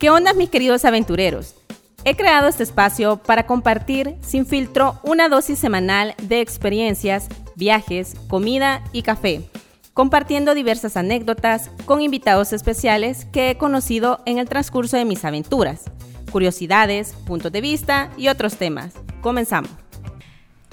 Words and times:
¿Qué 0.00 0.08
onda 0.08 0.32
mis 0.32 0.48
queridos 0.48 0.86
aventureros? 0.86 1.54
He 2.06 2.16
creado 2.16 2.48
este 2.48 2.62
espacio 2.62 3.18
para 3.18 3.44
compartir 3.44 4.16
sin 4.22 4.46
filtro 4.46 4.98
una 5.02 5.28
dosis 5.28 5.58
semanal 5.58 6.14
de 6.22 6.40
experiencias, 6.40 7.28
viajes, 7.54 8.14
comida 8.26 8.82
y 8.94 9.02
café, 9.02 9.42
compartiendo 9.92 10.54
diversas 10.54 10.96
anécdotas 10.96 11.70
con 11.84 12.00
invitados 12.00 12.54
especiales 12.54 13.26
que 13.26 13.50
he 13.50 13.58
conocido 13.58 14.22
en 14.24 14.38
el 14.38 14.48
transcurso 14.48 14.96
de 14.96 15.04
mis 15.04 15.22
aventuras, 15.26 15.82
curiosidades, 16.32 17.12
puntos 17.26 17.52
de 17.52 17.60
vista 17.60 18.10
y 18.16 18.28
otros 18.28 18.56
temas. 18.56 18.94
Comenzamos. 19.20 19.70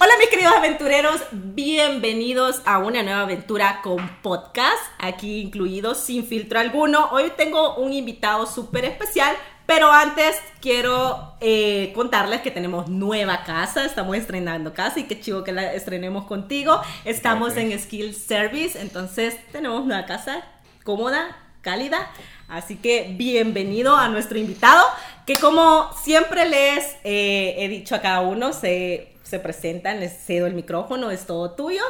Hola 0.00 0.12
mis 0.20 0.28
queridos 0.28 0.54
aventureros, 0.54 1.20
bienvenidos 1.32 2.62
a 2.66 2.78
una 2.78 3.02
nueva 3.02 3.22
aventura 3.22 3.80
con 3.82 4.08
podcast, 4.22 4.80
aquí 5.00 5.40
incluido 5.40 5.96
sin 5.96 6.24
filtro 6.24 6.60
alguno. 6.60 7.08
Hoy 7.10 7.32
tengo 7.36 7.74
un 7.74 7.92
invitado 7.92 8.46
súper 8.46 8.84
especial, 8.84 9.34
pero 9.66 9.90
antes 9.90 10.36
quiero 10.60 11.34
eh, 11.40 11.90
contarles 11.96 12.42
que 12.42 12.52
tenemos 12.52 12.88
nueva 12.88 13.42
casa, 13.42 13.84
estamos 13.84 14.16
estrenando 14.16 14.72
casa 14.72 15.00
y 15.00 15.08
qué 15.08 15.18
chivo 15.18 15.42
que 15.42 15.50
la 15.50 15.74
estrenemos 15.74 16.26
contigo. 16.26 16.80
Estamos 17.04 17.56
en 17.56 17.76
Skill 17.76 18.14
Service, 18.14 18.80
entonces 18.80 19.36
tenemos 19.50 19.82
una 19.82 20.06
casa 20.06 20.44
cómoda, 20.84 21.36
cálida. 21.60 22.08
Así 22.46 22.76
que 22.76 23.16
bienvenido 23.18 23.96
a 23.96 24.08
nuestro 24.08 24.38
invitado, 24.38 24.86
que 25.26 25.34
como 25.34 25.92
siempre 26.04 26.48
les 26.48 26.84
eh, 27.02 27.56
he 27.58 27.68
dicho 27.68 27.96
a 27.96 28.00
cada 28.00 28.20
uno, 28.20 28.52
se 28.52 29.17
se 29.28 29.38
presentan, 29.38 30.00
les 30.00 30.12
cedo 30.12 30.46
el 30.46 30.54
micrófono, 30.54 31.10
es 31.10 31.26
todo 31.26 31.52
tuyo. 31.52 31.82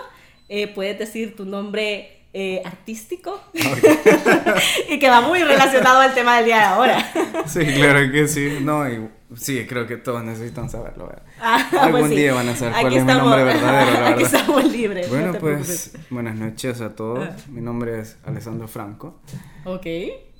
Eh, 0.49 0.67
puedes 0.69 0.99
decir 0.99 1.37
tu 1.37 1.45
nombre 1.45 2.19
eh, 2.33 2.63
artístico 2.65 3.41
y 4.91 4.99
que 4.99 5.09
va 5.09 5.21
muy 5.21 5.43
relacionado 5.43 6.01
al 6.01 6.15
tema 6.15 6.37
del 6.37 6.47
día 6.47 6.57
de 6.57 6.63
ahora. 6.65 7.13
sí, 7.47 7.61
claro 7.65 8.11
que 8.11 8.29
sí. 8.29 8.59
No, 8.61 8.89
y, 8.89 9.09
sí, 9.37 9.67
creo 9.67 9.87
que 9.87 9.97
todos 9.97 10.25
necesitan 10.25 10.69
saberlo. 10.69 11.11
Ah, 11.41 11.69
Algún 11.81 12.01
pues 12.01 12.11
sí. 12.13 12.17
día 12.17 12.35
van 12.35 12.49
a 12.49 12.57
saber 12.57 12.75
Aquí 12.75 12.83
cuál 12.83 12.97
es 12.97 13.05
mi 13.05 13.13
nombre 13.13 13.45
verdadero, 13.45 13.93
la 13.93 14.09
Aquí 14.09 14.23
verdad. 14.23 14.41
estamos 14.41 14.73
libres. 14.73 15.09
Bueno, 15.09 15.33
no 15.33 15.39
pues 15.39 15.93
buenas 16.11 16.35
noches 16.37 16.81
a 16.81 16.95
todos. 16.95 17.29
Ah. 17.31 17.37
Mi 17.49 17.61
nombre 17.61 18.01
es 18.01 18.17
Alessandro 18.25 18.69
Franco. 18.69 19.21
Ok. 19.65 19.87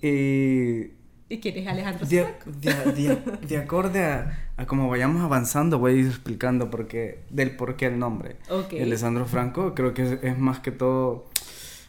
Y 0.03 0.98
¿Y 1.31 1.41
quién 1.41 1.59
es 1.59 1.67
Alejandro 1.67 2.07
de, 2.07 2.27
de- 2.47 2.93
de- 2.93 3.47
de 3.47 3.57
acorde 3.59 4.05
a, 4.05 4.51
a 4.57 4.67
cómo 4.67 4.89
vayamos 4.89 5.23
avanzando, 5.23 5.79
voy 5.79 5.93
a 5.93 5.95
ir 5.97 6.07
explicando 6.07 6.71
por 6.71 6.87
qué, 6.87 7.25
del 7.31 7.55
por 7.57 7.77
qué 7.77 7.87
el 7.87 7.99
nombre. 7.99 8.37
Ok. 8.51 8.73
Alessandro 8.81 9.27
Franco 9.27 9.75
creo 9.75 9.93
que 9.93 10.03
es, 10.05 10.19
es 10.23 10.39
más 10.39 10.61
que 10.61 10.71
todo 10.73 11.27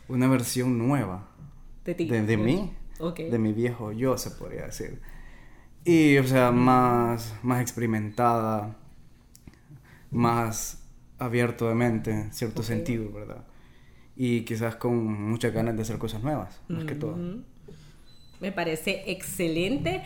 una 0.09 0.27
versión 0.27 0.77
nueva 0.77 1.29
De 1.85 1.95
ti. 1.95 2.05
de, 2.09 2.21
de 2.23 2.35
mí, 2.37 2.73
Ok. 2.99 3.19
de 3.19 3.39
mi 3.39 3.53
viejo 3.53 3.91
yo, 3.93 4.17
se 4.17 4.31
podría 4.31 4.65
decir. 4.65 4.99
Y, 5.85 6.17
o 6.17 6.23
sea, 6.25 6.51
más, 6.51 7.33
más 7.41 7.61
experimentada, 7.61 8.75
más 10.11 10.83
abierto 11.17 11.67
de 11.69 11.75
mente, 11.75 12.11
en 12.11 12.33
cierto 12.33 12.63
sentido, 12.63 13.11
¿verdad? 13.11 13.45
Y 14.15 14.41
quizás 14.41 14.75
con 14.75 15.29
muchas 15.29 15.53
ganas 15.53 15.75
de 15.75 15.83
hacer 15.83 15.97
cosas 15.97 16.23
nuevas, 16.23 16.59
más 16.67 16.83
que 16.83 16.95
todo. 16.95 17.17
Me 18.39 18.51
parece 18.51 19.03
excelente. 19.07 20.03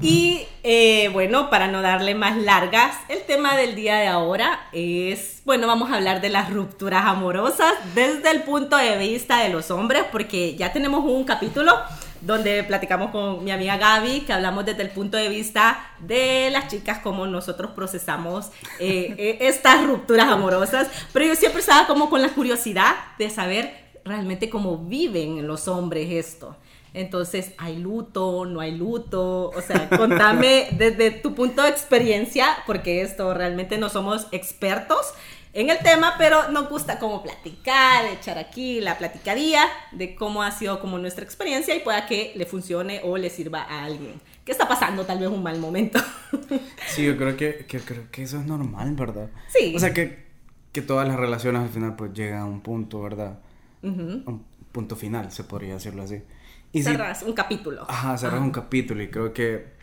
Y 0.00 0.46
eh, 0.62 1.10
bueno, 1.12 1.50
para 1.50 1.68
no 1.68 1.82
darle 1.82 2.14
más 2.14 2.36
largas, 2.36 2.96
el 3.08 3.22
tema 3.22 3.56
del 3.56 3.74
día 3.74 3.96
de 3.96 4.06
ahora 4.06 4.68
es, 4.72 5.42
bueno, 5.44 5.66
vamos 5.66 5.90
a 5.90 5.96
hablar 5.96 6.20
de 6.20 6.28
las 6.28 6.50
rupturas 6.50 7.04
amorosas 7.04 7.72
desde 7.94 8.30
el 8.30 8.42
punto 8.42 8.76
de 8.76 8.96
vista 8.98 9.38
de 9.38 9.50
los 9.50 9.70
hombres, 9.70 10.04
porque 10.10 10.56
ya 10.56 10.72
tenemos 10.72 11.04
un 11.04 11.24
capítulo 11.24 11.72
donde 12.20 12.62
platicamos 12.64 13.10
con 13.10 13.44
mi 13.44 13.50
amiga 13.50 13.76
Gaby, 13.76 14.20
que 14.20 14.32
hablamos 14.32 14.64
desde 14.64 14.82
el 14.82 14.90
punto 14.90 15.16
de 15.16 15.28
vista 15.28 15.92
de 16.00 16.50
las 16.50 16.68
chicas, 16.68 17.00
cómo 17.00 17.26
nosotros 17.26 17.72
procesamos 17.72 18.46
eh, 18.78 19.14
eh, 19.18 19.38
estas 19.40 19.84
rupturas 19.84 20.28
amorosas, 20.28 20.88
pero 21.12 21.26
yo 21.26 21.34
siempre 21.34 21.60
estaba 21.60 21.86
como 21.86 22.08
con 22.08 22.22
la 22.22 22.30
curiosidad 22.30 22.94
de 23.18 23.28
saber 23.28 23.82
realmente 24.04 24.48
cómo 24.48 24.78
viven 24.78 25.46
los 25.46 25.68
hombres 25.68 26.10
esto. 26.10 26.56
Entonces, 26.94 27.52
¿hay 27.58 27.78
luto? 27.78 28.44
¿No 28.44 28.60
hay 28.60 28.76
luto? 28.76 29.50
O 29.50 29.60
sea, 29.60 29.88
contame 29.88 30.68
desde 30.72 31.10
tu 31.10 31.34
punto 31.34 31.62
de 31.62 31.70
experiencia, 31.70 32.46
porque 32.66 33.02
esto 33.02 33.32
realmente 33.34 33.78
no 33.78 33.88
somos 33.88 34.26
expertos 34.30 35.14
en 35.54 35.70
el 35.70 35.78
tema, 35.78 36.14
pero 36.18 36.48
nos 36.50 36.68
gusta 36.68 36.98
como 36.98 37.22
platicar, 37.22 38.06
echar 38.06 38.38
aquí 38.38 38.80
la 38.80 38.96
platicadía 38.96 39.64
de 39.92 40.14
cómo 40.14 40.42
ha 40.42 40.50
sido 40.50 40.80
como 40.80 40.98
nuestra 40.98 41.24
experiencia 41.24 41.74
y 41.74 41.80
pueda 41.80 42.06
que 42.06 42.32
le 42.36 42.46
funcione 42.46 43.00
o 43.04 43.18
le 43.18 43.28
sirva 43.28 43.62
a 43.62 43.84
alguien 43.84 44.20
que 44.44 44.52
está 44.52 44.66
pasando 44.66 45.04
tal 45.04 45.18
vez 45.18 45.28
un 45.28 45.42
mal 45.42 45.58
momento. 45.58 46.00
Sí, 46.88 47.04
yo 47.04 47.16
creo 47.16 47.36
que, 47.36 47.64
que, 47.66 47.80
creo 47.80 48.10
que 48.10 48.22
eso 48.22 48.38
es 48.38 48.44
normal, 48.44 48.94
¿verdad? 48.94 49.30
Sí. 49.48 49.72
O 49.74 49.78
sea, 49.78 49.94
que, 49.94 50.24
que 50.72 50.82
todas 50.82 51.08
las 51.08 51.16
relaciones 51.16 51.62
al 51.62 51.68
final 51.70 51.96
pues 51.96 52.12
llegan 52.12 52.40
a 52.40 52.44
un 52.44 52.60
punto, 52.60 53.00
¿verdad? 53.00 53.38
Un 53.82 54.44
punto 54.72 54.94
final, 54.94 55.32
se 55.32 55.44
podría 55.44 55.74
decirlo 55.74 56.02
así. 56.02 56.22
Y 56.72 56.78
si- 56.82 56.84
Cerras 56.90 57.22
un 57.22 57.32
capítulo. 57.34 57.84
Ajá, 57.88 58.16
cerrar 58.18 58.40
un 58.40 58.50
capítulo 58.50 59.02
y 59.02 59.08
creo 59.10 59.32
que, 59.32 59.74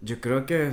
yo 0.00 0.20
creo 0.20 0.46
que 0.46 0.72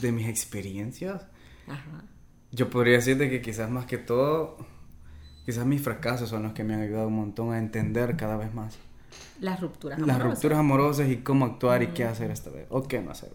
de 0.00 0.12
mis 0.12 0.28
experiencias, 0.28 1.26
Ajá. 1.68 2.04
yo 2.52 2.70
podría 2.70 2.94
decir 2.94 3.18
de 3.18 3.28
que 3.28 3.42
quizás 3.42 3.70
más 3.70 3.86
que 3.86 3.98
todo, 3.98 4.56
quizás 5.44 5.66
mis 5.66 5.82
fracasos 5.82 6.28
son 6.30 6.42
los 6.42 6.52
que 6.52 6.64
me 6.64 6.74
han 6.74 6.80
ayudado 6.82 7.08
un 7.08 7.16
montón 7.16 7.52
a 7.52 7.58
entender 7.58 8.16
cada 8.16 8.36
vez 8.36 8.52
más 8.54 8.78
Las 9.40 9.60
rupturas 9.60 9.98
las 9.98 10.08
amorosas. 10.08 10.34
rupturas 10.34 10.58
amorosas 10.58 11.08
y 11.10 11.16
cómo 11.18 11.44
actuar 11.44 11.82
y 11.82 11.88
qué 11.88 12.04
hacer 12.04 12.30
esta 12.30 12.50
vez 12.50 12.66
o 12.70 12.82
qué 12.88 13.00
no 13.00 13.10
hacer. 13.10 13.30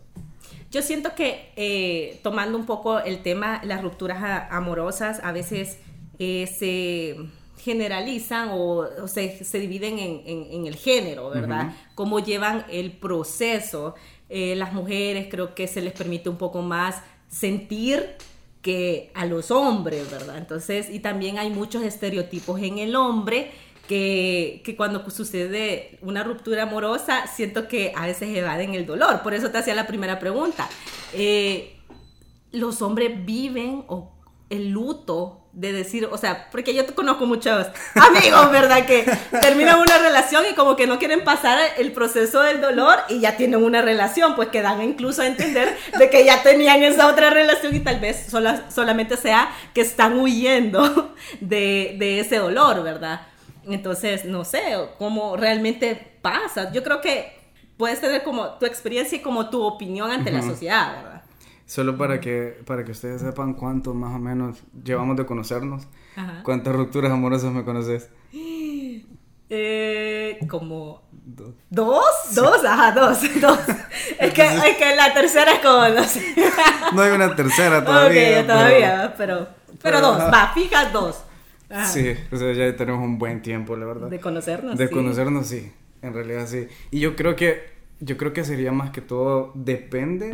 Yo 0.72 0.82
siento 0.82 1.14
que 1.16 1.52
eh, 1.56 2.20
tomando 2.24 2.58
un 2.58 2.66
poco 2.66 3.00
el 3.00 3.22
tema, 3.22 3.62
las 3.64 3.82
rupturas 3.84 4.24
a- 4.24 4.48
amorosas 4.56 5.20
a 5.24 5.32
veces 5.32 5.78
eh, 6.18 6.48
se 6.48 7.16
generalizan 7.62 8.50
o, 8.52 8.86
o 9.04 9.08
se, 9.08 9.44
se 9.46 9.60
dividen 9.60 10.00
en, 10.00 10.22
en- 10.26 10.48
en 10.52 10.68
el 10.68 10.76
género, 10.76 11.30
¿verdad? 11.30 11.74
Cómo 11.96 12.20
llevan 12.20 12.66
el 12.70 12.92
proceso. 12.92 13.96
Eh, 14.30 14.56
las 14.56 14.74
mujeres 14.74 15.28
creo 15.30 15.54
que 15.56 15.68
se 15.68 15.82
les 15.82 15.94
permite 15.94 16.30
un 16.30 16.38
poco 16.38 16.62
más 16.62 17.02
sentir 17.28 18.16
que 18.62 19.12
a 19.14 19.26
los 19.26 19.52
hombres, 19.52 20.10
¿verdad? 20.12 20.38
Entonces, 20.38 20.90
y 20.90 21.00
también 21.00 21.38
hay 21.40 21.50
muchos 21.50 21.84
estereotipos 21.84 22.62
en 22.62 22.78
el 22.78 22.96
hombre 22.96 23.52
que, 23.88 24.62
que 24.64 24.76
cuando 24.76 25.10
sucede 25.10 25.98
una 26.02 26.24
ruptura 26.24 26.64
amorosa, 26.64 27.28
siento 27.28 27.68
que 27.68 27.92
a 27.96 28.06
veces 28.06 28.36
evaden 28.38 28.74
el 28.76 28.86
dolor. 28.86 29.22
Por 29.24 29.34
eso 29.34 29.50
te 29.52 29.58
hacía 29.58 29.76
la 29.76 29.88
primera 29.88 30.20
pregunta. 30.20 30.70
Eh, 31.14 31.76
los 32.52 32.82
hombres 32.82 33.26
viven 33.26 33.84
o 33.88 34.12
el 34.50 34.70
luto 34.70 35.41
de 35.54 35.74
decir, 35.74 36.08
o 36.10 36.18
sea, 36.18 36.48
porque 36.50 36.74
yo 36.74 36.86
te 36.86 36.94
conozco 36.94 37.26
muchos 37.26 37.68
amigos, 37.96 38.52
¿verdad? 38.52 38.86
Que 38.86 39.04
terminan 39.42 39.80
una 39.80 39.98
relación 39.98 40.44
y 40.50 40.56
como 40.56 40.78
que 40.78 40.88
no 40.88 40.98
quieren 40.98 41.24
pasar 41.26 41.60
el 41.78 41.92
proceso 41.92 42.42
del 42.42 42.62
dolor 42.62 43.00
y 43.10 43.20
ya 43.20 43.36
tienen 43.36 43.62
una 43.62 43.82
relación, 43.82 44.36
pues 44.36 44.48
que 44.48 44.62
dan 44.62 44.82
incluso 44.82 45.22
a 45.22 45.28
entender 45.28 45.78
de 46.00 46.10
que 46.10 46.24
ya 46.24 46.42
tenían 46.42 46.82
esa 46.84 47.08
otra 47.08 47.30
relación 47.32 47.76
y 47.76 47.82
tal 47.82 48.00
vez 48.00 48.28
sola- 48.30 48.70
solamente 48.74 49.18
sea 49.18 49.52
que 49.74 49.82
están 49.82 50.18
huyendo 50.20 51.14
de, 51.42 51.96
de 52.00 52.22
ese 52.22 52.38
dolor, 52.38 52.82
¿verdad? 52.84 53.28
Entonces, 53.68 54.24
no 54.26 54.46
sé 54.46 54.64
cómo 54.98 55.36
realmente 55.38 56.18
pasa. 56.22 56.72
Yo 56.72 56.82
creo 56.82 57.02
que 57.02 57.38
puedes 57.78 58.00
tener 58.00 58.24
como 58.24 58.52
tu 58.58 58.66
experiencia 58.66 59.18
y 59.18 59.22
como 59.22 59.50
tu 59.50 59.62
opinión 59.64 60.12
ante 60.12 60.32
la 60.32 60.42
sociedad, 60.42 60.96
¿verdad? 60.96 61.22
Solo 61.72 61.98
para 61.98 62.20
que, 62.20 62.62
para 62.66 62.84
que 62.84 62.92
ustedes 62.92 63.22
sepan 63.22 63.54
cuánto 63.54 63.94
más 63.94 64.14
o 64.14 64.20
menos 64.20 64.58
llevamos 64.84 65.16
de 65.16 65.26
conocernos, 65.26 65.88
Ajá. 66.18 66.42
cuántas 66.44 66.76
rupturas 66.76 67.14
amorosas 67.14 67.54
me 67.54 67.64
conoces. 67.64 68.10
Eh, 69.54 70.40
como 70.48 71.02
Dos. 71.26 71.54
dos, 71.70 72.06
dos, 72.36 72.64
ajá, 72.64 72.94
dos, 72.94 73.20
dos. 73.42 73.60
Es 74.18 74.34
que, 74.34 74.44
es 74.44 74.78
que 74.78 74.96
la 74.96 75.14
tercera 75.14 75.52
es 75.52 75.60
como, 75.60 75.90
no 75.90 76.04
sé. 76.06 76.22
No 76.94 77.02
hay 77.02 77.12
una 77.12 77.36
tercera 77.36 77.84
todavía. 77.84 78.40
ok, 78.40 78.48
todavía, 78.48 79.14
pero, 79.18 79.48
pero, 79.66 79.78
pero, 79.82 80.02
dos, 80.02 80.22
ajá. 80.22 80.32
va, 80.32 80.54
fija 80.54 80.90
dos. 80.92 81.24
Ajá. 81.70 81.86
Sí, 81.86 82.16
o 82.32 82.38
sea, 82.38 82.54
ya 82.54 82.74
tenemos 82.78 83.04
un 83.04 83.18
buen 83.18 83.42
tiempo, 83.42 83.76
la 83.76 83.86
verdad. 83.88 84.08
De 84.10 84.22
conocernos. 84.22 84.78
De 84.78 84.88
sí. 84.88 84.94
conocernos, 84.94 85.48
sí. 85.48 85.70
En 86.02 86.14
realidad, 86.14 86.48
sí. 86.48 86.70
Y 86.90 87.02
yo 87.02 87.18
creo 87.18 87.36
que, 87.36 87.74
yo 88.00 88.16
creo 88.16 88.32
que 88.32 88.46
sería 88.46 88.72
más 88.72 88.92
que 88.92 89.02
todo, 89.02 89.52
depende 89.54 90.32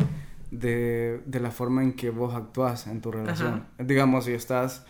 de, 0.50 1.20
de 1.26 1.40
la 1.40 1.50
forma 1.50 1.82
en 1.82 1.92
que 1.92 2.10
vos 2.10 2.34
actúas 2.34 2.86
en 2.86 3.00
tu 3.00 3.10
relación. 3.12 3.66
Digamos, 3.78 4.24
si 4.24 4.32
estás 4.32 4.84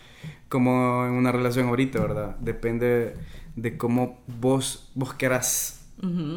como 0.47 1.05
en 1.05 1.11
una 1.13 1.31
relación 1.31 1.67
ahorita, 1.67 1.99
¿verdad? 1.99 2.35
Depende 2.39 3.13
de 3.55 3.77
cómo 3.77 4.19
vos, 4.39 4.91
vos 4.95 5.13
querás 5.13 5.75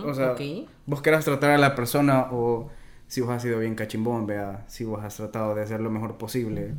O 0.05 0.13
sea, 0.15 0.35
vos 0.87 1.03
querás 1.03 1.25
tratar 1.25 1.51
a 1.51 1.59
la 1.59 1.75
persona 1.77 2.27
o 2.33 2.71
si 3.07 3.21
vos 3.21 3.31
has 3.31 3.43
sido 3.43 3.59
bien 3.61 3.75
cachimbón, 3.77 4.27
vea, 4.27 4.65
si 4.69 4.85
vos 4.85 5.05
has 5.05 5.17
tratado 5.17 5.55
de 5.55 5.63
hacer 5.63 5.81
lo 5.81 5.91
mejor 5.91 6.17
posible 6.19 6.75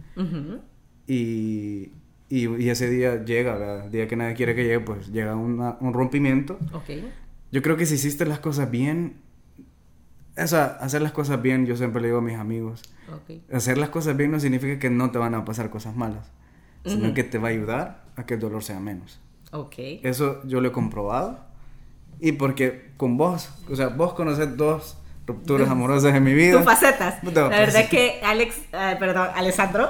y, 1.07 1.91
y, 2.29 2.47
y 2.47 2.69
ese 2.69 2.89
día 2.89 3.23
llega, 3.23 3.53
¿verdad? 3.57 3.85
el 3.85 3.91
día 3.91 4.07
que 4.07 4.15
nadie 4.15 4.33
quiere 4.35 4.55
que 4.55 4.63
llegue, 4.63 4.79
pues 4.79 5.11
llega 5.11 5.35
una- 5.35 5.77
un 5.79 5.93
rompimiento. 5.93 6.57
Yo 7.51 7.61
creo 7.61 7.77
que 7.77 7.85
si 7.85 7.95
hiciste 7.95 8.25
las 8.25 8.39
cosas 8.39 8.69
bien, 8.71 9.17
Eso, 10.35 10.57
hacer 10.57 11.01
las 11.01 11.11
cosas 11.11 11.41
bien, 11.41 11.65
yo 11.65 11.75
siempre 11.77 12.01
le 12.01 12.07
digo 12.07 12.19
a 12.19 12.21
mis 12.21 12.37
amigos. 12.37 12.81
Hacer 13.51 13.77
las 13.77 13.89
cosas 13.89 14.17
bien 14.17 14.31
no 14.31 14.39
significa 14.39 14.79
que 14.79 14.89
no 14.89 15.11
te 15.11 15.19
van 15.19 15.35
a 15.35 15.45
pasar 15.45 15.69
cosas 15.69 15.95
malas, 15.95 16.31
sino 16.85 17.13
que 17.13 17.23
te 17.23 17.37
va 17.37 17.49
a 17.49 17.51
ayudar 17.51 18.03
a 18.15 18.25
que 18.25 18.35
el 18.35 18.39
dolor 18.39 18.63
sea 18.63 18.79
menos. 18.79 19.19
Okay. 19.51 20.01
Eso 20.03 20.41
yo 20.45 20.61
lo 20.61 20.69
he 20.69 20.71
comprobado. 20.71 21.39
Y 22.19 22.31
porque 22.33 22.91
con 22.97 23.17
vos, 23.17 23.49
o 23.69 23.75
sea, 23.75 23.89
vos 23.89 24.13
conoces 24.13 24.57
dos 24.57 24.97
rupturas 25.27 25.69
amorosas 25.69 26.15
en 26.15 26.23
mi 26.23 26.33
vida. 26.33 26.57
Tus 26.57 26.65
facetas. 26.65 27.23
la 27.23 27.49
verdad 27.49 27.81
es 27.81 27.89
que 27.89 28.19
Alex, 28.23 28.57
eh, 28.71 28.95
perdón, 28.99 29.27
Alessandro 29.35 29.87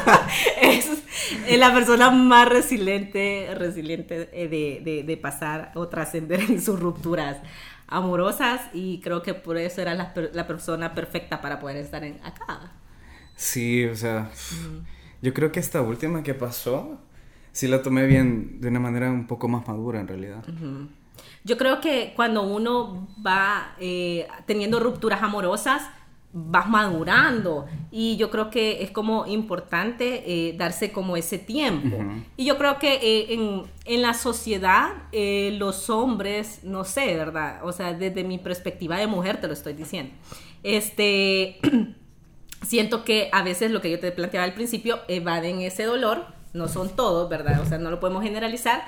es, 0.60 0.88
la 1.56 1.72
persona 1.72 2.10
más 2.10 2.48
resiliente, 2.48 3.48
resiliente 3.54 4.28
eh, 4.32 4.48
de, 4.48 4.80
de, 4.84 5.02
de 5.04 5.16
pasar 5.16 5.70
o 5.74 5.88
trascender 5.88 6.40
en 6.40 6.60
sus 6.60 6.80
rupturas 6.80 7.38
amorosas 7.88 8.60
y 8.72 9.00
creo 9.00 9.22
que 9.22 9.34
por 9.34 9.56
eso 9.56 9.80
era 9.80 9.94
la, 9.94 10.12
la 10.32 10.46
persona 10.46 10.94
perfecta 10.94 11.40
para 11.40 11.58
poder 11.58 11.76
estar 11.76 12.04
en, 12.04 12.18
acá. 12.24 12.72
Sí, 13.36 13.84
o 13.84 13.94
sea, 13.94 14.30
yo 15.22 15.34
creo 15.34 15.52
que 15.52 15.60
esta 15.60 15.82
última 15.82 16.22
que 16.22 16.34
pasó, 16.34 16.98
sí 17.52 17.68
la 17.68 17.82
tomé 17.82 18.06
bien, 18.06 18.60
de 18.60 18.68
una 18.68 18.80
manera 18.80 19.10
un 19.10 19.26
poco 19.26 19.46
más 19.48 19.68
madura 19.68 20.00
en 20.00 20.08
realidad. 20.08 20.42
Yo 21.44 21.56
creo 21.56 21.80
que 21.80 22.12
cuando 22.16 22.42
uno 22.42 23.08
va 23.24 23.74
eh, 23.78 24.26
teniendo 24.46 24.80
rupturas 24.80 25.22
amorosas, 25.22 25.82
vas 26.38 26.68
madurando 26.68 27.64
y 27.90 28.18
yo 28.18 28.30
creo 28.30 28.50
que 28.50 28.82
es 28.82 28.90
como 28.90 29.26
importante 29.26 30.22
eh, 30.26 30.52
darse 30.52 30.92
como 30.92 31.16
ese 31.16 31.38
tiempo. 31.38 31.96
Y 32.36 32.44
yo 32.44 32.58
creo 32.58 32.78
que 32.78 32.94
eh, 32.96 33.32
en, 33.32 33.62
en, 33.86 34.02
la 34.02 34.12
sociedad 34.12 34.90
los 35.12 35.88
hombres, 35.88 36.60
no 36.62 36.84
sé, 36.84 37.16
¿verdad? 37.16 37.60
O 37.64 37.72
sea, 37.72 37.94
desde 37.94 38.22
mi 38.22 38.36
perspectiva 38.36 38.98
de 38.98 39.06
mujer 39.06 39.40
te 39.40 39.46
lo 39.46 39.54
estoy 39.54 39.72
diciendo. 39.72 40.12
Este, 40.62 41.58
siento 42.66 43.02
que 43.02 43.30
a 43.32 43.42
veces 43.42 43.70
lo 43.70 43.80
que 43.80 43.90
yo 43.90 43.98
te 43.98 44.12
planteaba 44.12 44.44
al 44.44 44.54
principio 44.54 44.98
evaden 45.08 45.62
ese 45.62 45.84
dolor, 45.84 46.26
no 46.52 46.68
son 46.68 46.94
todos, 46.94 47.30
¿verdad? 47.30 47.62
O 47.62 47.64
sea, 47.64 47.78
no 47.78 47.90
lo 47.90 47.98
podemos 47.98 48.22
generalizar, 48.22 48.84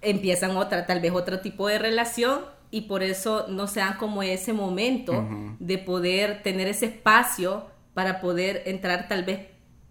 empiezan 0.00 0.56
otra, 0.56 0.86
tal 0.86 1.00
vez 1.00 1.12
otro 1.12 1.40
tipo 1.40 1.68
de 1.68 1.78
relación 1.78 2.40
y 2.76 2.82
por 2.82 3.02
eso 3.02 3.46
no 3.48 3.68
se 3.68 3.80
dan 3.80 3.96
como 3.96 4.22
ese 4.22 4.52
momento 4.52 5.26
de 5.58 5.78
poder 5.78 6.42
tener 6.42 6.68
ese 6.68 6.84
espacio 6.84 7.64
para 7.94 8.20
poder 8.20 8.64
entrar 8.66 9.08
tal 9.08 9.24
vez 9.24 9.46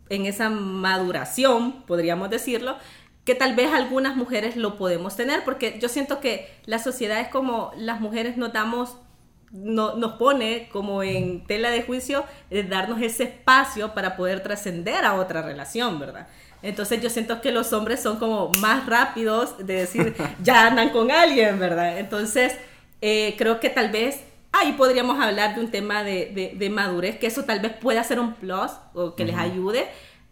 en 0.08 0.28
esa 0.28 0.52
maduración, 0.52 1.82
podríamos 1.88 2.30
decirlo, 2.30 2.78
que 3.24 3.34
tal 3.34 3.56
vez 3.56 3.74
algunas 3.74 4.16
mujeres 4.16 4.56
lo 4.56 4.78
podemos 4.78 5.16
tener, 5.16 5.44
porque 5.44 5.80
yo 5.82 5.90
siento 5.90 6.20
que 6.20 6.48
la 6.68 6.78
sociedad 6.78 7.20
es 7.22 7.30
como 7.30 7.72
las 7.76 8.02
mujeres 8.02 8.38
nos 8.38 8.54
damos, 8.54 8.98
no, 9.52 9.96
nos 9.96 10.18
pone 10.18 10.70
como 10.72 11.02
en 11.02 11.44
tela 11.48 11.72
de 11.72 11.82
juicio 11.82 12.24
de 12.52 12.62
darnos 12.62 13.02
ese 13.02 13.24
espacio 13.24 13.96
para 13.96 14.16
poder 14.16 14.44
trascender 14.44 15.06
a 15.06 15.16
otra 15.16 15.42
relación, 15.42 15.98
¿verdad? 15.98 16.28
Entonces 16.62 17.02
yo 17.02 17.10
siento 17.10 17.42
que 17.42 17.52
los 17.52 17.74
hombres 17.74 18.00
son 18.00 18.18
como 18.18 18.52
más 18.62 18.86
rápidos 18.86 19.58
de 19.58 19.74
decir, 19.74 20.16
ya 20.44 20.68
andan 20.68 20.90
con 20.90 21.10
alguien, 21.10 21.58
¿verdad? 21.58 21.98
Entonces 21.98 22.56
eh, 23.08 23.36
creo 23.38 23.60
que 23.60 23.70
tal 23.70 23.92
vez 23.92 24.20
ahí 24.52 24.72
podríamos 24.72 25.24
hablar 25.24 25.54
de 25.54 25.62
un 25.62 25.70
tema 25.70 26.02
de, 26.04 26.56
de, 26.58 26.70
madurez, 26.72 27.20
que 27.20 27.28
eso 27.28 27.44
tal 27.44 27.60
vez 27.60 27.72
pueda 27.74 28.04
ser 28.04 28.20
un 28.20 28.34
plus 28.34 28.72
o 28.96 29.14
que 29.14 29.26
les 29.26 29.36
ayude 29.36 29.86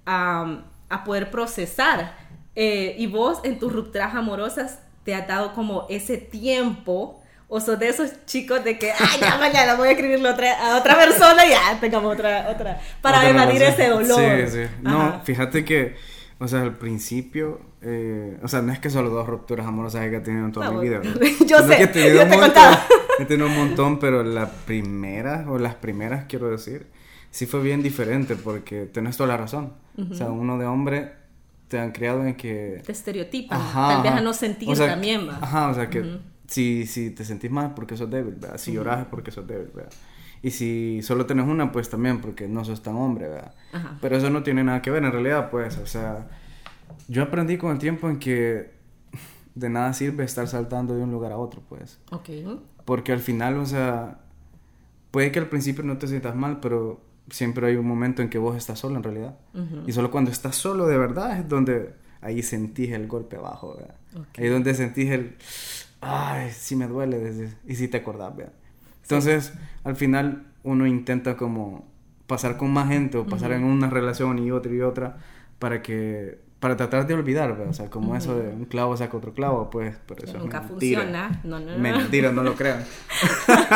a, 0.07 0.63
a 0.89 1.03
poder 1.03 1.29
procesar. 1.29 2.15
Eh, 2.55 2.95
y 2.97 3.05
vos 3.05 3.41
en 3.43 3.59
tus 3.59 3.71
rupturas 3.71 4.15
amorosas 4.15 4.79
te 5.03 5.13
ha 5.13 5.21
dado 5.21 5.53
como 5.53 5.85
ese 5.87 6.17
tiempo 6.17 7.21
o 7.47 7.59
sos 7.59 7.77
de 7.77 7.89
esos 7.89 8.25
chicos 8.25 8.63
de 8.63 8.79
que, 8.79 8.91
ay, 8.91 9.19
ya 9.21 9.37
mañana 9.37 9.75
voy 9.77 9.89
a 9.89 9.91
escribirle 9.91 10.27
otra, 10.27 10.53
a 10.53 10.79
otra 10.79 10.95
persona 10.95 11.45
y 11.45 11.51
ya 11.51 11.77
tengamos 11.79 12.11
otra, 12.11 12.49
otra, 12.49 12.81
para 13.03 13.29
evadir 13.29 13.61
ese 13.61 13.87
dolor. 13.87 14.19
Sí, 14.19 14.51
sí. 14.51 14.67
No, 14.81 15.21
fíjate 15.23 15.63
que 15.63 15.95
o 16.39 16.47
sea, 16.47 16.61
al 16.61 16.77
principio, 16.77 17.61
eh, 17.81 18.39
o 18.43 18.47
sea, 18.47 18.61
no 18.61 18.71
es 18.71 18.79
que 18.79 18.89
solo 18.89 19.09
dos 19.09 19.27
rupturas 19.27 19.65
amorosas 19.65 20.09
que 20.09 20.15
he 20.17 20.19
tenido 20.19 20.45
en 20.45 20.51
toda 20.51 20.71
mi 20.71 20.81
vida. 20.81 21.01
yo 21.45 21.59
sé, 21.67 21.79
yo 21.79 21.91
te 21.91 22.21
he 22.21 22.25
montón, 22.25 22.63
He 23.19 23.25
tenido 23.25 23.47
un 23.47 23.55
montón, 23.55 23.99
pero 23.99 24.23
la 24.23 24.49
primera, 24.49 25.45
o 25.49 25.59
las 25.59 25.75
primeras, 25.75 26.25
quiero 26.25 26.49
decir, 26.49 26.87
sí 27.29 27.45
fue 27.45 27.61
bien 27.61 27.83
diferente 27.83 28.35
porque 28.35 28.85
tenés 28.85 29.17
toda 29.17 29.29
la 29.29 29.37
razón. 29.37 29.73
O 30.09 30.13
sea, 30.15 30.31
uno 30.31 30.57
de 30.57 30.65
hombre 30.65 31.13
te 31.67 31.79
han 31.79 31.91
criado 31.91 32.25
en 32.25 32.35
que... 32.35 32.81
Te 32.85 32.91
estereotipan, 32.91 33.59
tal 33.73 34.03
vez 34.03 34.11
a 34.11 34.21
no 34.21 34.33
sentir 34.33 34.75
también, 34.77 35.27
¿va? 35.27 35.37
Ajá, 35.41 35.69
o 35.69 35.73
sea, 35.73 35.89
que 35.89 36.19
si, 36.47 36.85
si 36.85 37.11
te 37.11 37.25
sentís 37.25 37.51
mal 37.51 37.73
porque 37.73 37.97
sos 37.97 38.09
débil, 38.09 38.35
¿verdad? 38.35 38.57
Si 38.57 38.73
lloras 38.73 39.01
es 39.01 39.05
porque 39.07 39.31
sos 39.31 39.47
débil, 39.47 39.69
¿verdad? 39.73 39.91
Y 40.43 40.51
si 40.51 41.01
solo 41.01 41.25
tenés 41.25 41.47
una, 41.47 41.71
pues 41.71 41.89
también, 41.89 42.19
porque 42.19 42.49
no 42.49 42.65
sos 42.65 42.83
tan 42.83 42.95
hombre, 42.95 43.29
¿verdad? 43.29 43.53
Pero 44.01 44.17
eso 44.17 44.29
no 44.29 44.43
tiene 44.43 44.63
nada 44.63 44.81
que 44.81 44.91
ver 44.91 45.03
en 45.03 45.11
realidad, 45.11 45.49
pues, 45.49 45.77
o 45.77 45.85
sea, 45.85 46.27
yo 47.07 47.23
aprendí 47.23 47.57
con 47.57 47.71
el 47.71 47.79
tiempo 47.79 48.09
en 48.09 48.19
que 48.19 48.71
de 49.55 49.69
nada 49.69 49.93
sirve 49.93 50.25
estar 50.25 50.47
saltando 50.49 50.95
de 50.95 51.03
un 51.03 51.11
lugar 51.11 51.31
a 51.31 51.37
otro, 51.37 51.61
pues. 51.69 51.99
Ok. 52.11 52.29
Porque 52.83 53.13
al 53.13 53.19
final, 53.19 53.57
o 53.57 53.65
sea, 53.65 54.19
puede 55.11 55.31
que 55.31 55.39
al 55.39 55.47
principio 55.47 55.83
no 55.83 55.97
te 55.97 56.07
sientas 56.07 56.35
mal, 56.35 56.59
pero 56.59 57.01
siempre 57.29 57.67
hay 57.67 57.77
un 57.77 57.87
momento 57.87 58.21
en 58.21 58.29
que 58.29 58.37
vos 58.37 58.57
estás 58.57 58.79
solo 58.79 58.97
en 58.97 59.03
realidad. 59.03 59.37
Y 59.87 59.93
solo 59.93 60.11
cuando 60.11 60.29
estás 60.29 60.57
solo 60.57 60.87
de 60.87 60.97
verdad 60.97 61.39
es 61.39 61.47
donde 61.47 61.93
ahí 62.19 62.43
sentís 62.43 62.91
el 62.91 63.07
golpe 63.07 63.37
abajo, 63.37 63.75
¿verdad? 63.77 63.95
Ahí 64.37 64.47
es 64.47 64.51
donde 64.51 64.73
sentís 64.73 65.09
el, 65.09 65.37
ay, 66.01 66.51
sí 66.51 66.75
me 66.75 66.87
duele, 66.87 67.49
y 67.65 67.75
sí 67.75 67.87
te 67.87 67.97
acordás, 67.97 68.35
¿verdad? 68.35 68.53
Entonces, 69.03 69.53
al 69.83 69.95
final 69.95 70.47
uno 70.63 70.87
intenta 70.87 71.37
como 71.37 71.85
pasar 72.27 72.57
con 72.57 72.71
más 72.71 72.87
gente 72.87 73.17
o 73.17 73.25
pasar 73.25 73.51
en 73.51 73.63
una 73.63 73.89
relación 73.89 74.39
y 74.39 74.51
otra 74.51 74.73
y 74.73 74.81
otra 74.81 75.17
para 75.59 75.81
que 75.81 76.41
para 76.59 76.77
tratar 76.77 77.05
de 77.05 77.13
olvidar, 77.13 77.51
o 77.51 77.73
sea, 77.73 77.89
como 77.89 78.15
eso 78.15 78.39
de 78.39 78.47
un 78.47 78.63
clavo 78.63 78.95
saca 78.95 79.17
otro 79.17 79.33
clavo, 79.33 79.69
pues, 79.69 79.97
por 79.97 80.23
eso 80.23 80.37
nunca 80.37 80.61
funciona. 80.61 81.41
No, 81.43 81.59
no, 81.59 81.73
no. 81.73 81.77
Mentira, 81.77 82.31
no 82.31 82.41
lo 82.41 82.55
crean. 82.55 82.85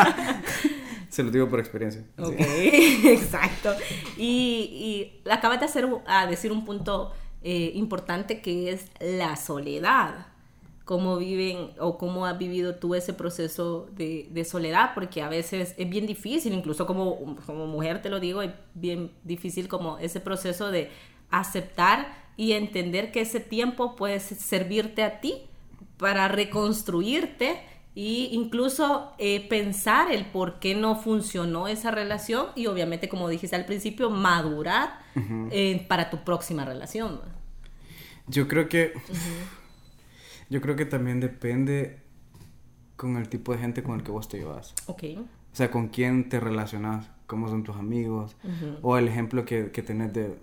Se 1.09 1.21
lo 1.21 1.29
digo 1.29 1.49
por 1.49 1.59
experiencia. 1.59 2.05
Ok, 2.17 2.35
exacto. 2.39 3.73
Y, 4.15 5.19
y 5.25 5.29
acabas 5.29 5.59
de 5.59 5.65
hacer, 5.65 5.85
a 6.05 6.27
decir 6.27 6.49
un 6.49 6.63
punto 6.63 7.11
eh, 7.41 7.73
importante 7.75 8.39
que 8.39 8.71
es 8.71 8.89
la 9.01 9.35
soledad 9.35 10.27
cómo 10.87 11.17
viven 11.17 11.71
o 11.79 11.97
cómo 11.97 12.25
has 12.25 12.37
vivido 12.37 12.75
tú 12.75 12.95
ese 12.95 13.11
proceso 13.11 13.89
de, 13.91 14.29
de, 14.31 14.45
soledad, 14.45 14.91
porque 14.95 15.21
a 15.21 15.27
veces 15.27 15.75
es 15.77 15.89
bien 15.89 16.07
difícil, 16.07 16.53
incluso 16.53 16.87
como, 16.87 17.35
como 17.45 17.67
mujer 17.67 18.01
te 18.01 18.09
lo 18.09 18.21
digo, 18.21 18.41
es 18.41 18.51
bien 18.73 19.11
difícil 19.25 19.67
como 19.67 19.97
ese 19.97 20.21
proceso 20.21 20.71
de 20.71 20.89
aceptar 21.29 22.07
y 22.37 22.53
entender 22.53 23.11
que 23.11 23.19
ese 23.19 23.41
tiempo 23.41 23.97
puede 23.97 24.21
servirte 24.21 25.03
a 25.03 25.19
ti 25.19 25.41
para 25.97 26.29
reconstruirte 26.29 27.59
e 27.93 28.29
incluso 28.31 29.11
eh, 29.17 29.45
pensar 29.49 30.09
el 30.09 30.25
por 30.27 30.59
qué 30.59 30.73
no 30.73 30.95
funcionó 30.95 31.67
esa 31.67 31.91
relación 31.91 32.45
y 32.55 32.67
obviamente 32.67 33.09
como 33.09 33.27
dijiste 33.27 33.57
al 33.57 33.65
principio 33.65 34.09
madurar 34.09 34.99
eh, 35.51 35.85
para 35.89 36.09
tu 36.09 36.23
próxima 36.23 36.63
relación 36.63 37.19
yo 38.27 38.47
creo 38.47 38.69
que 38.69 38.93
yo 40.49 40.61
creo 40.61 40.75
que 40.75 40.85
también 40.85 41.19
depende 41.19 41.99
con 42.95 43.15
el 43.15 43.29
tipo 43.29 43.53
de 43.53 43.59
gente 43.59 43.83
con 43.83 43.95
el 43.95 44.03
que 44.03 44.11
vos 44.11 44.27
te 44.27 44.39
llevas. 44.39 44.73
Ok. 44.87 45.03
O 45.17 45.55
sea, 45.55 45.71
con 45.71 45.87
quién 45.87 46.29
te 46.29 46.39
relacionas, 46.39 47.09
cómo 47.25 47.47
son 47.47 47.63
tus 47.63 47.77
amigos, 47.77 48.35
o 48.81 48.97
el 48.97 49.07
ejemplo 49.07 49.45
que, 49.45 49.71
que 49.71 49.81
tenés 49.81 50.13
de, 50.13 50.37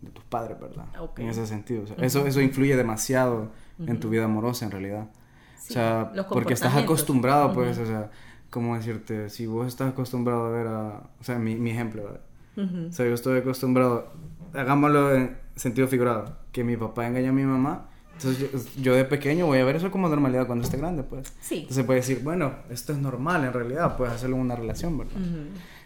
de, 0.00 0.10
tus 0.12 0.24
padres, 0.24 0.58
¿verdad? 0.60 0.86
En 1.16 1.28
ese 1.28 1.46
sentido. 1.46 1.84
eso, 1.98 2.26
eso 2.26 2.40
influye 2.40 2.76
demasiado 2.76 3.52
en 3.78 4.00
tu 4.00 4.08
vida 4.10 4.24
amorosa, 4.24 4.64
en 4.64 4.70
realidad. 4.70 5.08
o 5.56 5.72
sea, 5.72 6.12
porque 6.28 6.54
estás 6.54 6.74
acostumbrado, 6.76 7.52
pues, 7.52 7.78
o 7.78 7.86
sea, 7.86 8.10
¿cómo 8.50 8.76
decirte? 8.76 9.30
Si 9.30 9.46
vos 9.46 9.66
estás 9.66 9.92
acostumbrado 9.92 10.46
a 10.46 10.50
ver 10.50 10.66
a... 10.66 11.10
O 11.20 11.24
sea, 11.24 11.38
mi, 11.38 11.56
mi 11.56 11.70
ejemplo, 11.70 12.04
¿verdad? 12.04 12.20
O 12.88 12.92
sea, 12.92 13.06
yo 13.06 13.14
estoy 13.14 13.38
acostumbrado, 13.40 14.12
hagámoslo 14.52 15.14
en 15.14 15.36
sentido 15.56 15.88
figurado, 15.88 16.38
que 16.52 16.62
mi 16.62 16.76
papá 16.76 17.06
engaña 17.06 17.30
a 17.30 17.32
mi 17.32 17.44
mamá 17.44 17.88
entonces 18.16 18.74
yo, 18.76 18.94
de 18.94 19.04
pequeño 19.04 19.46
voy 19.46 19.58
a 19.58 19.64
ver 19.64 19.76
eso 19.76 19.90
como 19.90 20.08
normalidad 20.08 20.46
cuando 20.46 20.64
esté 20.64 20.76
grande, 20.76 21.02
pues. 21.02 21.32
Sí. 21.40 21.60
Entonces 21.60 21.84
puede 21.84 22.00
decir, 22.00 22.20
bueno, 22.22 22.54
esto 22.70 22.92
es 22.92 22.98
normal 22.98 23.44
en 23.44 23.52
realidad, 23.52 23.96
puedes 23.96 24.14
hacerlo 24.14 24.36
en 24.36 24.42
una 24.42 24.56
relación, 24.56 24.98
¿verdad? 24.98 25.14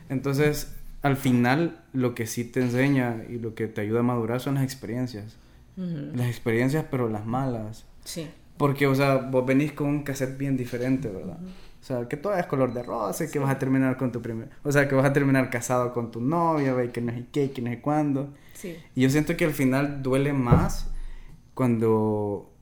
Entonces, 0.09 0.75
al 1.03 1.17
final, 1.17 1.83
lo 1.93 2.15
que 2.15 2.27
sí 2.27 2.45
te 2.45 2.61
enseña 2.61 3.25
y 3.29 3.39
lo 3.39 3.55
que 3.55 3.67
te 3.67 3.81
ayuda 3.81 4.01
a 4.01 4.03
madurar 4.03 4.41
son 4.41 4.55
las 4.55 4.65
experiencias. 4.65 5.37
Las 5.77 6.27
experiencias, 6.27 6.85
pero 6.91 7.09
las 7.09 7.25
malas. 7.25 7.85
Sí. 8.05 8.29
Porque, 8.57 8.89
o 8.89 8.95
sea, 8.95 9.17
vos 9.17 9.47
venís 9.47 9.73
con 9.73 9.87
un 9.87 10.03
cassette 10.03 10.37
bien 10.37 10.57
diferente, 10.57 11.09
¿verdad? 11.09 11.39
O 11.81 11.85
sea, 11.85 12.09
que 12.09 12.17
todo 12.17 12.35
es 12.35 12.47
color 12.47 12.75
de 12.75 12.83
rosa 12.83 13.25
y 13.25 13.31
que 13.31 13.39
vas 13.39 13.51
a 13.51 13.59
terminar 13.59 13.97
con 13.97 14.11
tu 14.11 14.21
primer... 14.21 14.49
O 14.65 14.73
sea, 14.73 14.89
que 14.89 14.97
vas 14.97 15.07
a 15.07 15.13
terminar 15.13 15.49
casado 15.49 15.93
con 15.93 16.11
tu 16.11 16.21
novia, 16.21 16.75
y 16.85 16.89
que 16.89 17.01
no 17.01 17.13
sé 17.13 17.27
qué, 17.31 17.53
que 17.53 17.63
no 17.63 17.71
sé 17.71 17.81
cuándo. 17.81 18.35
Sí. 18.55 18.77
Y 18.97 19.03
yo 19.03 19.11
siento 19.11 19.37
que 19.37 19.45
al 19.45 19.53
final 19.53 20.03
duele 20.03 20.33
más 20.33 20.88
cuando 21.59 22.55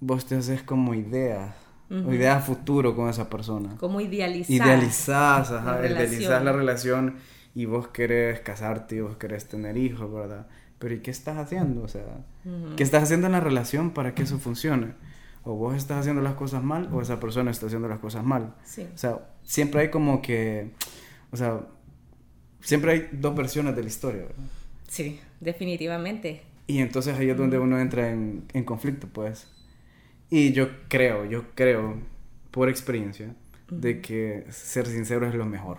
vos 0.00 0.24
te 0.24 0.36
haces 0.36 0.62
como 0.62 0.94
ideas 0.94 1.54
o 1.90 2.14
ideas 2.14 2.42
futuro 2.42 2.96
con 2.96 3.10
esa 3.10 3.28
persona. 3.28 3.76
Como 3.76 4.00
idealizar. 4.00 4.56
Idealizás, 4.56 5.50
ajá, 5.50 5.80
la 5.80 5.86
idealizás 5.86 6.42
la 6.42 6.52
relación 6.52 7.16
y 7.54 7.66
vos 7.66 7.88
querés 7.88 8.40
casarte 8.40 8.96
y 8.96 9.00
vos 9.00 9.18
querés 9.18 9.48
tener 9.48 9.76
hijos, 9.76 10.10
¿verdad? 10.10 10.46
Pero 10.78 10.94
¿y 10.94 11.00
qué 11.00 11.10
estás 11.10 11.36
haciendo? 11.36 11.82
O 11.82 11.88
sea, 11.88 12.24
¿qué 12.74 12.82
estás 12.82 13.02
haciendo 13.02 13.26
en 13.26 13.34
la 13.34 13.40
relación 13.40 13.90
para 13.90 14.14
que 14.14 14.22
eso 14.22 14.38
funcione? 14.38 14.94
O 15.44 15.52
vos 15.54 15.76
estás 15.76 15.98
haciendo 15.98 16.22
las 16.22 16.32
cosas 16.32 16.64
mal 16.64 16.88
o 16.90 17.02
esa 17.02 17.20
persona 17.20 17.50
está 17.50 17.66
haciendo 17.66 17.86
las 17.86 17.98
cosas 17.98 18.24
mal. 18.24 18.54
Sí. 18.64 18.86
O 18.94 18.96
sea, 18.96 19.28
siempre 19.42 19.82
hay 19.82 19.90
como 19.90 20.22
que, 20.22 20.70
o 21.32 21.36
sea, 21.36 21.60
siempre 22.62 22.92
hay 22.92 23.08
dos 23.12 23.36
versiones 23.36 23.76
de 23.76 23.82
la 23.82 23.88
historia, 23.88 24.22
¿verdad? 24.22 24.44
Sí, 24.88 25.20
definitivamente. 25.38 26.50
Y 26.66 26.78
entonces 26.78 27.18
ahí 27.18 27.30
es 27.30 27.36
donde 27.36 27.58
uno 27.58 27.78
entra 27.78 28.10
en, 28.10 28.44
en 28.52 28.64
conflicto, 28.64 29.08
pues. 29.08 29.48
Y 30.30 30.52
yo 30.52 30.68
creo, 30.88 31.24
yo 31.24 31.44
creo, 31.54 31.96
por 32.50 32.68
experiencia, 32.68 33.34
de 33.70 34.00
que 34.00 34.46
ser 34.50 34.86
sincero 34.86 35.26
es 35.26 35.34
lo 35.34 35.44
mejor. 35.44 35.78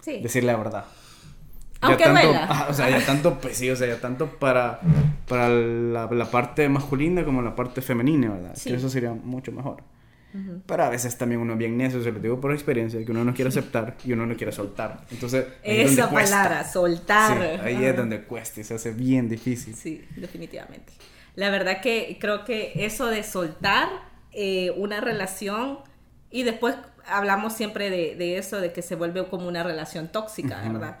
Sí. 0.00 0.20
Decir 0.20 0.44
la 0.44 0.56
verdad. 0.56 0.84
Aunque 1.80 2.04
ya 2.04 2.12
tanto, 2.12 2.32
ah, 2.34 2.66
o 2.68 2.74
sea, 2.74 2.90
ya 2.90 3.06
tanto, 3.06 3.38
pues 3.40 3.56
sí, 3.56 3.70
o 3.70 3.76
sea, 3.76 3.86
ya 3.86 4.00
tanto 4.00 4.38
para, 4.38 4.80
para 5.28 5.48
la, 5.48 6.06
la 6.10 6.30
parte 6.30 6.68
masculina 6.68 7.24
como 7.24 7.40
la 7.40 7.54
parte 7.54 7.82
femenina, 7.82 8.30
¿verdad? 8.30 8.52
Sí. 8.56 8.70
Que 8.70 8.76
eso 8.76 8.88
sería 8.88 9.12
mucho 9.12 9.52
mejor. 9.52 9.82
Pero 10.66 10.84
a 10.84 10.90
veces 10.90 11.16
también 11.16 11.40
uno 11.40 11.54
es 11.54 11.58
bien 11.58 11.76
necio, 11.76 12.02
se 12.02 12.12
lo 12.12 12.20
digo 12.20 12.40
por 12.40 12.52
experiencia, 12.52 13.04
que 13.04 13.10
uno 13.10 13.24
no 13.24 13.34
quiere 13.34 13.48
aceptar 13.48 13.96
y 14.04 14.12
uno 14.12 14.26
no 14.26 14.36
quiere 14.36 14.52
soltar. 14.52 15.04
Entonces, 15.10 15.46
ahí 15.64 15.80
es 15.80 15.92
Esa 15.92 16.08
cuesta. 16.10 16.36
palabra, 16.42 16.70
soltar. 16.70 17.36
Sí, 17.38 17.60
ahí 17.64 17.84
es 17.84 17.96
donde 17.96 18.22
cuesta 18.24 18.60
y 18.60 18.64
se 18.64 18.74
hace 18.74 18.92
bien 18.92 19.28
difícil. 19.28 19.74
Sí, 19.74 20.04
definitivamente. 20.16 20.92
La 21.34 21.50
verdad 21.50 21.80
que 21.80 22.18
creo 22.20 22.44
que 22.44 22.72
eso 22.76 23.06
de 23.06 23.22
soltar 23.22 23.88
eh, 24.32 24.70
una 24.76 25.00
relación 25.00 25.78
y 26.30 26.42
después 26.42 26.76
hablamos 27.06 27.54
siempre 27.54 27.88
de, 27.90 28.14
de 28.16 28.36
eso, 28.38 28.60
de 28.60 28.72
que 28.72 28.82
se 28.82 28.94
vuelve 28.96 29.26
como 29.28 29.48
una 29.48 29.62
relación 29.62 30.08
tóxica. 30.08 30.60
¿verdad? 30.70 30.98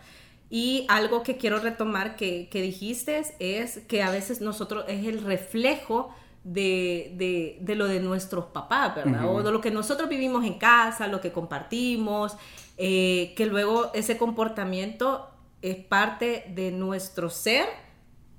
Y 0.50 0.86
algo 0.88 1.22
que 1.22 1.36
quiero 1.36 1.58
retomar 1.58 2.16
que, 2.16 2.48
que 2.50 2.62
dijiste 2.62 3.22
es 3.38 3.80
que 3.88 4.02
a 4.02 4.10
veces 4.10 4.40
nosotros 4.40 4.86
es 4.88 5.06
el 5.06 5.22
reflejo 5.22 6.14
de, 6.44 7.12
de, 7.16 7.58
de 7.60 7.74
lo 7.74 7.86
de 7.86 8.00
nuestros 8.00 8.46
papás, 8.46 8.94
¿verdad? 8.94 9.28
O 9.28 9.42
de 9.42 9.50
lo 9.50 9.60
que 9.60 9.70
nosotros 9.70 10.08
vivimos 10.08 10.44
en 10.44 10.54
casa, 10.54 11.06
lo 11.08 11.20
que 11.20 11.32
compartimos, 11.32 12.36
eh, 12.76 13.34
que 13.36 13.46
luego 13.46 13.90
ese 13.94 14.16
comportamiento 14.16 15.28
es 15.62 15.76
parte 15.76 16.44
de 16.54 16.70
nuestro 16.70 17.30
ser 17.30 17.66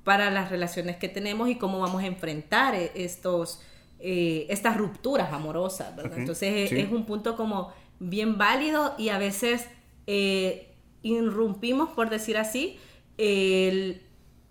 para 0.03 0.31
las 0.31 0.49
relaciones 0.49 0.97
que 0.97 1.09
tenemos 1.09 1.49
y 1.49 1.55
cómo 1.55 1.79
vamos 1.79 2.01
a 2.03 2.07
enfrentar 2.07 2.73
eh, 2.73 2.91
estos, 2.95 3.61
eh, 3.99 4.47
estas 4.49 4.77
rupturas 4.77 5.33
amorosas, 5.33 5.95
¿verdad? 5.95 6.17
Entonces 6.17 6.69
sí. 6.69 6.79
es 6.79 6.91
un 6.91 7.05
punto 7.05 7.35
como 7.35 7.71
bien 7.99 8.37
válido 8.37 8.95
y 8.97 9.09
a 9.09 9.17
veces 9.17 9.67
eh, 10.07 10.73
irrumpimos, 11.03 11.89
por 11.89 12.09
decir 12.09 12.37
así, 12.37 12.79
el, 13.17 14.01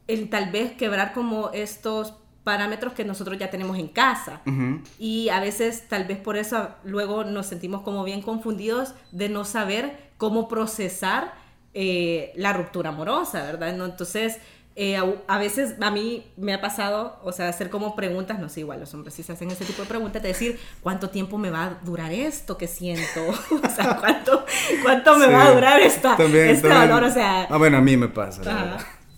el 0.07 0.31
tal 0.31 0.52
vez 0.52 0.73
quebrar 0.73 1.12
como 1.12 1.50
estos 1.50 2.14
parámetros 2.52 2.93
que 2.95 3.05
nosotros 3.05 3.37
ya 3.38 3.50
tenemos 3.50 3.76
en 3.78 3.88
casa. 3.88 4.40
Ujú. 4.47 4.81
Y 4.99 5.28
a 5.28 5.40
veces 5.40 5.85
tal 5.88 6.05
vez 6.11 6.19
por 6.19 6.37
eso 6.37 6.69
luego 6.85 7.25
nos 7.25 7.47
sentimos 7.47 7.83
como 7.83 8.05
bien 8.05 8.23
confundidos 8.23 8.95
de 9.12 9.28
no 9.28 9.45
saber 9.45 9.85
cómo 10.17 10.49
procesar 10.49 11.33
eh, 11.75 12.33
la 12.37 12.52
ruptura 12.55 12.88
amorosa, 12.90 13.43
¿verdad? 13.43 13.76
¿No? 13.76 13.85
Entonces, 13.85 14.38
eh, 14.81 14.97
a, 14.97 15.05
a 15.26 15.38
veces 15.38 15.75
a 15.81 15.90
mí 15.90 16.25
me 16.37 16.55
ha 16.55 16.61
pasado, 16.61 17.19
o 17.25 17.33
sea, 17.33 17.49
hacer 17.49 17.69
como 17.69 17.95
preguntas, 17.97 18.38
no 18.38 18.49
sé, 18.49 18.61
igual 18.61 18.78
los 18.81 18.95
hombres 18.95 19.12
sí 19.14 19.23
se 19.25 19.33
hacen 19.33 19.50
ese 19.50 19.64
tipo 19.64 19.83
de 19.83 19.88
preguntas, 19.88 20.23
de 20.23 20.28
decir, 20.28 20.59
¿cuánto 20.83 21.11
tiempo 21.11 21.37
me 21.37 21.50
va 21.50 21.64
a 21.64 21.71
durar 21.85 22.12
esto 22.12 22.57
que 22.57 22.67
siento? 22.69 23.21
o 23.64 23.69
sea, 23.76 23.97
¿cuánto, 24.00 24.45
cuánto 24.83 25.19
me 25.19 25.26
Sí. 25.26 25.33
va 25.33 25.43
a 25.49 25.52
durar 25.52 25.81
esta, 25.81 26.17
También, 26.17 26.49
este 26.49 26.69
también. 26.69 26.90
valor? 26.90 27.11
O 27.11 27.12
sea, 27.12 27.47
Ah, 27.50 27.59
bueno, 27.59 27.76
a 27.78 27.81
mí 27.81 27.97
me 27.97 28.09
pasa. 28.09 28.43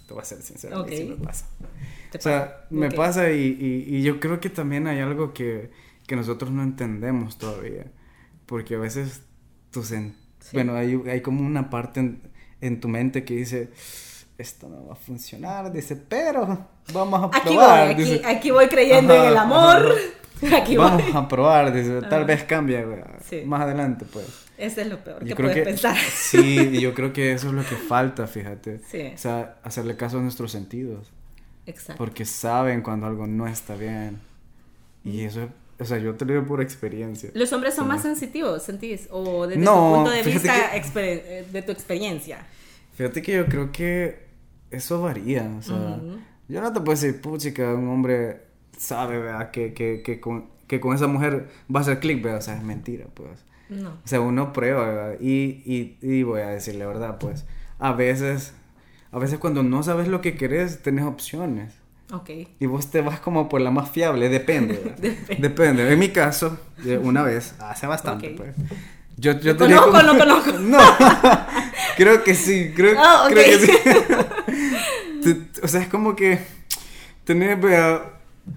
Te 0.06 0.12
voy 0.14 0.22
a 0.22 0.24
ser 0.24 0.42
sincero, 0.42 0.78
a 0.80 0.84
mí 0.84 0.96
sí 0.96 1.04
me 1.04 1.16
pasa. 1.26 1.44
¿Te 2.10 2.18
O 2.18 2.20
sea, 2.20 2.46
pasa? 2.46 2.66
me 2.70 2.90
pasa 2.90 3.30
y, 3.30 3.56
y- 3.60 3.96
y 3.96 4.02
yo 4.02 4.20
creo 4.20 4.40
que 4.40 4.50
también 4.50 4.86
hay 4.86 5.00
algo 5.00 5.32
que, 5.32 5.70
que 6.06 6.16
nosotros 6.16 6.50
no 6.50 6.62
entendemos 6.62 7.38
todavía. 7.38 7.86
Porque 8.46 8.74
a 8.74 8.78
veces 8.78 9.22
sen- 9.72 10.14
Sí. 10.40 10.50
Bueno, 10.54 10.74
hay, 10.74 10.98
hay 11.10 11.20
como 11.20 11.46
una 11.46 11.68
parte 11.68 12.00
en, 12.00 12.22
en 12.62 12.80
tu 12.80 12.88
mente 12.88 13.24
que 13.24 13.34
dice, 13.34 13.68
esto 14.38 14.70
no 14.70 14.86
va 14.86 14.94
a 14.94 14.96
funcionar, 14.96 15.70
dice, 15.70 15.96
pero 15.96 16.66
vamos 16.94 17.22
a 17.24 17.26
Aquí 17.36 17.48
probar. 17.50 17.84
voy, 17.84 17.92
aquí, 17.94 18.02
dice, 18.02 18.26
aquí 18.26 18.50
voy 18.50 18.66
creyendo 18.68 19.12
Ajá, 19.12 19.22
en 19.24 19.30
el 19.32 19.36
amor. 19.36 19.94
Aquí 20.56 20.74
vamos 20.78 21.02
voy. 21.04 21.12
a 21.14 21.28
probar, 21.28 21.70
dice, 21.74 22.00
tal 22.00 22.22
Ajá. 22.22 22.24
vez 22.24 22.46
Sí. 23.28 23.42
más 23.44 23.60
adelante, 23.60 24.06
pues. 24.10 24.24
Eso 24.56 24.80
es 24.80 24.86
lo 24.86 25.04
peor 25.04 25.22
Yo 25.22 25.36
que 25.36 25.42
puedes 25.42 25.56
que 25.58 25.62
pensar. 25.64 25.94
sí, 26.14 26.70
y 26.72 26.80
yo 26.80 26.94
creo 26.94 27.12
que 27.12 27.32
eso 27.32 27.48
es 27.48 27.52
lo 27.52 27.60
que 27.62 27.76
falta, 27.76 28.26
fíjate. 28.26 28.80
Sí. 28.90 29.12
O 29.14 29.18
sea, 29.18 29.58
hacerle 29.62 29.96
caso 29.98 30.18
a 30.18 30.22
nuestros 30.22 30.50
sentidos. 30.50 31.12
Exacto. 31.66 31.98
Porque 32.04 32.24
saben 32.24 32.82
cuando 32.82 33.06
algo 33.06 33.26
no 33.26 33.46
está 33.46 33.74
bien. 33.76 34.18
Y 35.04 35.22
eso, 35.22 35.48
o 35.78 35.84
sea, 35.84 35.98
yo 35.98 36.14
te 36.14 36.24
lo 36.24 36.32
digo 36.34 36.46
por 36.46 36.60
experiencia. 36.60 37.30
Los 37.34 37.52
hombres 37.52 37.74
son 37.74 37.84
Sí. 37.84 37.88
más 37.88 38.02
sensitivos, 38.02 38.62
¿sentís? 38.62 39.08
O 39.10 39.46
desde 39.46 39.62
No, 39.62 39.72
tu 39.90 39.94
punto 39.96 40.10
de 40.10 40.22
vista, 40.22 40.54
que- 40.92 41.38
eh, 41.40 41.46
de 41.50 41.62
tu 41.62 41.72
experiencia. 41.72 42.38
Fíjate 42.96 43.22
que 43.22 43.32
yo 43.36 43.46
creo 43.46 43.72
que 43.72 44.26
eso 44.70 45.00
varía. 45.00 45.50
O 45.58 45.62
sea, 45.62 45.76
Ujú. 45.76 46.18
yo 46.48 46.60
no 46.60 46.72
te 46.72 46.80
puedo 46.80 46.92
decir, 47.00 47.20
puchica, 47.20 47.74
un 47.74 47.88
hombre 47.88 48.42
sabe, 48.76 49.18
¿verdad? 49.18 49.50
Que, 49.50 49.72
que, 49.72 50.02
que, 50.02 50.20
con, 50.20 50.50
que 50.66 50.80
con 50.80 50.94
esa 50.94 51.06
mujer 51.06 51.48
va 51.74 51.80
a 51.80 51.82
hacer 51.82 51.98
clic, 52.00 52.22
¿verdad? 52.22 52.40
O 52.40 52.42
sea, 52.42 52.56
es 52.56 52.62
mentira, 52.62 53.06
pues. 53.14 53.44
No. 53.70 53.90
O 53.90 54.08
sea, 54.08 54.20
uno 54.20 54.52
prueba, 54.52 54.84
¿verdad? 54.86 55.16
Y, 55.20 55.62
y, 55.64 55.98
y 56.02 56.22
voy 56.24 56.40
a 56.42 56.48
decirle 56.48 56.80
la 56.80 56.86
verdad, 56.88 57.18
pues. 57.18 57.46
A 57.78 57.92
veces, 57.92 58.52
a 59.12 59.18
veces 59.18 59.38
cuando 59.38 59.62
no 59.62 59.82
sabes 59.82 60.08
lo 60.08 60.20
que 60.20 60.36
querés, 60.36 60.82
tenés 60.82 61.04
opciones. 61.04 61.74
Ok. 62.12 62.30
Y 62.58 62.66
vos 62.66 62.90
te 62.90 63.00
vas 63.02 63.20
como 63.20 63.48
por 63.48 63.60
la 63.60 63.70
más 63.70 63.90
fiable, 63.90 64.28
depende. 64.28 64.74
Depende. 64.98 65.36
Depende. 65.38 65.92
En 65.92 65.98
mi 65.98 66.08
caso, 66.08 66.58
una 67.02 67.22
vez, 67.22 67.54
hace 67.60 67.86
bastante, 67.86 68.30
pues. 68.30 68.54
Yo, 69.16 69.38
yo 69.40 69.52
Lo 69.52 69.58
conozco, 69.58 69.86
como- 69.90 70.02
lo 70.02 70.18
conozco. 70.18 70.52
No, 70.60 70.78
creo 71.96 72.24
que 72.24 72.34
sí, 72.34 72.72
creo, 72.74 72.96
Ah, 72.98 73.26
creo 73.28 73.44
que 73.44 73.66
sí. 73.66 73.72
O 75.62 75.68
sea, 75.68 75.82
es 75.82 75.88
como 75.88 76.16
que 76.16 76.38
tenés 77.24 77.60
vea, 77.60 78.02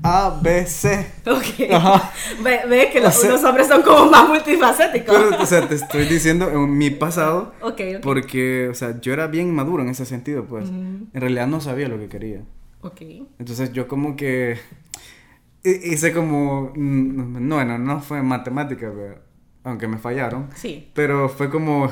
A, 0.02 0.40
B, 0.42 0.66
C. 0.66 1.08
Ok. 1.26 1.72
Ajá. 1.72 2.12
Ve, 2.44 2.62
ve 2.68 2.90
que 2.92 3.00
O 3.00 3.04
los, 3.04 3.14
sea- 3.16 3.32
los 3.32 3.44
hombres 3.44 3.68
son 3.68 3.82
como 3.84 4.10
más 4.10 4.28
multifacéticos. 4.28 5.16
Pero, 5.16 5.42
o 5.42 5.46
sea, 5.46 5.68
te 5.68 5.76
estoy 5.76 6.06
diciendo 6.06 6.50
en 6.50 6.78
mi 6.78 6.90
pasado 6.90 7.54
ok, 7.62 7.82
ok. 7.98 8.02
porque, 8.02 8.68
o 8.70 8.74
sea, 8.74 9.00
yo 9.00 9.14
era 9.14 9.28
bien 9.28 9.54
maduro 9.54 9.84
en 9.84 9.90
ese 9.90 10.06
sentido, 10.06 10.46
pues. 10.46 10.66
Ujú. 10.70 10.76
En 11.14 11.22
realidad 11.22 11.48
no 11.48 11.62
sabía 11.62 11.88
lo 11.88 11.98
que 12.00 12.08
quería. 12.10 12.42
Ok. 12.82 13.02
Entonces 13.40 13.72
yo 13.72 13.88
como 13.88 14.16
que 14.18 14.58
hi- 15.64 15.80
hice 15.94 16.12
como, 16.12 16.72
mm, 16.76 17.48
no, 17.48 17.56
bueno, 17.56 17.78
no 17.78 18.02
fue 18.02 18.22
matemática, 18.22 18.92
pero- 18.94 19.20
aunque 19.64 19.88
me 19.88 19.98
fallaron, 19.98 20.50
Sí. 20.56 20.90
pero 20.94 21.30
fue 21.30 21.50
como, 21.50 21.90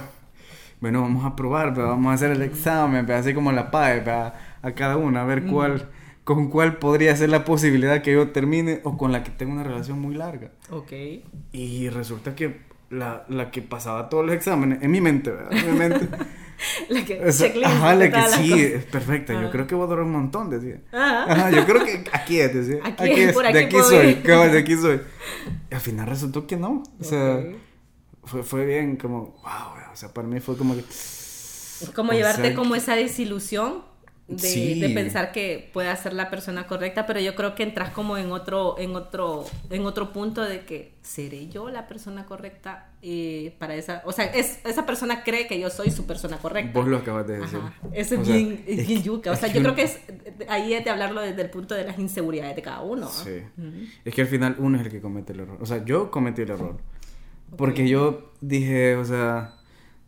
bueno, 0.81 1.01
vamos 1.01 1.24
a 1.24 1.36
probar, 1.38 1.74
pero 1.74 1.88
vamos 1.88 2.12
a 2.12 2.15
hacer 2.15 2.31
el 2.31 2.41
examen, 2.41 3.05
pero 3.05 3.20
así 3.20 3.34
como 3.34 3.53
la 3.53 3.72
PAE, 3.72 4.01
pero 4.01 4.34
a 4.62 4.72
cada 4.75 4.98
una, 4.98 5.22
a 5.22 5.25
ver 5.25 5.43
cuál, 5.46 5.88
con 6.24 6.50
cuál 6.50 6.78
podría 6.78 7.16
ser 7.16 7.30
la 7.30 7.46
posibilidad 7.46 8.01
que 8.01 8.13
yo 8.13 8.30
termine 8.30 8.82
o 8.84 8.98
con 8.98 9.12
la 9.12 9.24
que 9.24 9.32
tenga 9.32 9.54
una 9.54 9.63
relación 9.63 10.00
muy 10.00 10.16
larga. 10.16 10.51
Ok. 10.70 10.92
Y 11.51 11.90
resulta 11.90 12.36
que 12.36 12.62
la, 12.90 13.25
la 13.30 13.51
que 13.51 13.62
pasaba 13.62 14.10
todos 14.10 14.25
los 14.25 14.36
exámenes, 14.36 14.82
en 14.82 14.92
mi 14.92 15.01
mente, 15.01 15.32
¿verdad? 15.32 15.54
En 15.54 15.72
mi 15.72 15.80
mente. 15.80 16.08
La 16.90 17.04
que, 17.04 17.20
o 17.20 17.32
sea, 17.32 17.51
ajá, 17.66 17.96
de 17.96 18.10
la 18.10 18.12
que 18.12 18.32
sí, 18.34 18.50
cosas. 18.50 18.66
es 18.66 18.86
perfecta. 18.86 19.34
Yo 19.34 19.40
Ajá. 19.40 19.50
creo 19.50 19.66
que 19.66 19.74
voy 19.74 19.86
a 19.86 19.88
durar 19.88 20.06
un 20.06 20.12
montón, 20.12 20.51
decía. 20.51 20.80
Ajá. 20.92 21.24
Ajá, 21.24 21.50
yo 21.50 21.66
creo 21.66 21.84
que 21.84 22.04
aquí 22.13 22.40
es, 22.40 22.54
decía. 22.54 22.82
Aquí 22.86 23.04
Aquí, 23.04 23.22
es, 23.22 23.30
es, 23.30 23.34
por 23.34 23.44
de 23.44 23.50
aquí 23.50 23.58
aquí 23.58 23.72
puedo 23.72 23.90
soy, 23.90 24.13
de 24.24 24.58
aquí 24.60 24.75
soy. 24.75 25.01
Y 25.72 25.74
al 25.74 25.82
final 25.82 26.08
resultó 26.08 26.46
que 26.46 26.58
no. 26.58 26.84
O 27.00 27.04
sea, 27.04 27.44
fue, 28.24 28.44
fue 28.44 28.66
bien 28.66 28.96
como, 28.98 29.40
wow, 29.42 29.92
o 29.92 29.96
sea, 29.96 30.13
para 30.13 30.28
mí 30.28 30.40
fue 30.40 30.56
como 30.56 30.75
que... 30.75 30.84
Como 31.96 32.12
O 32.12 32.13
llevarte 32.13 32.50
sea, 32.50 32.56
como 32.56 32.75
esa 32.75 32.96
desilusión 32.96 33.82
de, 34.28 34.38
Sí. 34.38 34.80
de 34.80 34.90
pensar 34.90 35.32
que 35.34 35.70
pueda 35.74 35.94
ser 35.98 36.13
la 36.13 36.30
persona 36.30 36.66
correcta, 36.66 37.06
pero 37.06 37.20
yo 37.20 37.36
creo 37.36 37.54
que 37.54 37.63
entras 37.63 37.90
como 37.92 38.18
en 38.18 38.32
otro, 38.32 38.75
en 38.80 38.96
otro, 38.96 39.46
en 39.70 39.86
otro 39.86 40.13
punto 40.13 40.42
de 40.42 40.62
que 40.62 40.94
seré 41.01 41.50
yo 41.50 41.70
la 41.70 41.88
persona 41.88 42.25
correcta 42.25 42.88
eh, 43.01 43.56
para 43.60 43.75
esa, 43.75 44.01
o 44.06 44.12
sea, 44.13 44.25
es, 44.25 44.60
esa 44.63 44.86
persona 44.86 45.24
cree 45.24 45.48
que 45.48 45.60
yo 45.60 45.70
soy 45.70 45.92
su 45.92 46.06
persona 46.06 46.38
correcta. 46.38 46.80
Vos 46.80 46.88
lo 46.88 46.98
acabas 46.98 47.28
de 47.28 47.40
decir. 47.40 47.60
Ajá. 47.60 47.74
Eso 47.94 48.16
es 48.16 48.22
O 48.22 48.25
sea, 48.25 48.36
bien, 48.36 48.63
es 48.68 48.80
es 48.80 48.88
bien 48.88 49.00
que- 49.01 49.06
yuca. 49.06 49.32
O 49.32 49.36
sea, 49.36 49.50
yo 49.50 49.58
un- 49.58 49.63
creo 49.63 49.75
que 49.75 49.84
es 49.84 50.00
ahí 50.48 50.74
es 50.75 50.86
de 50.86 50.92
hablarlo 50.92 51.20
desde 51.22 51.42
el 51.42 51.50
punto 51.50 51.75
de 51.75 51.84
las 51.84 52.00
inseguridades 52.00 52.56
de 52.56 52.62
cada 52.62 52.82
uno. 52.82 53.01
¿no? 53.08 53.10
Sí. 53.10 53.42
Es 54.06 54.13
que 54.13 54.22
al 54.22 54.28
final 54.28 54.56
uno 54.60 54.78
es 54.80 54.86
el 54.86 54.92
que 54.92 55.01
comete 55.01 55.34
el 55.34 55.42
error. 55.42 55.58
O 55.60 55.66
sea, 55.66 55.84
yo 55.84 56.10
cometí 56.12 56.44
el 56.44 56.51
error. 56.51 56.78
Porque 57.58 57.90
yo 57.90 58.32
dije, 58.40 58.96
o 58.96 59.04
sea, 59.04 59.56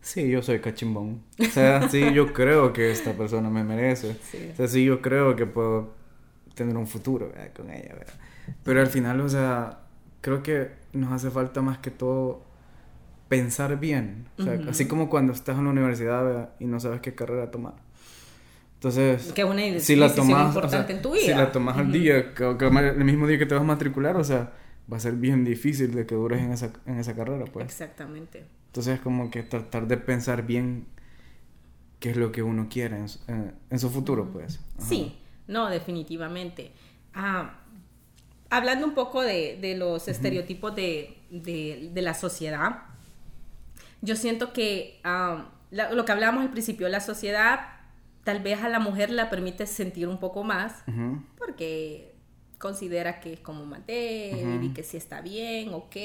sí, 0.04 0.30
yo 0.30 0.44
soy 0.44 0.60
cachimbón. 0.60 1.24
O 1.40 1.46
sea, 1.46 1.90
sí, 1.90 2.14
yo 2.14 2.32
creo 2.34 2.72
que 2.74 2.92
esta 2.92 3.14
persona 3.14 3.50
me 3.50 3.64
merece. 3.64 4.16
Sí. 4.32 4.50
O 4.54 4.56
sea, 4.56 4.68
sí, 4.68 4.86
yo 4.86 5.02
creo 5.02 5.36
que 5.36 5.48
puedo 5.48 5.94
tener 6.54 6.78
un 6.78 6.86
futuro 6.86 7.30
¿verdad? 7.30 7.52
con 7.56 7.72
ella, 7.72 7.96
¿verdad? 7.96 8.14
Pero 8.64 8.82
al 8.82 8.88
final, 8.88 9.22
o 9.22 9.30
sea, 9.30 9.80
creo 10.22 10.44
que 10.44 10.72
nos 10.94 11.12
hace 11.12 11.32
falta 11.32 11.62
más 11.62 11.80
que 11.80 11.90
todo 11.90 12.44
pensar 13.30 13.80
bien. 13.80 14.28
O 14.38 14.44
sea, 14.44 14.60
así 14.70 14.88
como 14.88 15.10
cuando 15.10 15.34
estás 15.34 15.58
en 15.58 15.64
la 15.64 15.72
universidad 15.72 16.52
y 16.60 16.66
no 16.66 16.80
sabes 16.80 17.02
qué 17.02 17.16
carrera 17.16 17.50
tomar. 17.50 17.74
Entonces, 18.76 19.32
que 19.32 19.46
una 19.46 19.80
si 19.80 19.96
la 19.96 20.14
tomas, 20.14 20.48
importante 20.48 20.92
en 20.92 21.02
tu 21.02 21.14
vida. 21.14 21.24
Si 21.24 21.34
la 21.34 21.52
tomas 21.52 21.78
al 21.78 21.92
día, 21.92 22.34
que, 22.34 22.44
el 22.44 23.06
mismo 23.06 23.26
día 23.26 23.40
que 23.40 23.46
te 23.46 23.56
vas 23.56 23.64
a 23.64 23.66
matricular, 23.66 24.18
o 24.18 24.24
sea, 24.26 24.52
va 24.92 24.98
a 24.98 25.00
ser 25.00 25.14
bien 25.14 25.46
difícil 25.46 25.94
de 25.94 26.06
que 26.06 26.16
dures 26.16 26.42
en 26.42 26.52
esa, 26.52 26.74
en 26.86 27.00
esa 27.00 27.16
carrera, 27.16 27.46
pues. 27.46 27.66
Exactamente. 27.66 28.46
Entonces, 28.68 29.00
como 29.00 29.30
que 29.30 29.44
tratar 29.44 29.88
de 29.88 29.98
pensar 29.98 30.46
bien 30.46 30.86
qué 32.00 32.12
es 32.12 32.18
lo 32.18 32.32
que 32.32 32.44
uno 32.44 32.68
quiere 32.70 32.98
en, 33.28 33.56
en, 33.70 33.80
su 33.80 33.90
futuro, 33.90 34.30
pues. 34.32 34.60
Sí, 34.80 35.18
no, 35.48 35.70
definitivamente. 35.70 36.72
Ah, 37.14 37.60
hablando 38.50 38.86
un 38.86 38.94
poco 38.94 39.22
de, 39.22 39.58
de 39.62 39.76
los 39.78 40.08
estereotipos 40.08 40.76
de, 40.76 41.18
de, 41.30 41.92
de, 41.94 42.02
la 42.02 42.14
sociedad, 42.14 42.84
yo 44.02 44.16
siento 44.16 44.54
que 44.54 45.00
ah, 45.04 45.50
lo 45.72 46.06
que 46.06 46.12
hablábamos 46.12 46.44
al 46.44 46.52
principio, 46.52 46.90
la 46.90 47.00
sociedad 47.00 47.62
tal 48.24 48.42
vez 48.42 48.62
a 48.62 48.70
la 48.70 48.80
mujer 48.80 49.10
la 49.10 49.30
permite 49.30 49.66
sentir 49.66 50.08
un 50.08 50.20
poco 50.20 50.44
más, 50.44 50.84
porque 51.38 52.13
considera 52.64 53.20
que 53.20 53.34
es 53.34 53.42
como 53.42 53.66
más 53.66 53.82
y 53.82 54.70
que 54.74 54.84
sí 54.84 54.96
está 54.96 55.20
bien, 55.20 55.74
ok. 55.74 55.98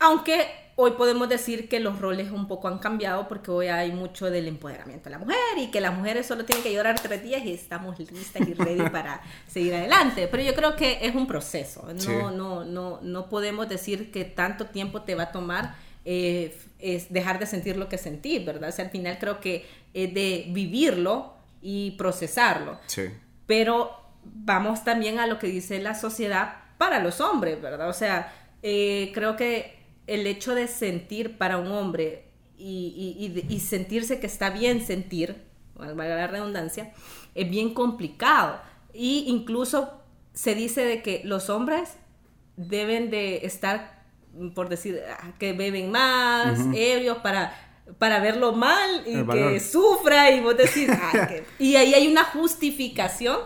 Aunque 0.00 0.48
hoy 0.74 0.90
podemos 0.92 1.28
decir 1.28 1.68
que 1.68 1.78
los 1.78 2.00
roles 2.00 2.32
un 2.32 2.48
poco 2.48 2.66
han 2.66 2.78
cambiado 2.78 3.28
porque 3.28 3.52
hoy 3.52 3.68
hay 3.68 3.92
mucho 3.92 4.28
del 4.28 4.48
empoderamiento 4.48 5.04
de 5.04 5.10
la 5.10 5.18
mujer 5.18 5.36
y 5.58 5.70
que 5.70 5.80
las 5.80 5.96
mujeres 5.96 6.26
solo 6.26 6.44
tienen 6.44 6.64
que 6.64 6.72
llorar 6.72 6.98
tres 7.00 7.22
días 7.22 7.44
y 7.44 7.52
estamos 7.52 8.00
listas 8.00 8.48
y 8.48 8.52
ready 8.52 8.90
para 8.90 9.22
seguir 9.46 9.76
adelante. 9.76 10.26
Pero 10.26 10.42
yo 10.42 10.54
creo 10.56 10.74
que 10.74 10.98
es 11.06 11.14
un 11.14 11.28
proceso. 11.28 11.86
No, 12.04 12.32
no, 12.32 12.64
no, 12.64 12.98
no 13.00 13.28
podemos 13.28 13.68
decir 13.68 14.10
que 14.10 14.24
tanto 14.24 14.66
tiempo 14.66 15.02
te 15.02 15.14
va 15.14 15.24
a 15.24 15.32
tomar. 15.32 15.76
Eh, 16.04 16.58
es 16.80 17.12
dejar 17.12 17.38
de 17.38 17.46
sentir 17.46 17.76
lo 17.76 17.88
que 17.88 17.96
sentís, 17.96 18.44
¿verdad? 18.44 18.70
O 18.70 18.72
sea, 18.72 18.86
al 18.86 18.90
final 18.90 19.18
creo 19.20 19.38
que 19.38 19.64
es 19.94 20.12
de 20.12 20.46
vivirlo 20.48 21.34
y 21.62 21.92
procesarlo. 21.92 22.80
Sí. 22.88 23.02
Pero 23.46 24.01
vamos 24.24 24.84
también 24.84 25.18
a 25.18 25.26
lo 25.26 25.38
que 25.38 25.46
dice 25.46 25.80
la 25.80 25.94
sociedad 25.94 26.56
para 26.78 27.00
los 27.00 27.20
hombres, 27.20 27.60
¿verdad? 27.60 27.88
O 27.88 27.92
sea, 27.92 28.32
eh, 28.62 29.10
creo 29.14 29.36
que 29.36 29.78
el 30.06 30.26
hecho 30.26 30.54
de 30.54 30.68
sentir 30.68 31.38
para 31.38 31.58
un 31.58 31.68
hombre 31.68 32.28
y, 32.58 33.60
sentirse 33.60 34.20
que 34.20 34.26
está 34.26 34.50
bien 34.50 34.84
sentir, 34.84 35.42
valga 35.74 36.16
la 36.16 36.26
redundancia, 36.26 36.92
es 37.34 37.50
bien 37.50 37.74
complicado. 37.74 38.60
Y 38.92 39.24
incluso 39.26 40.00
se 40.32 40.54
dice 40.54 40.84
de 40.84 41.02
que 41.02 41.22
los 41.24 41.50
hombres 41.50 41.94
deben 42.56 43.10
de 43.10 43.46
estar, 43.46 44.04
por 44.54 44.68
decir, 44.68 45.00
ah, 45.18 45.32
que 45.38 45.52
beben 45.52 45.90
más, 45.90 46.60
ebrios, 46.74 47.18
para, 47.18 47.52
para 47.98 48.20
verlo 48.20 48.52
mal 48.52 49.02
y 49.06 49.24
que 49.24 49.60
sufra 49.60 50.30
y 50.30 50.40
vos 50.40 50.56
decís, 50.56 50.88
ah, 50.90 51.30
y 51.58 51.76
ahí 51.76 51.94
hay 51.94 52.06
una 52.06 52.24
justificación 52.24 53.38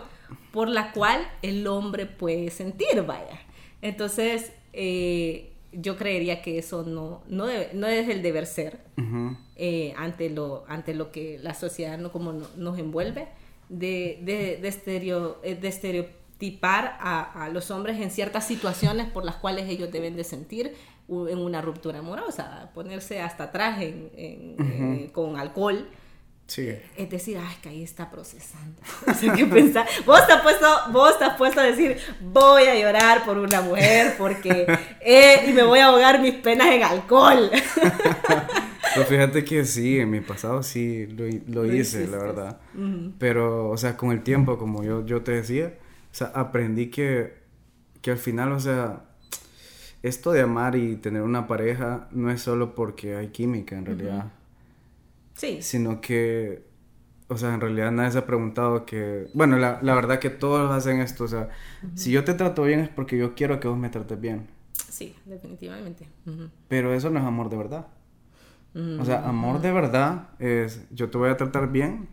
por 0.57 0.69
la 0.69 0.91
cual 0.91 1.21
el 1.43 1.67
hombre 1.67 2.07
puede 2.07 2.49
sentir, 2.49 3.03
vaya. 3.05 3.39
Entonces, 3.83 4.53
eh, 4.73 5.53
yo 5.71 5.97
creería 5.97 6.41
que 6.41 6.57
eso 6.57 6.81
no, 6.81 7.21
no, 7.27 7.45
no 7.75 7.85
es 7.85 8.09
el 8.09 8.23
deber 8.23 8.47
ser 8.47 8.79
eh, 9.55 9.93
ante, 9.97 10.31
lo, 10.31 10.65
ante 10.67 10.95
lo 10.95 11.11
que 11.11 11.37
la 11.43 11.53
sociedad 11.53 11.99
no, 11.99 12.11
como 12.11 12.33
nos 12.33 12.79
envuelve, 12.79 13.27
de, 13.69 14.17
de, 14.23 14.57
de, 14.59 14.67
estereo, 14.67 15.39
eh, 15.43 15.53
de 15.53 15.67
estereotipar 15.67 16.97
a, 17.01 17.43
a, 17.43 17.49
los 17.49 17.69
hombres 17.69 18.01
en 18.01 18.09
ciertas 18.09 18.47
situaciones 18.47 19.11
por 19.11 19.25
las 19.25 19.35
cuales 19.35 19.69
ellos 19.69 19.91
deben 19.91 20.15
de 20.15 20.23
sentir 20.23 20.73
en 21.07 21.37
una 21.37 21.61
ruptura 21.61 21.99
amorosa, 21.99 22.71
ponerse 22.73 23.21
hasta 23.21 23.43
atrás 23.43 23.79
en, 23.79 25.11
con 25.13 25.37
alcohol 25.37 25.87
Sí. 26.47 26.73
Es 26.95 27.09
decir, 27.09 27.37
ay, 27.37 27.55
que 27.61 27.69
ahí 27.69 27.83
está 27.83 28.09
procesando. 28.09 28.81
O 29.07 29.13
sea, 29.13 29.33
¿qué 29.33 29.45
pensar? 29.45 29.85
Vos 30.05 30.21
estás 30.21 30.41
puesto, 30.41 30.67
vos 30.91 31.11
estás 31.11 31.37
puesto 31.37 31.59
a 31.59 31.63
decir, 31.63 31.97
voy 32.21 32.63
a 32.63 32.79
llorar 32.79 33.25
por 33.25 33.37
una 33.37 33.61
mujer 33.61 34.15
porque, 34.17 34.65
eh, 35.01 35.45
y 35.47 35.53
me 35.53 35.63
voy 35.63 35.79
a 35.79 35.87
ahogar 35.87 36.21
mis 36.21 36.35
penas 36.35 36.67
en 36.67 36.83
alcohol. 36.83 37.51
Pero 38.95 39.05
fíjate 39.05 39.43
que 39.43 39.63
sí, 39.65 39.99
en 39.99 40.09
mi 40.09 40.21
pasado 40.21 40.63
sí 40.63 41.05
lo, 41.07 41.25
lo, 41.47 41.71
hice, 41.71 42.07
la 42.07 42.17
verdad. 42.17 42.59
Pero, 43.19 43.69
o 43.69 43.77
sea, 43.77 43.95
con 43.95 44.11
el 44.11 44.23
tiempo, 44.23 44.57
como 44.57 44.83
yo, 44.83 45.05
yo 45.05 45.21
te 45.21 45.33
decía, 45.33 45.73
o 46.11 46.15
sea, 46.15 46.31
aprendí 46.33 46.89
que, 46.89 47.35
que 48.01 48.11
al 48.11 48.17
final, 48.17 48.53
o 48.53 48.59
sea, 48.59 49.03
esto 50.01 50.31
de 50.31 50.41
amar 50.41 50.75
y 50.75 50.95
tener 50.95 51.21
una 51.21 51.45
pareja 51.45 52.07
no 52.11 52.31
es 52.31 52.41
solo 52.41 52.73
porque 52.73 53.15
hay 53.15 53.27
química, 53.27 53.77
en 53.77 53.85
realidad. 53.85 54.31
Sí. 55.37 55.61
Sino 55.61 56.01
que, 56.01 56.65
o 57.29 57.37
sea, 57.37 57.53
en 57.53 57.61
realidad 57.61 57.91
nadie 57.91 58.11
se 58.11 58.17
ha 58.17 58.25
preguntado 58.25 58.85
que, 58.85 59.27
bueno, 59.33 59.57
la, 59.57 59.79
la 59.81 59.95
verdad 59.95 60.19
que 60.19 60.29
todos 60.29 60.69
hacen 60.71 60.99
esto, 60.99 61.23
o 61.23 61.27
sea, 61.27 61.49
si 61.95 62.11
yo 62.11 62.25
te 62.25 62.33
trato 62.33 62.63
bien 62.63 62.81
es 62.81 62.89
porque 62.89 63.17
yo 63.17 63.35
quiero 63.35 63.59
que 63.59 63.67
vos 63.69 63.77
me 63.77 63.89
trates 63.89 64.19
bien. 64.19 64.47
Sí, 64.89 65.15
definitivamente. 65.25 66.07
Pero 66.67 66.93
eso 66.93 67.09
no 67.09 67.19
es 67.19 67.25
amor 67.25 67.49
de 67.49 67.57
verdad. 67.57 67.87
O 68.99 69.05
sea, 69.05 69.27
amor 69.27 69.61
de 69.61 69.71
verdad 69.71 70.29
es 70.37 70.85
yo 70.91 71.09
te 71.09 71.17
voy 71.17 71.29
a 71.29 71.37
tratar 71.37 71.71
bien 71.71 72.09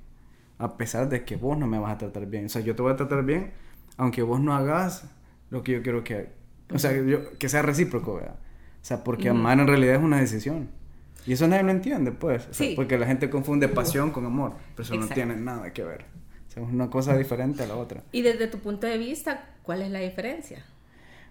a 0.57 0.79
pesar 0.79 1.11
de 1.11 1.25
que 1.25 1.37
vos 1.37 1.59
no 1.59 1.67
me 1.67 1.79
vas 1.79 1.93
a 1.93 1.99
tratar 1.99 2.27
bien. 2.27 2.47
O 2.47 2.49
sea, 2.49 2.63
yo 2.63 2.75
te 2.75 2.81
voy 2.81 2.93
a 2.93 2.97
tratar 2.97 3.25
bien 3.25 3.53
aunque 3.97 4.23
vos 4.23 4.41
no 4.41 4.55
hagas 4.55 5.05
lo 5.51 5.63
que 5.63 5.73
yo 5.73 5.83
quiero 5.83 6.03
que... 6.05 6.33
O 6.73 6.79
sea, 6.79 6.93
yo, 6.93 7.39
que 7.39 7.49
sea 7.49 7.63
recíproco, 7.63 8.17
¿verdad? 8.17 8.37
O 8.37 8.85
sea, 8.85 9.05
porque 9.05 9.29
amar 9.29 9.61
en 9.61 9.67
realidad 9.67 9.97
es 9.97 10.03
una 10.03 10.19
decisión. 10.19 10.69
Y 11.27 11.33
eso 11.33 11.49
nadie 11.49 11.63
lo 11.63 11.71
entiende, 11.71 12.13
pues. 12.13 12.49
porque 12.77 12.99
la 12.99 13.07
gente 13.07 13.31
confunde 13.31 13.69
pasión 13.69 14.11
con 14.11 14.27
amor, 14.27 14.55
pero 14.75 14.83
eso 14.83 14.97
no 14.97 15.09
tiene 15.09 15.37
nada 15.37 15.73
que 15.73 15.83
ver. 15.83 16.05
es 16.49 16.57
una 16.57 16.91
cosa 16.91 17.17
diferente 17.17 17.63
a 17.63 17.67
la 17.67 17.77
otra. 17.77 18.03
Y 18.13 18.23
desde 18.23 18.47
tu 18.47 18.59
punto 18.59 18.87
de 18.87 18.99
vista, 18.99 19.51
¿cuál 19.63 19.83
es 19.83 19.91
la 19.91 20.01
diferencia? 20.01 20.65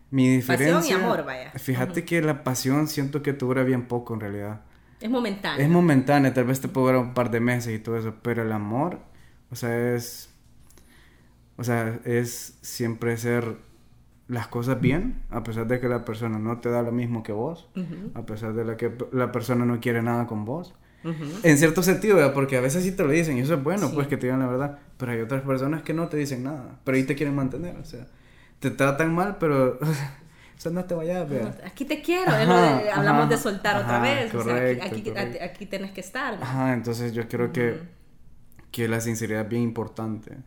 Mi 0.10 0.30
diferencia... 0.30 0.76
Pasión 0.76 1.02
y 1.02 1.04
amor, 1.04 1.26
vaya. 1.26 1.52
Fíjate 1.52 2.06
que 2.06 2.22
la 2.22 2.44
pasión 2.44 2.88
siento 2.88 3.22
que 3.22 3.34
dura 3.34 3.64
bien 3.64 3.88
poco 3.88 4.14
en 4.14 4.20
realidad. 4.20 4.62
Es 5.00 5.10
momentánea. 5.10 5.64
Es 5.64 5.72
momentánea, 5.72 6.34
tal 6.34 6.46
vez 6.46 6.62
te 6.62 6.68
puede 6.68 6.88
durar 6.88 7.02
un 7.02 7.14
par 7.14 7.30
de 7.30 7.40
meses 7.40 7.74
y 7.76 7.80
todo 7.80 7.98
eso, 7.98 8.16
pero 8.22 8.44
el 8.44 8.52
amor, 8.52 9.00
o 9.52 9.56
sea, 9.56 9.96
es... 9.96 10.30
O 11.56 11.64
sea, 11.64 12.00
es 12.04 12.58
siempre 12.62 13.16
ser 13.18 13.58
las 14.28 14.48
cosas 14.48 14.80
bien, 14.80 15.22
a 15.30 15.44
pesar 15.44 15.68
de 15.68 15.80
que 15.80 15.90
la 15.90 16.06
persona 16.06 16.40
no 16.40 16.60
te 16.60 16.70
da 16.70 16.82
lo 16.82 16.92
mismo 16.92 17.24
que 17.24 17.32
vos, 17.32 17.70
a 18.14 18.26
pesar 18.26 18.54
de 18.54 18.66
la 18.66 18.78
que 18.78 18.92
la 19.12 19.32
persona 19.32 19.66
no 19.66 19.80
quiere 19.80 20.02
nada 20.02 20.28
con 20.28 20.46
vos. 20.46 20.74
En 21.44 21.58
cierto 21.58 21.84
sentido, 21.84 22.34
porque 22.34 22.56
a 22.56 22.62
veces 22.62 22.84
sí 22.84 22.94
te 22.94 23.04
lo 23.04 23.10
dicen 23.10 23.38
y 23.38 23.42
eso 23.42 23.56
es 23.56 23.64
bueno, 23.64 23.92
pues 23.94 24.08
que 24.08 24.16
te 24.16 24.28
digan 24.28 24.40
la 24.40 24.48
verdad, 24.48 24.80
pero 24.98 25.12
hay 25.12 25.20
otras 25.20 25.42
personas 25.42 25.82
que 25.82 25.94
no 25.94 26.08
te 26.08 26.16
dicen 26.16 26.44
nada, 26.44 26.80
pero 26.86 26.96
ahí 26.96 27.04
te 27.04 27.16
quieren 27.16 27.36
mantener, 27.36 27.76
o 27.76 27.84
sea, 27.86 28.08
te 28.60 28.72
tratan 28.72 29.14
mal, 29.14 29.38
pero... 29.40 29.80
O 30.56 30.62
sea, 30.64 30.72
no 30.72 30.86
te 30.86 30.94
vayas, 30.94 31.28
vea. 31.28 31.54
Aquí 31.66 31.84
te 31.84 32.02
quiero, 32.02 32.32
hablamos 32.32 33.28
de 33.28 33.38
soltar 33.38 33.84
otra 33.84 34.00
vez, 34.00 34.34
o 34.34 34.44
sea, 34.44 34.56
aquí, 34.86 35.12
aquí, 35.14 35.38
aquí, 35.42 35.66
tienes 35.66 35.92
que 35.92 36.00
estar. 36.00 36.36
Ajá, 36.42 36.74
entonces 36.74 37.12
yo 37.12 37.28
creo 37.28 37.52
que, 37.52 37.82
que 38.72 38.88
la 38.88 39.02
sinceridad 39.02 39.42
es 39.42 39.50
bien 39.50 39.64
importante. 39.64 40.38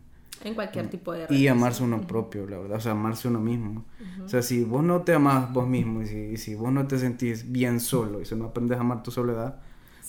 En 0.44 0.54
cualquier 0.54 0.88
tipo 0.88 1.12
de 1.12 1.26
Y 1.30 1.48
amarse 1.48 1.82
uno 1.82 2.00
propio, 2.06 2.46
la 2.46 2.58
verdad. 2.58 2.78
O 2.78 2.80
sea, 2.80 2.92
amarse 2.92 3.28
uno 3.28 3.40
mismo. 3.40 3.84
O 4.24 4.28
sea, 4.28 4.42
si 4.42 4.64
vos 4.64 4.82
no 4.82 5.02
te 5.02 5.14
amas 5.14 5.52
vos 5.52 5.66
mismo 5.66 6.02
y 6.02 6.06
si, 6.06 6.36
si, 6.36 6.54
vos 6.54 6.72
no 6.72 6.86
te 6.86 6.98
sentís 6.98 7.50
bien 7.50 7.80
solo 7.80 8.20
y 8.20 8.26
si 8.26 8.34
no 8.34 8.46
aprendes 8.46 8.78
a 8.78 8.80
amar 8.80 9.02
tu 9.02 9.10
soledad, 9.10 9.60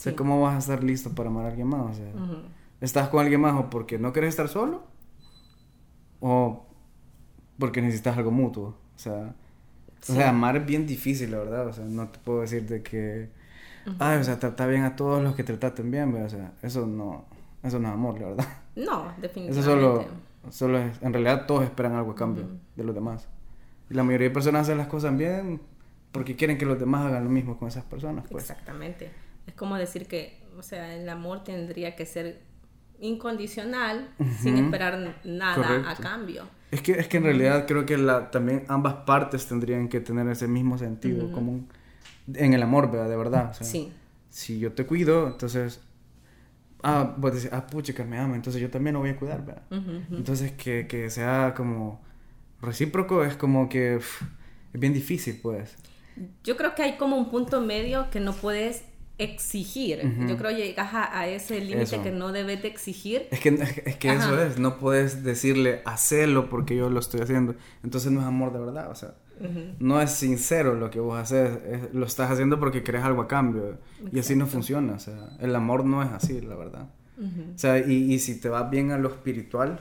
o 0.06 0.16
¿cómo 0.16 0.42
vas 0.42 0.56
a 0.56 0.58
estar 0.60 0.84
listo 0.84 1.12
para 1.16 1.30
amar 1.30 1.46
a 1.46 1.50
alguien 1.50 1.68
más? 1.68 1.92
O 1.92 1.94
sea, 1.94 2.12
¿estás 2.82 3.10
con 3.10 3.22
alguien 3.22 3.42
más 3.42 3.56
o 3.56 3.70
porque 3.70 3.98
no 3.98 4.14
quieres 4.14 4.30
estar 4.30 4.48
solo? 4.48 4.84
¿O 6.20 6.66
porque 7.58 7.82
necesitas 7.82 8.18
algo 8.18 8.32
mutuo? 8.32 8.76
O 8.96 9.00
sea, 9.00 9.36
o 10.02 10.14
sea, 10.14 10.30
amar 10.30 10.58
es 10.58 10.66
bien 10.66 10.86
difícil, 10.86 11.32
la 11.32 11.40
verdad. 11.40 11.68
O 11.68 11.74
sea, 11.74 11.86
no 11.86 12.08
te 12.10 12.20
puedo 12.20 12.42
decir 12.42 12.68
de 12.68 12.84
que, 12.84 13.30
ay, 14.00 14.20
o 14.20 14.24
sea, 14.24 14.40
trata 14.40 14.68
bien 14.68 14.84
a 14.84 14.96
todos 14.96 15.24
los 15.24 15.36
que 15.36 15.44
te 15.44 15.58
traten 15.58 15.92
bien, 15.92 16.14
o 16.16 16.30
sea, 16.30 16.54
eso 16.62 16.86
no, 16.86 17.26
eso 17.64 17.80
no 17.80 17.88
es 17.88 17.94
amor, 17.94 18.20
la 18.20 18.28
verdad. 18.28 18.48
No, 18.78 19.12
definitivamente. 19.20 19.60
Eso 19.60 19.64
solo, 19.64 20.06
solo 20.52 20.78
es, 20.78 21.02
en 21.02 21.12
realidad 21.12 21.46
todos 21.48 21.64
esperan 21.64 21.94
algo 21.94 22.12
a 22.12 22.16
cambio 22.16 22.46
de 22.76 22.84
los 22.84 22.94
demás. 22.94 23.28
Y 23.90 23.96
la 23.96 24.04
mayoría 24.04 24.28
de 24.28 24.34
personas 24.34 24.64
hacen 24.64 24.78
las 24.78 24.88
cosas 24.88 25.18
bien 25.18 25.60
porque 26.12 26.36
quieren 26.36 26.58
que 26.58 26.66
los 26.66 26.80
demás 26.80 27.06
hagan 27.06 27.24
lo 27.24 27.30
mismo 27.30 27.58
con 27.58 27.68
esas 27.68 27.84
personas, 27.84 28.26
pues. 28.30 28.50
Exactamente. 28.50 29.10
Es 29.48 29.54
como 29.56 29.76
decir 29.78 30.08
que, 30.08 30.40
o 30.58 30.62
sea, 30.62 30.96
el 30.96 31.10
amor 31.10 31.44
tendría 31.44 31.96
que 31.96 32.06
ser 32.06 32.42
incondicional 33.00 34.10
sin 34.40 34.58
esperar 34.58 35.16
nada 35.24 35.90
a 35.90 35.96
cambio. 35.96 36.44
Es 36.70 36.82
que, 36.82 36.94
es 36.94 37.08
que 37.08 37.18
en 37.18 37.24
realidad 37.24 37.66
creo 37.66 37.86
que 37.86 37.98
la, 37.98 38.30
también 38.30 38.66
ambas 38.68 38.94
partes 39.06 39.48
tendrían 39.48 39.88
que 39.88 40.02
tener 40.02 40.28
ese 40.28 40.48
mismo 40.48 40.78
sentido 40.78 41.32
común 41.32 41.70
en 42.34 42.54
el 42.54 42.62
amor, 42.62 42.92
¿verdad? 42.92 43.10
De 43.10 43.18
verdad. 43.18 43.56
sí. 43.60 43.92
Si 44.30 44.60
yo 44.60 44.74
te 44.74 44.86
cuido, 44.86 45.28
entonces 45.28 45.82
ah, 46.84 47.16
vos 47.18 47.34
decís, 47.34 47.50
ah, 47.52 47.66
pucha, 47.68 47.94
que 47.94 48.04
me 48.04 48.18
ama, 48.18 48.36
entonces 48.36 48.62
yo 48.62 48.70
también 48.70 48.94
lo 48.94 49.00
voy 49.00 49.10
a 49.10 49.16
cuidar, 49.16 49.46
¿verdad? 49.46 49.64
Entonces, 50.12 50.52
que, 50.54 50.88
que, 50.88 51.10
sea 51.10 51.54
como 51.56 52.02
recíproco 52.62 53.24
es 53.24 53.36
como 53.36 53.70
que 53.70 53.96
es 53.98 54.06
bien 54.74 54.94
difícil, 54.94 55.40
pues. 55.42 55.76
Yo 56.44 56.58
creo 56.58 56.76
que 56.76 56.84
hay 56.84 56.98
como 56.98 57.18
un 57.18 57.30
punto 57.30 57.62
medio 57.62 58.10
que 58.10 58.20
no 58.20 58.34
puedes 58.34 58.84
exigir. 59.18 60.02
Yo 60.28 60.38
creo 60.38 60.52
que 60.52 60.58
llegas 60.58 60.90
a, 60.94 61.28
ese 61.28 61.60
límite 61.60 62.02
que 62.02 62.12
no 62.12 62.32
debes 62.32 62.62
de 62.62 62.68
exigir. 62.68 63.28
Es 63.32 63.40
que, 63.40 63.50
es 63.86 63.98
que 63.98 64.10
eso 64.14 64.42
es, 64.42 64.60
no 64.60 64.78
puedes 64.78 65.24
decirle, 65.24 65.82
hacelo 65.86 66.50
porque 66.50 66.76
yo 66.76 66.90
lo 66.90 67.00
estoy 67.00 67.22
haciendo. 67.22 67.56
Entonces 67.84 68.12
no 68.12 68.22
es 68.22 68.28
amor 68.28 68.54
de 68.54 68.60
verdad, 68.60 68.92
o 68.92 68.96
sea, 68.96 69.16
no 69.80 70.02
es 70.02 70.12
sincero 70.12 70.76
lo 70.76 70.90
que 70.90 71.00
vos 71.00 71.18
haces, 71.18 71.94
lo 71.94 72.06
estás 72.06 72.32
haciendo 72.32 72.60
porque 72.60 72.84
querés 72.84 73.04
algo 73.04 73.22
a 73.22 73.28
cambio. 73.28 73.78
Y 74.12 74.20
así 74.20 74.36
no 74.36 74.48
funciona, 74.48 74.94
o 74.94 75.00
sea, 75.00 75.30
el 75.40 75.56
amor 75.56 75.86
no 75.86 76.04
es 76.04 76.12
así, 76.12 76.42
la 76.42 76.56
verdad. 76.56 76.90
O 77.20 77.58
sea, 77.58 77.80
y, 77.80 78.14
y 78.14 78.20
si 78.20 78.40
te 78.40 78.50
vas 78.50 78.70
bien 78.70 78.92
a 78.92 78.98
lo 78.98 79.10
espiritual, 79.10 79.80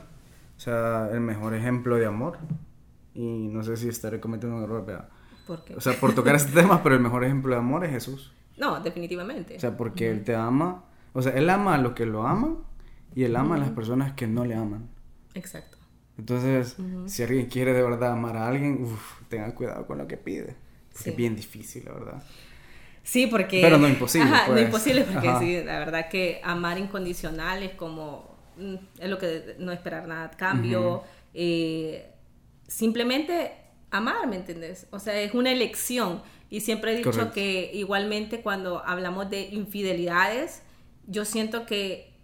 o 0.57 0.61
sea, 0.61 1.11
el 1.13 1.21
mejor 1.21 1.55
ejemplo 1.55 1.97
de 1.97 2.07
amor, 2.07 2.39
y 3.15 3.49
no 3.49 3.63
sé 3.63 3.77
si 3.77 3.89
estaré 3.89 4.21
cometiendo 4.21 4.57
un 4.57 4.65
error, 4.65 4.85
pero... 4.87 5.05
¿Por 5.47 5.65
qué? 5.65 5.75
O 5.75 5.81
sea, 5.81 5.93
por 5.95 6.15
tocar 6.15 6.35
este 6.35 6.53
tema, 6.61 6.83
pero 6.83 6.95
el 6.95 7.01
mejor 7.01 7.25
ejemplo 7.25 7.53
de 7.53 7.59
amor 7.59 7.85
es 7.85 7.91
Jesús. 7.91 8.33
No, 8.57 8.81
definitivamente. 8.81 9.57
O 9.57 9.61
sea, 9.61 9.77
porque 9.77 10.11
Él 10.11 10.25
te 10.25 10.35
ama, 10.35 10.85
o 11.13 11.23
sea, 11.23 11.33
Él 11.33 11.49
ama 11.51 11.75
a 11.75 11.79
los 11.79 11.93
que 11.93 12.07
lo 12.07 12.27
aman 12.27 12.59
y 13.15 13.25
Él 13.25 13.37
ama 13.37 13.57
a 13.57 13.59
las 13.59 13.71
personas 13.71 14.13
que 14.13 14.27
no 14.27 14.45
le 14.45 14.55
aman. 14.55 14.89
Exacto. 15.35 15.76
Entonces, 16.19 16.77
si 17.07 17.23
alguien 17.23 17.47
quiere 17.47 17.73
de 17.73 17.83
verdad 17.83 18.13
amar 18.13 18.37
a 18.37 18.49
alguien, 18.49 18.83
uf, 18.85 19.21
tengan 19.29 19.53
cuidado 19.53 19.87
con 19.87 19.99
lo 19.99 20.07
que 20.09 20.17
pide. 20.17 20.57
Es 21.05 21.15
bien 21.15 21.37
difícil, 21.37 21.85
la 21.85 21.93
verdad. 21.93 22.23
Sí, 23.03 23.27
porque... 23.27 23.61
Pero 23.61 23.79
no 23.79 23.87
imposible. 23.87 24.27
Ajá, 24.29 24.49
no 24.49 24.55
pues. 24.55 24.65
imposible, 24.67 25.03
porque 25.05 25.31
sí, 25.39 25.63
la 25.63 25.79
verdad 25.79 26.09
que 26.09 26.41
amar 26.43 26.79
incondicional 26.79 27.63
es 27.63 27.73
como... 27.73 28.37
mm, 28.57 28.75
Es 28.99 29.09
lo 29.11 29.19
que 29.19 29.57
no 29.59 29.73
esperar 29.73 30.09
nada 30.09 30.31
cambio. 30.31 31.05
eh, 31.35 32.11
simplemente 32.67 33.53
amar, 33.91 34.27
¿me 34.27 34.37
entiendes? 34.37 34.87
O 34.91 34.99
sea, 34.99 35.21
es 35.21 35.35
una 35.35 35.53
elección. 35.53 36.23
Y 36.51 36.61
siempre 36.61 36.93
he 36.93 36.97
dicho 36.97 37.11
Correcto. 37.11 37.35
que 37.35 37.71
igualmente 37.75 38.41
cuando 38.41 38.83
hablamos 38.85 39.29
de 39.31 39.43
infidelidades, 39.43 40.63
yo 41.07 41.25
siento 41.25 41.67
que 41.67 42.15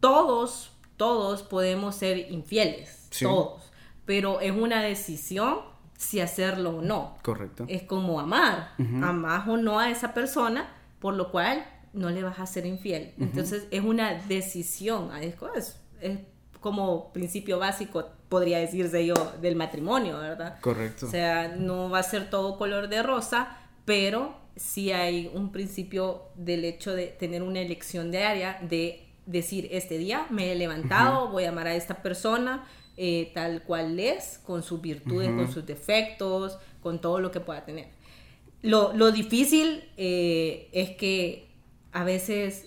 todos, 0.00 0.72
todos 0.96 1.42
podemos 1.42 1.94
ser 1.96 2.30
infieles. 2.32 3.03
Sí. 3.14 3.24
Todos. 3.24 3.70
Pero 4.04 4.40
es 4.40 4.52
una 4.52 4.82
decisión 4.82 5.58
si 5.96 6.20
hacerlo 6.20 6.78
o 6.78 6.82
no. 6.82 7.16
Correcto. 7.22 7.64
Es 7.68 7.82
como 7.84 8.20
amar. 8.20 8.72
Amás 9.02 9.48
o 9.48 9.56
no 9.56 9.78
a 9.78 9.90
esa 9.90 10.12
persona, 10.14 10.68
por 10.98 11.14
lo 11.14 11.30
cual 11.30 11.64
no 11.92 12.10
le 12.10 12.22
vas 12.22 12.38
a 12.40 12.46
ser 12.46 12.66
infiel. 12.66 13.14
Entonces 13.20 13.66
es 13.70 13.82
una 13.82 14.14
decisión. 14.14 15.10
Es, 15.16 15.34
es- 15.56 15.80
es 16.00 16.18
como 16.60 17.12
principio 17.12 17.58
básico, 17.58 18.06
podría 18.28 18.58
decirse 18.58 19.06
yo, 19.06 19.14
del 19.40 19.54
matrimonio, 19.54 20.18
¿verdad? 20.18 20.58
Correcto. 20.60 21.06
O 21.06 21.10
sea, 21.10 21.48
no 21.56 21.88
va 21.90 22.00
a 22.00 22.02
ser 22.02 22.30
todo 22.30 22.58
color 22.58 22.88
de 22.88 23.02
rosa, 23.02 23.56
pero 23.84 24.34
sí 24.56 24.90
hay 24.92 25.30
un 25.34 25.52
principio 25.52 26.22
del 26.34 26.64
hecho 26.64 26.94
de 26.94 27.06
tener 27.08 27.42
una 27.42 27.60
elección 27.60 28.10
diaria, 28.10 28.58
de 28.62 29.06
decir, 29.26 29.68
este 29.70 29.98
día 29.98 30.26
me 30.30 30.52
he 30.52 30.54
levantado, 30.54 31.28
voy 31.28 31.44
a 31.44 31.50
amar 31.50 31.66
a 31.68 31.74
esta 31.74 32.02
persona 32.02 32.64
eh, 32.96 33.30
tal 33.34 33.62
cual 33.62 33.98
es, 33.98 34.40
con 34.44 34.62
sus 34.62 34.80
virtudes, 34.80 35.28
con 35.30 35.50
sus 35.52 35.66
defectos, 35.66 36.58
con 36.82 37.00
todo 37.00 37.20
lo 37.20 37.30
que 37.30 37.40
pueda 37.40 37.64
tener. 37.64 37.88
Lo, 38.62 38.92
lo 38.94 39.12
difícil 39.12 39.84
eh, 39.96 40.68
es 40.72 40.90
que 40.96 41.48
a 41.92 42.04
veces 42.04 42.66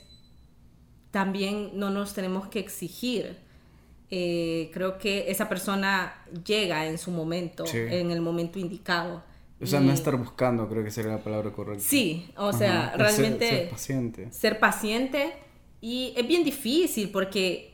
también 1.12 1.72
no 1.74 1.90
nos 1.90 2.14
tenemos 2.14 2.48
que 2.48 2.60
exigir. 2.60 3.38
Eh, 4.10 4.70
creo 4.74 4.98
que 4.98 5.30
esa 5.32 5.50
persona 5.50 6.14
llega 6.46 6.86
en 6.88 6.98
su 6.98 7.12
momento, 7.12 7.66
Sí. 7.66 7.78
en 7.78 8.12
el 8.12 8.22
momento 8.22 8.60
indicado. 8.60 9.24
O 9.60 9.66
sea, 9.66 9.82
Y- 9.82 9.86
no 9.86 9.92
estar 9.94 10.16
buscando, 10.16 10.70
creo 10.70 10.84
que 10.84 10.92
sería 10.92 11.12
la 11.14 11.24
palabra 11.24 11.52
correcta. 11.52 11.84
Sí, 11.84 12.30
o 12.38 12.54
sea, 12.54 12.88
Ajá, 12.90 12.98
realmente 12.98 13.48
Ser, 13.50 13.58
ser 13.60 13.70
paciente. 13.70 14.32
ser 14.32 14.60
paciente 14.60 15.34
y 15.82 16.14
es 16.16 16.28
bien 16.28 16.44
difícil 16.44 17.10
porque, 17.12 17.74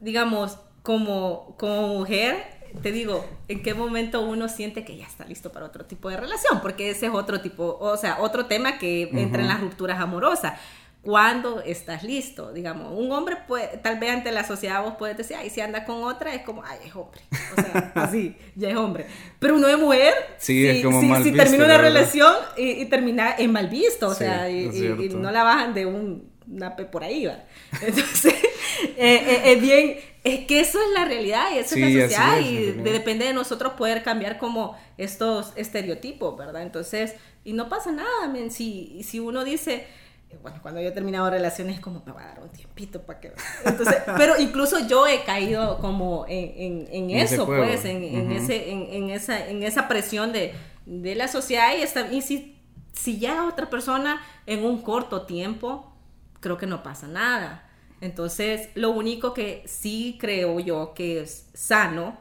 digamos, 0.00 0.58
como, 0.88 1.54
como 1.58 1.88
mujer, 1.88 2.36
te 2.82 2.92
digo, 2.92 3.22
¿en 3.48 3.62
qué 3.62 3.74
momento 3.74 4.22
uno 4.22 4.48
siente 4.48 4.86
que 4.86 4.96
ya 4.96 5.04
está 5.04 5.26
listo 5.26 5.52
para 5.52 5.66
otro 5.66 5.84
tipo 5.84 6.08
de 6.08 6.16
relación? 6.16 6.62
Porque 6.62 6.88
ese 6.88 7.06
es 7.06 7.12
otro 7.12 7.42
tipo, 7.42 7.76
o 7.78 7.94
sea, 7.98 8.16
otro 8.20 8.46
tema 8.46 8.78
que 8.78 9.02
entra 9.12 9.42
en 9.42 9.48
las 9.48 9.60
rupturas 9.60 10.00
amorosas. 10.00 10.58
¿Cuándo 11.02 11.60
estás 11.60 12.02
listo? 12.04 12.52
Digamos, 12.54 12.92
un 12.98 13.12
hombre 13.12 13.36
puede, 13.46 13.76
tal 13.76 13.98
vez 14.00 14.10
ante 14.12 14.32
la 14.32 14.44
sociedad 14.44 14.82
vos 14.82 14.94
puedes 14.98 15.18
decir, 15.18 15.36
ay, 15.38 15.50
si 15.50 15.60
anda 15.60 15.84
con 15.84 16.02
otra, 16.04 16.34
es 16.34 16.40
como, 16.42 16.62
ay, 16.64 16.78
es 16.86 16.96
hombre. 16.96 17.20
O 17.52 17.60
sea, 17.60 17.92
así, 17.96 18.34
ya 18.56 18.70
es 18.70 18.76
hombre. 18.76 19.04
Pero 19.38 19.56
uno 19.56 19.66
de 19.68 19.76
mujer, 19.76 20.14
Sí, 20.38 20.66
es 20.66 20.78
si, 20.78 20.82
como 20.84 21.00
si- 21.02 21.06
mal 21.06 21.22
si 21.22 21.30
visto, 21.30 21.44
termina 21.44 21.64
una 21.66 21.78
relación 21.78 22.34
y, 22.56 22.70
y 22.80 22.84
termina 22.86 23.34
en 23.36 23.52
mal 23.52 23.68
visto, 23.68 24.08
o 24.08 24.14
Sí, 24.14 24.24
sea, 24.24 24.48
y, 24.48 24.64
es 24.68 24.74
y- 24.74 25.08
no 25.10 25.30
la 25.30 25.42
bajan 25.44 25.74
de 25.74 25.84
un 25.84 26.30
nape 26.48 26.84
por 26.84 27.04
ahí, 27.04 27.26
¿va? 27.26 27.44
Entonces, 27.82 28.34
eh, 28.34 28.96
eh, 28.96 29.52
es 29.52 29.60
bien, 29.60 29.96
es 30.24 30.46
que 30.46 30.60
eso 30.60 30.78
es 30.80 30.90
la 30.94 31.04
realidad 31.04 31.50
y 31.54 31.58
eso 31.58 31.74
Sí, 31.74 31.82
es 31.82 31.94
la 31.94 32.00
sociedad 32.02 32.40
es, 32.40 32.46
y 32.46 32.72
de- 32.72 32.92
depende 32.92 33.24
de 33.26 33.32
nosotros 33.34 33.74
poder 33.74 34.02
cambiar 34.02 34.38
como 34.38 34.76
estos 34.96 35.52
estereotipos, 35.56 36.36
¿verdad? 36.36 36.62
Entonces, 36.62 37.14
y 37.44 37.52
no 37.52 37.68
pasa 37.68 37.92
nada, 37.92 38.28
men, 38.32 38.50
si, 38.50 39.02
si 39.02 39.20
uno 39.20 39.44
dice, 39.44 39.86
eh, 40.30 40.38
bueno, 40.42 40.58
cuando 40.60 40.80
yo 40.80 40.88
he 40.88 40.92
terminado 40.92 41.30
relaciones 41.30 41.76
es 41.76 41.80
como, 41.80 42.02
me 42.04 42.12
va 42.12 42.22
a 42.24 42.28
dar 42.28 42.40
un 42.42 42.50
tiempito 42.50 43.02
para 43.02 43.20
que... 43.20 43.32
Entonces, 43.64 43.96
pero 44.16 44.38
incluso 44.38 44.86
yo 44.86 45.06
he 45.06 45.24
caído 45.24 45.78
como 45.78 46.26
en, 46.28 46.86
en, 46.90 47.10
en 47.10 47.10
ese 47.18 47.34
eso, 47.36 47.46
pues, 47.46 47.84
en, 47.84 48.04
en 48.04 48.26
Ujú. 48.26 48.34
ese, 48.36 48.70
en, 48.70 48.82
en 48.92 49.10
esa, 49.10 49.48
en 49.48 49.62
esa 49.62 49.88
presión 49.88 50.32
de, 50.32 50.54
de 50.86 51.14
la 51.14 51.28
sociedad 51.28 51.74
y, 51.78 51.82
esta, 51.82 52.12
y 52.12 52.20
si, 52.22 52.58
si 52.92 53.18
ya 53.18 53.46
otra 53.46 53.70
persona 53.70 54.20
en 54.46 54.64
un 54.64 54.82
corto 54.82 55.22
tiempo, 55.22 55.87
creo 56.40 56.56
que 56.58 56.66
no 56.66 56.82
pasa 56.82 57.06
nada. 57.08 57.68
Entonces, 58.00 58.68
lo 58.74 58.90
único 58.90 59.34
que 59.34 59.62
sí 59.66 60.16
creo 60.20 60.60
yo 60.60 60.94
que 60.94 61.20
es 61.20 61.48
sano, 61.54 62.16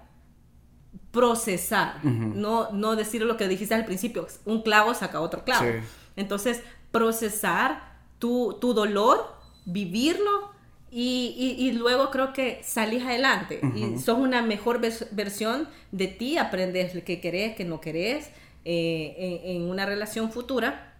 procesar, 1.11 2.03
no, 2.03 2.71
no 2.71 2.95
decir 2.95 3.21
lo 3.23 3.37
que 3.37 3.47
dijiste 3.47 3.73
al 3.75 3.85
principio, 3.85 4.27
un 4.45 4.61
clavo 4.61 4.93
saca 4.93 5.19
otro 5.21 5.43
clavo. 5.43 5.65
Sí. 5.65 5.87
Entonces, 6.15 6.61
procesar 6.91 7.97
tu, 8.19 8.57
tu 8.59 8.73
dolor, 8.73 9.35
vivirlo 9.65 10.51
y, 10.91 11.33
y- 11.37 11.67
y 11.67 11.71
luego 11.73 12.11
creo 12.11 12.33
que 12.33 12.61
salís 12.63 13.03
adelante 13.03 13.59
y 13.75 13.99
sos 13.99 14.17
una 14.17 14.41
mejor 14.41 14.79
vers- 14.81 15.07
versión 15.11 15.67
de 15.91 16.07
ti, 16.07 16.37
aprendes 16.37 16.95
lo 16.95 17.03
que 17.03 17.19
querés, 17.19 17.55
que 17.55 17.65
no 17.65 17.81
querés 17.81 18.29
eh, 18.65 19.41
en, 19.43 19.57
en 19.63 19.69
una 19.69 19.85
relación 19.85 20.31
futura 20.31 20.93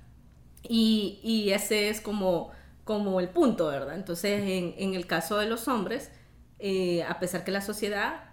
y, 0.64 1.20
y 1.24 1.52
ese 1.52 1.90
es 1.90 2.02
como, 2.02 2.52
como 2.88 3.20
el 3.20 3.30
punto, 3.30 3.68
¿verdad? 3.68 3.96
Entonces, 3.96 4.42
en, 4.42 4.74
en 4.80 4.96
el 4.96 5.06
caso 5.06 5.38
de 5.38 5.46
los 5.46 5.68
hombres, 5.68 6.12
eh, 6.58 7.04
a 7.04 7.20
pesar 7.20 7.44
que 7.44 7.52
la 7.52 7.62
sociedad 7.62 8.32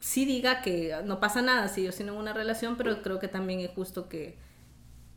sí 0.00 0.24
diga 0.24 0.62
que 0.62 0.94
no 1.04 1.20
pasa 1.20 1.42
nada 1.42 1.68
si 1.68 1.82
ellos 1.82 1.96
tienen 1.96 2.14
una 2.14 2.32
relación, 2.32 2.76
pero 2.78 3.02
creo 3.02 3.18
que 3.18 3.28
también 3.28 3.60
es 3.60 3.70
justo 3.72 4.08
que, 4.08 4.38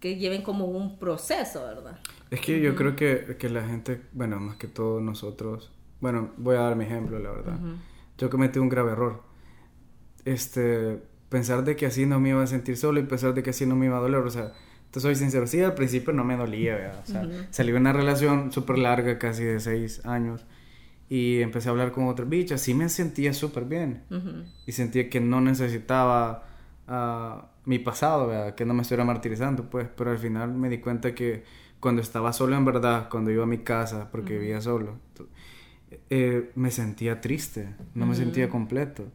que 0.02 0.18
lleven 0.18 0.42
como 0.42 0.66
un 0.66 1.00
proceso, 1.00 1.64
¿verdad? 1.64 2.00
Es 2.30 2.42
que 2.42 2.60
yo 2.60 2.76
creo 2.76 2.98
que, 2.98 3.38
que 3.40 3.50
la 3.50 3.66
gente, 3.66 4.02
bueno, 4.12 4.40
más 4.40 4.58
que 4.58 4.68
todo 4.68 5.00
nosotros, 5.00 5.72
bueno, 6.02 6.32
voy 6.38 6.58
a 6.58 6.62
dar 6.62 6.76
mi 6.76 6.86
ejemplo, 6.86 7.20
la 7.20 7.32
verdad. 7.32 7.60
Yo 8.18 8.30
cometí 8.30 8.60
un 8.60 8.70
grave 8.70 8.92
error. 8.92 9.24
Este, 10.26 11.02
pensar 11.30 11.64
de 11.64 11.76
que 11.76 11.86
así 11.86 12.06
no 12.06 12.20
me 12.20 12.30
iba 12.30 12.44
a 12.44 12.48
sentir 12.48 12.76
solo 12.78 13.00
y 13.00 13.04
pensar 13.04 13.34
de 13.34 13.44
que 13.44 13.52
así 13.52 13.66
no 13.66 13.76
me 13.76 13.86
iba 13.86 13.98
a 13.98 14.02
doler, 14.02 14.22
o 14.22 14.30
sea, 14.30 14.54
te 14.92 15.00
soy 15.00 15.16
sincero, 15.16 15.48
sí, 15.48 15.62
al 15.62 15.74
principio 15.74 16.14
no 16.14 16.24
me 16.24 16.36
dolía, 16.36 16.76
¿verdad? 16.76 17.00
O 17.02 17.06
sea, 17.06 17.28
salí 17.50 17.72
de 17.72 17.78
una 17.78 17.94
relación 17.94 18.52
súper 18.52 18.78
larga, 18.78 19.18
casi 19.18 19.44
de 19.44 19.60
seis 19.60 20.06
años, 20.06 20.46
y 21.10 21.42
empecé 21.42 21.70
a 21.70 21.72
hablar 21.72 21.92
con 21.92 22.08
otras 22.08 22.28
bichas, 22.28 22.62
sí 22.62 22.74
me 22.74 22.88
sentía 22.90 23.34
súper 23.34 23.66
bien, 23.66 24.04
Ujú. 24.12 24.44
y 24.66 24.72
sentía 24.74 25.10
que 25.10 25.20
no 25.20 25.42
necesitaba 25.42 26.44
ah, 26.88 27.48
mi 27.66 27.80
pasado, 27.80 28.28
¿verdad? 28.28 28.56
que 28.56 28.66
no 28.66 28.74
me 28.74 28.82
estuviera 28.82 29.06
martirizando, 29.06 29.70
pues, 29.70 29.88
pero 29.96 30.12
al 30.12 30.20
final 30.20 30.54
me 30.54 30.70
di 30.70 30.80
cuenta 30.80 31.16
que 31.16 31.44
cuando 31.80 32.02
estaba 32.02 32.32
solo 32.34 32.56
en 32.56 32.66
verdad, 32.66 33.08
cuando 33.10 33.32
iba 33.32 33.44
a 33.44 33.48
mi 33.48 33.60
casa, 33.60 34.10
porque 34.12 34.38
vivía 34.38 34.62
solo, 34.62 34.98
eh, 36.10 36.52
me 36.56 36.72
sentía 36.72 37.22
triste, 37.22 37.76
no 37.96 38.06
me 38.06 38.16
sentía 38.16 38.50
completo, 38.50 39.06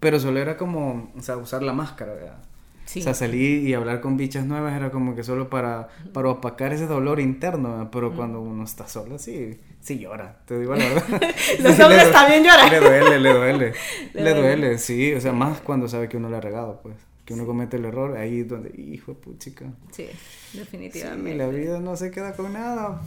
pero 0.00 0.18
solo 0.18 0.40
era 0.40 0.56
como, 0.56 1.12
o 1.16 1.22
sea, 1.22 1.36
usar 1.36 1.62
la 1.62 1.72
máscara, 1.72 2.14
¿verdad? 2.14 2.42
Sí. 2.86 3.00
O 3.00 3.02
sea, 3.02 3.14
salir 3.14 3.66
y 3.66 3.74
hablar 3.74 4.00
con 4.00 4.16
bichas 4.16 4.44
nuevas 4.46 4.74
era 4.76 4.90
como 4.90 5.14
que 5.16 5.22
solo 5.24 5.48
para, 5.48 5.88
para 6.12 6.28
opacar 6.28 6.72
ese 6.72 6.86
dolor 6.86 7.18
interno, 7.18 7.70
¿verdad? 7.72 7.88
pero 7.90 8.14
cuando 8.14 8.40
uno 8.40 8.62
está 8.64 8.86
solo, 8.86 9.18
sí, 9.18 9.58
sí 9.80 9.98
llora, 9.98 10.40
te 10.46 10.58
digo 10.58 10.74
la 10.76 10.84
verdad. 10.84 11.04
Los 11.60 11.74
Sí, 11.76 11.82
hombres 11.82 12.12
también 12.12 12.44
lloran. 12.44 12.70
Le 12.70 12.80
duele, 12.80 13.18
le 13.20 13.32
duele. 13.32 13.72
Le 14.14 14.22
le 14.22 14.30
duele. 14.34 14.40
duele, 14.58 14.78
sí, 14.78 15.12
o 15.14 15.20
sea, 15.20 15.32
más 15.32 15.60
cuando 15.60 15.88
sabe 15.88 16.08
que 16.08 16.16
uno 16.18 16.28
le 16.28 16.36
ha 16.36 16.40
regado, 16.40 16.80
pues, 16.82 16.96
que 17.24 17.32
uno 17.34 17.46
comete 17.46 17.78
el 17.78 17.86
error, 17.86 18.16
ahí 18.18 18.40
es 18.40 18.48
donde, 18.48 18.70
hijo 18.78 19.12
de 19.12 19.18
puchica. 19.18 19.64
Sí, 19.90 20.06
Sí, 20.52 20.58
definitivamente. 20.58 21.36
la 21.36 21.48
vida 21.48 21.80
no 21.80 21.96
se 21.96 22.10
queda 22.10 22.34
con 22.34 22.52
nada. 22.52 23.00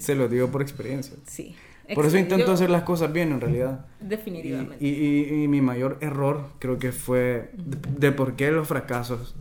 Se 0.00 0.16
lo 0.16 0.28
digo 0.28 0.48
por 0.48 0.62
experiencia. 0.62 1.14
Sí. 1.28 1.54
Por 1.94 2.06
eso 2.06 2.18
intento 2.18 2.46
yo- 2.46 2.52
hacer 2.52 2.70
las 2.70 2.82
cosas 2.82 3.12
bien 3.12 3.32
en 3.32 3.40
realidad. 3.40 3.86
Definitivamente. 4.00 4.84
y, 4.84 4.88
y- 4.88 5.44
y 5.44 5.48
mi 5.48 5.60
mayor 5.60 5.98
error 6.00 6.48
creo 6.58 6.78
que 6.78 6.92
fue 6.92 7.50
de, 7.56 7.78
de 7.98 8.12
por 8.12 8.34
qué 8.34 8.50
los 8.50 8.66
fracasos 8.68 9.36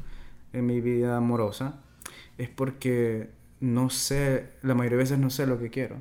en 0.53 0.65
mi 0.65 0.79
vida 0.81 1.17
amorosa 1.17 1.79
es 2.37 2.49
porque 2.49 3.29
no 3.61 3.89
sé, 3.89 4.47
la 4.61 4.75
mayoría 4.75 4.97
de 4.97 5.03
veces 5.03 5.17
no 5.17 5.29
sé 5.29 5.47
lo 5.47 5.57
que 5.59 5.69
quiero. 5.69 5.95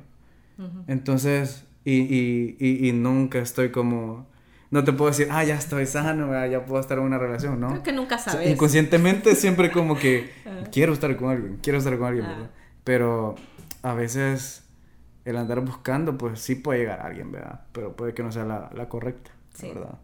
Entonces, 0.87 1.65
y, 1.83 2.01
y, 2.01 2.57
y, 2.87 2.91
nunca 2.93 3.39
estoy 3.39 3.69
como... 3.71 4.27
No 4.71 4.83
te 4.83 4.91
puedo 4.93 5.09
decir, 5.11 5.27
ah, 5.31 5.43
ya 5.43 5.55
estoy 5.55 5.85
sano, 5.85 6.31
ya 6.47 6.65
puedo 6.65 6.81
estar 6.81 6.97
en 6.97 7.03
una 7.05 7.17
relación, 7.17 7.59
¿no? 7.59 7.69
Creo 7.69 7.83
que 7.83 7.93
nunca 7.93 8.17
sabes. 8.17 8.49
inconscientemente 8.49 9.35
siempre 9.35 9.71
como 9.71 9.97
que 9.97 10.29
quiero 10.71 10.93
estar 10.93 11.15
con 11.17 11.29
alguien, 11.29 11.59
quiero 11.61 11.77
estar 11.79 11.97
con 11.97 12.07
alguien, 12.07 12.27
¿verdad? 12.27 12.49
Pero 12.83 13.35
a 13.83 13.93
veces 13.93 14.64
el 15.25 15.37
andar 15.37 15.59
buscando, 15.61 16.17
pues 16.17 16.39
sí 16.39 16.55
puede 16.55 16.81
llegar 16.81 17.01
a 17.01 17.07
alguien, 17.07 17.31
¿verdad? 17.31 17.61
Pero 17.71 17.95
puede 17.95 18.13
que 18.13 18.23
no 18.23 18.31
sea 18.31 18.45
la, 18.45 18.69
la 18.73 18.87
correcta, 18.87 19.31
¿verdad? 19.61 19.97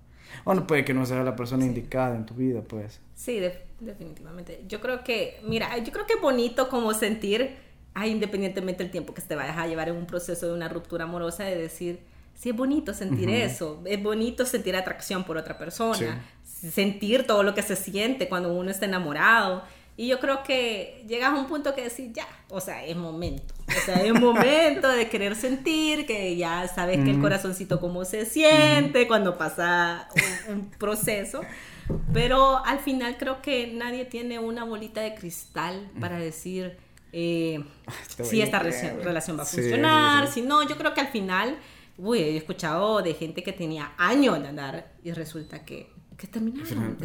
O 0.43 0.53
no 0.53 0.65
puede 0.65 0.83
que 0.83 0.93
no 0.93 1.05
sea 1.05 1.23
la 1.23 1.35
persona 1.35 1.65
indicada 1.65 2.15
en 2.15 2.25
tu 2.25 2.33
vida, 2.33 2.61
pues. 2.61 2.99
Sí, 3.13 3.39
definitivamente. 3.79 4.63
Yo 4.67 4.81
creo 4.81 5.03
que, 5.03 5.39
mira, 5.43 5.77
yo 5.77 5.91
creo 5.91 6.07
que 6.07 6.13
es 6.13 6.21
bonito 6.21 6.69
como 6.69 6.93
sentir, 6.95 7.55
ay, 7.93 8.11
independientemente 8.11 8.83
del 8.83 8.91
tiempo 8.91 9.13
que 9.13 9.21
te 9.21 9.35
vayas 9.35 9.57
a 9.57 9.67
llevar 9.67 9.89
en 9.89 9.95
un 9.95 10.07
proceso 10.07 10.47
de 10.47 10.53
una 10.53 10.67
ruptura 10.67 11.03
amorosa, 11.03 11.43
de 11.43 11.55
decir, 11.55 11.99
sí, 12.33 12.49
es 12.49 12.55
bonito 12.55 12.93
sentir 12.93 13.29
eso, 13.29 13.81
es 13.85 14.01
bonito 14.01 14.45
sentir 14.45 14.75
atracción 14.75 15.23
por 15.23 15.37
otra 15.37 15.57
persona, 15.57 16.25
sentir 16.43 17.27
todo 17.27 17.43
lo 17.43 17.53
que 17.53 17.61
se 17.61 17.75
siente 17.75 18.27
cuando 18.27 18.51
uno 18.53 18.71
está 18.71 18.85
enamorado 18.85 19.63
y 20.01 20.07
yo 20.07 20.19
creo 20.19 20.41
que 20.41 21.05
llegas 21.07 21.29
a 21.29 21.35
un 21.35 21.45
punto 21.45 21.75
que 21.75 21.83
decir, 21.83 22.11
ya, 22.11 22.27
o 22.49 22.59
sea, 22.59 22.83
es 22.83 22.95
momento. 22.95 23.53
O 23.67 23.85
sea, 23.85 23.97
es 23.97 24.11
momento 24.19 24.87
de 24.87 25.07
querer 25.07 25.35
sentir, 25.35 26.07
que 26.07 26.35
ya 26.35 26.67
sabes 26.67 27.03
que 27.03 27.11
el 27.11 27.21
corazoncito 27.21 27.79
cómo 27.79 28.03
se 28.03 28.25
siente 28.25 29.07
cuando 29.07 29.37
pasa 29.37 30.09
un, 30.49 30.71
proceso. 30.71 31.41
Pero 32.11 32.65
al 32.65 32.79
final 32.79 33.15
creo 33.19 33.43
que 33.43 33.67
nadie 33.67 34.05
tiene 34.05 34.39
una 34.39 34.63
bolita 34.63 35.01
de 35.01 35.13
cristal 35.13 35.91
para 35.99 36.17
decir 36.17 36.79
eh, 37.13 37.63
si 38.23 38.41
esta 38.41 38.57
relación 38.57 39.37
va 39.37 39.43
a 39.43 39.45
funcionar, 39.45 40.27
si 40.29 40.41
no. 40.41 40.67
Yo 40.67 40.77
creo 40.77 40.95
que 40.95 41.01
al 41.01 41.09
final, 41.09 41.59
uy, 41.99 42.21
he 42.21 42.37
escuchado 42.37 43.03
de 43.03 43.13
gente 43.13 43.43
que 43.43 43.53
tenía 43.53 43.91
años 43.99 44.41
de 44.41 44.47
andar 44.47 44.93
y 45.03 45.11
resulta 45.11 45.63
que 45.63 45.91
que 46.21 46.27
terminaron. 46.27 46.97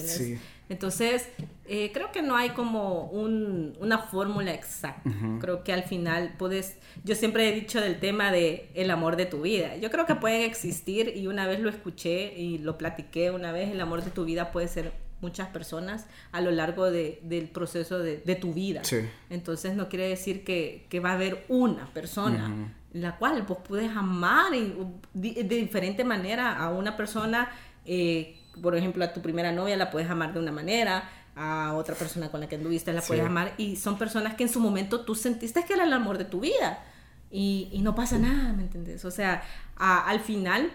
Entonces, 0.69 1.27
eh, 1.65 1.91
creo 1.95 2.13
que 2.13 2.21
no 2.21 2.37
hay 2.37 2.51
como 2.51 3.05
una 3.05 3.99
fórmula 3.99 4.53
exacta. 4.53 5.11
Creo 5.41 5.65
que 5.65 5.73
al 5.73 5.85
final 5.85 6.35
puedes, 6.39 6.77
yo 7.03 7.15
siempre 7.15 7.49
he 7.49 7.53
dicho 7.53 7.81
del 7.81 7.99
tema 7.99 8.31
de 8.31 8.69
el 8.75 8.91
amor 8.91 9.17
de 9.17 9.25
tu 9.25 9.41
vida. 9.43 9.77
Yo 9.77 9.91
creo 9.91 10.05
que 10.05 10.17
pueden 10.17 10.43
existir 10.43 11.15
y 11.17 11.29
una 11.29 11.47
vez 11.47 11.61
lo 11.61 11.71
escuché 11.71 12.39
y 12.39 12.59
lo 12.59 12.77
platiqué 12.77 13.31
una 13.31 13.53
vez, 13.53 13.71
el 13.71 13.81
amor 13.81 14.05
de 14.05 14.11
tu 14.11 14.27
vida 14.27 14.53
puede 14.53 14.69
ser 14.69 14.93
muchas 15.23 15.49
personas 15.49 16.07
a 16.31 16.43
lo 16.43 16.51
largo 16.51 16.91
del 16.91 17.49
proceso 17.55 17.99
de, 17.99 18.35
tu 18.35 18.53
vida. 18.53 18.83
Entonces 19.31 19.77
no 19.77 19.89
quiere 19.89 20.09
decir 20.09 20.45
que, 20.45 21.01
va 21.03 21.13
a 21.13 21.15
haber 21.15 21.47
una 21.49 21.87
persona 21.95 22.75
la 22.93 23.17
cual 23.17 23.43
vos 23.43 23.59
puedes 23.67 23.95
amar 23.95 24.53
de, 24.53 25.45
diferente 25.45 26.03
manera 26.05 26.57
a 26.57 26.71
una 26.71 26.97
persona 26.97 27.51
eh, 27.85 28.37
por 28.63 28.77
ejemplo, 28.77 29.05
a 29.05 29.13
tu 29.13 29.21
primera 29.23 29.53
novia 29.53 29.77
la 29.77 29.91
puedes 29.91 30.11
amar 30.11 30.33
de 30.33 30.39
una 30.39 30.53
manera, 30.53 31.09
a 31.35 31.75
otra 31.75 31.95
persona 31.95 32.31
con 32.31 32.41
la 32.41 32.49
que 32.49 32.57
anduviste 32.57 32.93
la 32.93 33.03
puedes 33.03 33.25
amar 33.25 33.53
y 33.59 33.77
son 33.77 33.99
personas 33.99 34.35
que 34.35 34.45
en 34.45 34.49
su 34.49 34.59
momento 34.59 35.05
tú 35.05 35.15
sentiste 35.15 35.65
que 35.65 35.75
era 35.75 35.85
el 35.85 35.93
amor 35.93 36.19
de 36.19 36.25
tu 36.25 36.41
vida. 36.41 36.83
Y, 37.31 37.69
y 37.73 37.81
no 37.81 37.95
pasa 37.95 38.19
nada, 38.19 38.53
¿me 38.53 38.63
entiendes? 38.63 39.05
O 39.05 39.11
sea, 39.11 39.43
al 39.77 40.21
final 40.21 40.71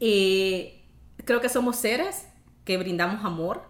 eh, 0.00 0.82
creo 1.24 1.40
que 1.40 1.48
somos 1.48 1.76
seres 1.76 2.26
que 2.64 2.76
brindamos 2.76 3.24
amor 3.24 3.62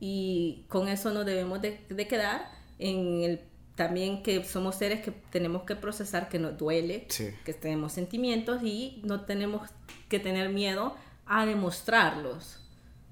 y 0.00 0.64
con 0.68 0.88
eso 0.88 1.12
no 1.12 1.24
debemos 1.24 1.60
de, 1.60 2.06
quedar 2.08 2.50
en 2.78 3.22
el 3.22 3.40
también 3.74 4.22
que 4.22 4.44
somos 4.44 4.76
seres 4.76 5.00
que 5.00 5.10
tenemos 5.10 5.64
que 5.64 5.74
procesar 5.74 6.28
que 6.28 6.38
nos 6.38 6.56
duele, 6.56 7.08
que 7.44 7.54
tenemos 7.54 7.92
sentimientos 7.92 8.62
y 8.62 9.02
no 9.04 9.22
tenemos 9.22 9.68
que 10.08 10.20
tener 10.20 10.48
miedo 10.50 10.94
a 11.26 11.46
demostrarlos. 11.46 12.60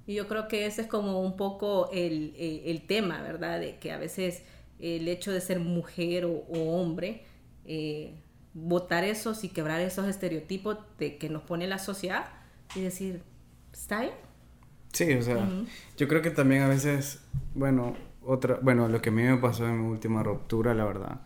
Y 0.07 0.15
yo 0.15 0.27
creo 0.29 0.49
que 0.49 0.67
ese 0.67 0.83
es 0.83 0.89
como 0.89 1.21
un 1.21 1.37
poco 1.37 1.91
el, 1.93 2.35
el, 2.37 2.87
tema, 2.87 3.23
¿verdad? 3.23 3.61
De 3.61 3.79
que 3.79 3.93
a 3.93 3.99
veces 3.99 4.43
el 4.81 5.07
hecho 5.07 5.31
de 5.31 5.41
ser 5.41 5.61
mujer 5.61 6.25
o, 6.25 6.45
hombre, 6.51 7.25
eh, 7.65 8.15
votar 8.53 9.05
esos 9.05 9.45
y 9.45 9.49
quebrar 9.49 9.81
esos 9.81 10.09
estereotipos 10.09 10.79
de 10.99 11.19
que 11.19 11.29
nos 11.29 11.43
pone 11.43 11.67
la 11.69 11.79
sociedad 11.79 12.27
y 12.75 12.81
decir, 12.81 13.23
¿está 13.73 14.01
bien? 14.01 14.15
Sí, 14.93 15.15
o 15.15 15.23
sea, 15.23 15.49
yo 15.97 16.09
creo 16.09 16.21
que 16.21 16.31
también 16.31 16.63
a 16.63 16.69
veces, 16.69 17.23
bueno, 17.55 17.97
otra, 18.21 18.59
bueno, 18.61 18.89
lo 18.89 19.01
que 19.01 19.09
a 19.09 19.13
mí 19.13 19.23
me 19.23 19.39
pasó 19.39 19.67
en 19.67 19.81
mi 19.81 19.91
última 19.91 20.23
ruptura, 20.23 20.75
la 20.75 20.85
verdad, 20.85 21.21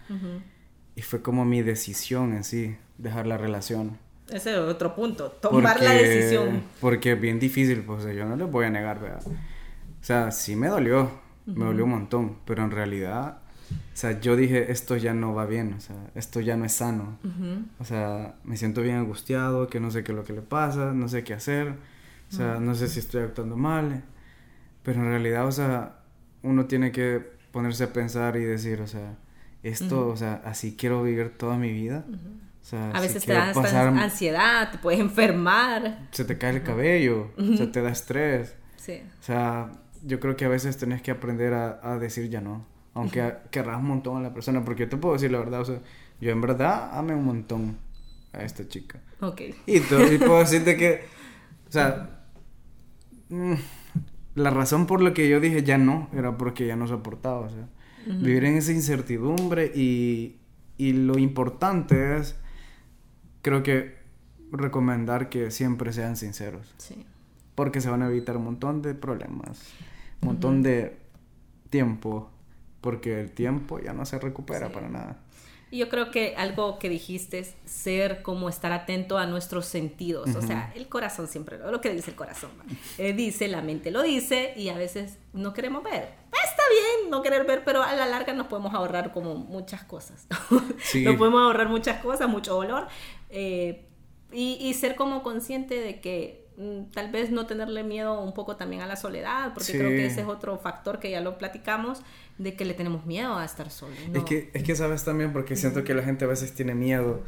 y 0.94 1.02
fue 1.02 1.20
como 1.20 1.44
mi 1.44 1.62
decisión 1.62 2.32
en 2.32 2.44
sí, 2.44 2.76
dejar 2.98 3.26
la 3.26 3.38
relación. 3.38 3.98
Ese 4.28 4.52
es 4.52 4.58
otro 4.58 4.94
punto, 4.94 5.30
tomar 5.30 5.80
la 5.80 5.92
decisión. 5.92 6.62
Porque 6.80 7.12
es 7.12 7.20
bien 7.20 7.38
difícil, 7.38 7.82
pues 7.82 8.04
yo 8.04 8.24
no 8.24 8.36
les 8.36 8.50
voy 8.50 8.66
a 8.66 8.70
negar, 8.70 9.00
¿verdad? 9.00 9.22
O 9.26 10.04
sea, 10.04 10.30
sí 10.32 10.56
me 10.56 10.68
dolió, 10.68 11.10
me 11.46 11.64
dolió 11.64 11.84
un 11.84 11.90
montón, 11.90 12.38
pero 12.44 12.64
en 12.64 12.70
realidad, 12.72 13.38
o 13.70 13.96
sea, 13.96 14.20
yo 14.20 14.36
dije, 14.36 14.72
esto 14.72 14.96
ya 14.96 15.14
no 15.14 15.34
va 15.34 15.46
bien, 15.46 15.74
o 15.74 15.80
sea, 15.80 15.96
esto 16.14 16.40
ya 16.40 16.56
no 16.56 16.64
es 16.64 16.72
sano. 16.72 17.18
O 17.78 17.84
sea, 17.84 18.34
me 18.44 18.56
siento 18.56 18.82
bien 18.82 18.96
angustiado, 18.96 19.68
que 19.68 19.78
no 19.78 19.90
sé 19.90 20.02
qué 20.02 20.12
es 20.12 20.16
lo 20.16 20.24
que 20.24 20.32
le 20.32 20.42
pasa, 20.42 20.92
no 20.92 21.08
sé 21.08 21.22
qué 21.22 21.34
hacer, 21.34 21.74
o 22.30 22.34
sea, 22.34 22.58
no 22.58 22.74
sé 22.74 22.88
si 22.88 22.98
estoy 22.98 23.22
actuando 23.22 23.56
mal, 23.56 24.02
pero 24.82 25.00
en 25.00 25.06
realidad, 25.06 25.46
o 25.46 25.52
sea, 25.52 26.00
uno 26.42 26.66
tiene 26.66 26.90
que 26.90 27.24
ponerse 27.52 27.84
a 27.84 27.92
pensar 27.92 28.36
y 28.36 28.44
decir, 28.44 28.80
o 28.80 28.86
sea, 28.88 29.16
esto, 29.62 30.08
o 30.08 30.16
sea, 30.16 30.42
así 30.44 30.76
quiero 30.76 31.02
vivir 31.02 31.30
toda 31.36 31.56
mi 31.56 31.72
vida 31.72 32.04
a 32.72 33.00
veces 33.00 33.24
te 33.24 33.32
da 33.32 33.52
ansiedad, 34.02 34.70
te 34.72 34.78
puedes 34.78 35.00
enfermar. 35.00 36.08
Se 36.10 36.24
te 36.24 36.36
cae 36.36 36.56
el 36.56 36.62
cabello, 36.62 37.30
se 37.56 37.66
te 37.68 37.82
da 37.82 37.90
estrés. 37.90 38.56
Sí. 38.76 39.02
O 39.20 39.22
sea, 39.22 39.72
yo 40.04 40.20
creo 40.20 40.36
que 40.36 40.44
a 40.44 40.48
veces 40.48 40.76
tenés 40.76 41.02
que 41.02 41.10
aprender 41.10 41.54
a, 41.54 41.98
decir 41.98 42.28
ya 42.28 42.40
no. 42.40 42.66
Aunque 42.94 43.34
querrás 43.50 43.78
un 43.78 43.88
montón 43.88 44.16
a 44.16 44.20
la 44.20 44.32
persona. 44.32 44.64
Porque 44.64 44.84
yo 44.84 44.88
te 44.88 44.96
puedo 44.96 45.14
decir 45.14 45.30
la 45.30 45.38
verdad, 45.38 45.60
o 45.60 45.64
sea, 45.64 45.80
yo 46.20 46.30
en 46.30 46.40
verdad 46.40 46.90
amé 46.92 47.14
un 47.14 47.24
montón 47.24 47.78
a 48.32 48.42
esta 48.42 48.66
chica. 48.66 49.00
Ok. 49.20 49.42
Y, 49.66 49.80
puedo 49.80 50.38
decirte 50.38 50.76
que, 50.76 51.04
o 51.68 51.72
sea, 51.72 52.24
mm, 53.28 53.54
la 54.34 54.50
razón 54.50 54.86
por 54.86 55.02
la 55.02 55.12
que 55.12 55.28
yo 55.28 55.40
dije 55.40 55.62
ya 55.62 55.78
no 55.78 56.08
era 56.14 56.36
porque 56.36 56.66
ya 56.66 56.76
no 56.76 56.86
soportaba, 56.86 57.40
o 57.40 57.50
sea, 57.50 57.68
vivir 58.06 58.44
en 58.44 58.56
esa 58.56 58.72
incertidumbre 58.72 59.72
y, 59.74 60.36
y 60.78 60.92
lo 60.92 61.18
importante 61.18 62.18
es 62.18 62.36
creo 63.46 63.62
que 63.62 63.94
recomendar 64.50 65.28
que 65.28 65.52
siempre 65.52 65.92
sean 65.92 66.16
sinceros. 66.16 66.74
Sí. 66.78 67.06
Porque 67.54 67.80
se 67.80 67.88
van 67.88 68.02
a 68.02 68.08
evitar 68.08 68.36
un 68.36 68.42
montón 68.42 68.82
de 68.82 68.92
problemas, 68.92 69.62
un 70.20 70.30
montón 70.30 70.64
de 70.64 70.96
tiempo, 71.70 72.28
porque 72.80 73.20
el 73.20 73.30
tiempo 73.30 73.78
ya 73.78 73.92
no 73.92 74.04
se 74.04 74.18
recupera 74.18 74.72
para 74.72 74.88
nada. 74.88 75.20
Y 75.70 75.78
yo 75.78 75.88
creo 75.88 76.10
que 76.10 76.34
algo 76.36 76.78
que 76.78 76.88
dijiste 76.88 77.40
es 77.40 77.54
ser 77.64 78.22
como 78.22 78.48
estar 78.48 78.72
atento 78.72 79.18
a 79.18 79.26
nuestros 79.26 79.66
sentidos. 79.66 80.34
O 80.36 80.42
sea, 80.42 80.72
el 80.74 80.88
corazón 80.88 81.26
siempre, 81.26 81.58
lo 81.58 81.80
que 81.80 81.90
dice 81.90 82.10
el 82.10 82.16
corazón, 82.16 82.50
eh, 82.98 83.12
dice, 83.12 83.46
la 83.48 83.62
mente 83.62 83.90
lo 83.90 84.02
dice 84.02 84.54
y 84.56 84.68
a 84.68 84.76
veces 84.76 85.18
no 85.32 85.52
queremos 85.52 85.82
ver. 85.82 86.14
Está 86.44 86.62
bien 86.70 87.10
no 87.10 87.20
querer 87.22 87.44
ver, 87.46 87.64
pero 87.64 87.82
a 87.82 87.94
la 87.94 88.06
larga 88.06 88.32
nos 88.32 88.46
podemos 88.46 88.74
ahorrar 88.74 89.12
como 89.12 89.34
muchas 89.34 89.82
cosas. 89.84 90.26
Sí. 90.78 91.02
nos 91.02 91.16
podemos 91.16 91.42
ahorrar 91.42 91.68
muchas 91.68 92.00
cosas, 92.00 92.28
mucho 92.28 92.54
dolor. 92.54 92.86
Eh, 93.30 93.86
y, 94.32 94.74
ser 94.74 94.96
como 94.96 95.22
consciente 95.22 95.80
de 95.80 96.00
que 96.00 96.46
mm, 96.58 96.90
tal 96.92 97.10
vez 97.10 97.30
no 97.30 97.46
tenerle 97.46 97.84
miedo 97.84 98.20
un 98.20 98.34
poco 98.34 98.56
también 98.56 98.82
a 98.82 98.86
la 98.86 98.96
soledad, 98.96 99.54
porque 99.54 99.72
creo 99.72 99.88
que 99.88 100.06
ese 100.06 100.22
es 100.22 100.26
otro 100.26 100.58
factor 100.58 100.98
que 100.98 101.10
ya 101.10 101.20
lo 101.20 101.38
platicamos, 101.38 102.02
de 102.38 102.54
que 102.54 102.64
le 102.64 102.74
tenemos 102.74 103.06
miedo 103.06 103.36
a 103.36 103.44
estar 103.44 103.70
solo. 103.70 103.94
Es, 104.12 104.24
que, 104.24 104.50
es 104.52 104.62
que 104.62 104.74
sabes 104.74 105.04
también, 105.04 105.32
porque 105.32 105.56
siento 105.56 105.84
que 105.84 105.94
la 105.94 106.02
gente 106.02 106.24
a 106.24 106.28
veces 106.28 106.54
tiene 106.54 106.74
miedo 106.74 107.22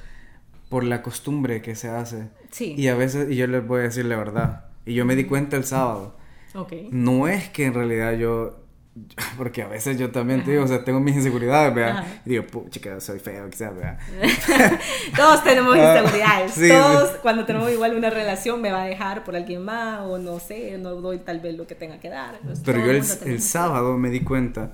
por 0.69 0.85
la 0.85 1.03
costumbre 1.03 1.63
que 1.63 1.75
se 1.77 1.89
hace. 1.89 2.29
Sí. 2.51 2.75
Y 2.77 2.89
a 2.89 2.95
veces, 2.95 3.31
y 3.31 3.37
yo 3.37 3.47
les 3.47 3.67
voy 3.67 3.81
a 3.81 3.83
decir 3.85 4.05
la 4.05 4.17
verdad, 4.17 4.67
y 4.85 4.95
yo 4.95 5.05
me 5.05 5.17
di 5.17 5.25
cuenta 5.25 5.57
el 5.57 5.65
sábado. 5.65 6.17
Okay. 6.55 6.89
No 6.91 7.29
es 7.29 7.49
que 7.49 7.67
en 7.67 7.75
realidad 7.75 8.15
yo 8.15 8.68
porque 9.37 9.63
a 9.63 9.69
veces 9.69 9.99
yo 9.99 10.11
también 10.11 10.45
te 10.45 10.53
digo, 10.53 10.65
o 10.65 10.69
sea, 10.69 10.85
tengo 10.85 11.01
mis 11.01 11.17
inseguridades, 11.17 11.75
¿verdad? 11.75 12.05
Y 12.25 12.31
digo, 12.31 12.45
chica, 12.71 13.01
soy 13.01 13.19
feo, 13.19 13.49
quizás, 13.51 13.75
¿verdad? 13.75 13.99
Todos 15.17 15.45
tenemos 15.45 15.77
ah, 15.77 16.01
inseguridades. 16.01 16.55
Todos, 16.69 17.11
cuando 17.23 17.45
tenemos 17.45 17.71
igual 17.71 17.97
una 17.97 18.11
relación, 18.11 18.61
me 18.61 18.73
va 18.73 18.83
a 18.83 18.87
dejar 18.87 19.25
por 19.25 19.37
alguien 19.37 19.65
más, 19.65 20.01
o 20.01 20.19
no 20.19 20.39
sé, 20.39 20.77
no 20.79 20.95
doy 20.97 21.19
tal 21.19 21.41
vez 21.41 21.57
lo 21.57 21.67
que 21.67 21.75
tenga 21.75 21.99
que 22.01 22.09
dar. 22.09 22.39
Pero 22.65 22.85
yo 22.85 22.91
el, 22.91 23.41
sábado 23.41 23.97
me 23.99 24.11
di 24.11 24.21
cuenta 24.21 24.73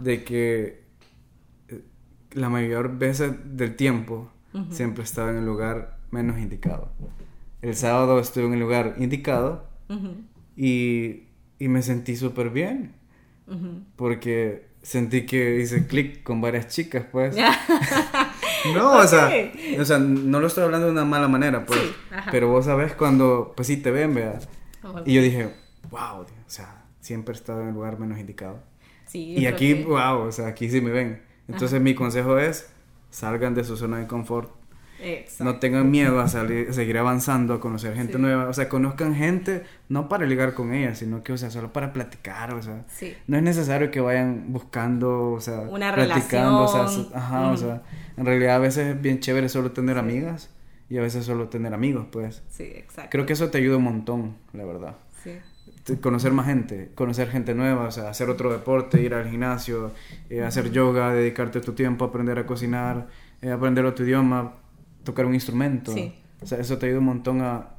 de 0.00 0.24
que 0.24 0.84
eh, 1.68 1.82
la 2.32 2.48
mayor 2.48 2.96
veces 2.96 3.32
del 3.44 3.76
tiempo 3.76 4.30
siempre 4.70 5.04
estaba 5.04 5.30
en 5.30 5.38
el 5.38 5.46
lugar 5.46 5.98
menos 6.10 6.38
indicado. 6.38 6.92
El 7.62 7.74
sábado 7.76 8.18
estuve 8.18 8.46
en 8.46 8.54
el 8.54 8.60
lugar 8.60 8.96
indicado 8.98 9.66
y, 10.56 11.24
y 11.58 11.68
me 11.68 11.82
sentí 11.82 12.16
súper 12.16 12.50
bien 12.50 13.01
porque 13.96 14.68
sentí 14.82 15.26
que 15.26 15.60
hice 15.60 15.86
clic 15.86 16.22
con 16.22 16.40
varias 16.40 16.68
chicas, 16.68 17.04
pues. 17.10 17.36
no, 18.74 18.98
o 18.98 19.06
sea, 19.06 19.30
o 19.78 19.84
sea, 19.84 19.98
no 19.98 20.40
lo 20.40 20.46
estoy 20.46 20.64
hablando 20.64 20.86
de 20.86 20.92
una 20.92 21.04
mala 21.04 21.28
manera, 21.28 21.64
pues. 21.64 21.80
pero 22.30 22.48
vos 22.48 22.64
sabés 22.64 22.94
cuando, 22.94 23.52
pues 23.56 23.68
sí 23.68 23.76
te 23.76 23.90
ven, 23.90 24.14
vea. 24.14 24.38
Y 25.04 25.14
yo 25.14 25.22
dije, 25.22 25.54
wow, 25.90 26.22
o 26.22 26.26
sea, 26.46 26.84
siempre 27.00 27.34
he 27.34 27.36
estado 27.36 27.62
en 27.62 27.68
el 27.68 27.74
lugar 27.74 27.98
menos 27.98 28.18
indicado. 28.18 28.60
Sí, 29.06 29.34
y 29.36 29.46
aquí, 29.46 29.74
wow, 29.74 30.26
o 30.26 30.32
sea, 30.32 30.48
aquí 30.48 30.70
sí 30.70 30.80
me 30.80 30.90
ven. 30.90 31.22
Entonces 31.48 31.80
mi 31.80 31.94
consejo 31.94 32.38
es, 32.38 32.72
salgan 33.10 33.54
de 33.54 33.64
su 33.64 33.76
zona 33.76 33.98
de 33.98 34.06
confort 34.06 34.50
no 35.40 35.58
tengan 35.58 35.90
miedo 35.90 36.20
a, 36.20 36.28
salir, 36.28 36.72
seguir 36.72 36.98
avanzando, 36.98 37.54
a 37.54 37.60
conocer 37.60 37.94
gente 37.94 38.18
nueva. 38.18 38.48
O 38.48 38.52
sea, 38.52 38.68
conozcan 38.68 39.14
gente 39.14 39.64
no 39.88 40.08
para 40.08 40.26
ligar 40.26 40.54
con 40.54 40.72
ella, 40.72 40.94
sino 40.94 41.22
que, 41.22 41.32
o 41.32 41.38
sea, 41.38 41.50
solo 41.50 41.72
para 41.72 41.92
platicar. 41.92 42.54
O 42.54 42.62
sea, 42.62 42.84
no 43.26 43.36
es 43.36 43.42
necesario 43.42 43.90
que 43.90 44.00
vayan 44.00 44.52
buscando, 44.52 45.32
o 45.32 45.40
sea, 45.40 45.60
una 45.60 45.94
platicando. 45.94 46.66
Relación. 46.66 47.06
O 47.06 47.08
sea, 47.08 47.18
ajá, 47.18 47.50
o 47.50 47.56
sea, 47.56 47.82
en 48.16 48.26
realidad 48.26 48.56
a 48.56 48.60
veces 48.60 48.94
es 48.94 49.00
bien 49.00 49.20
chévere 49.20 49.48
solo 49.48 49.72
tener 49.72 49.98
amigas 49.98 50.50
y 50.88 50.98
a 50.98 51.02
veces 51.02 51.24
solo 51.24 51.48
tener 51.48 51.74
amigos, 51.74 52.06
pues. 52.10 52.42
Sí, 52.48 52.64
exacto. 52.64 53.10
Creo 53.10 53.26
que 53.26 53.32
eso 53.32 53.50
te 53.50 53.58
ayuda 53.58 53.76
un 53.76 53.84
montón, 53.84 54.36
la 54.52 54.64
verdad. 54.64 54.96
Sí 55.22 55.32
conocer 56.00 56.32
más 56.32 56.46
gente, 56.46 56.90
conocer 56.94 57.28
gente 57.28 57.54
nueva, 57.54 57.88
o 57.88 57.90
sea, 57.90 58.08
hacer 58.08 58.30
otro 58.30 58.52
deporte, 58.52 59.02
ir 59.02 59.14
al 59.14 59.28
gimnasio, 59.28 59.92
eh, 60.30 60.42
hacer 60.42 60.70
yoga, 60.70 61.12
dedicarte 61.12 61.60
tu 61.60 61.72
tiempo 61.72 62.04
a 62.04 62.08
aprender 62.08 62.38
a 62.38 62.46
cocinar, 62.46 63.08
eh, 63.40 63.50
aprender 63.50 63.84
otro 63.84 64.04
idioma, 64.04 64.54
tocar 65.04 65.26
un 65.26 65.34
instrumento. 65.34 65.94
O 66.40 66.46
sea, 66.46 66.58
eso 66.58 66.78
te 66.78 66.86
ayuda 66.86 66.98
un 66.98 67.06
montón 67.06 67.40
a, 67.40 67.70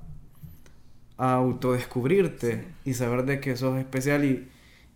a 1.17 1.33
autodescubrirte 1.33 2.65
y 2.85 2.93
saber 2.93 3.25
de 3.25 3.39
que 3.39 3.55
sos 3.55 3.77
especial 3.77 4.25
y, 4.25 4.49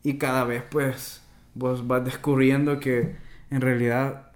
y 0.03 0.17
cada 0.17 0.43
vez 0.43 0.63
pues 0.69 1.21
vos 1.53 1.87
vas 1.87 2.03
descubriendo 2.05 2.79
que 2.79 3.15
en 3.49 3.61
realidad 3.61 4.31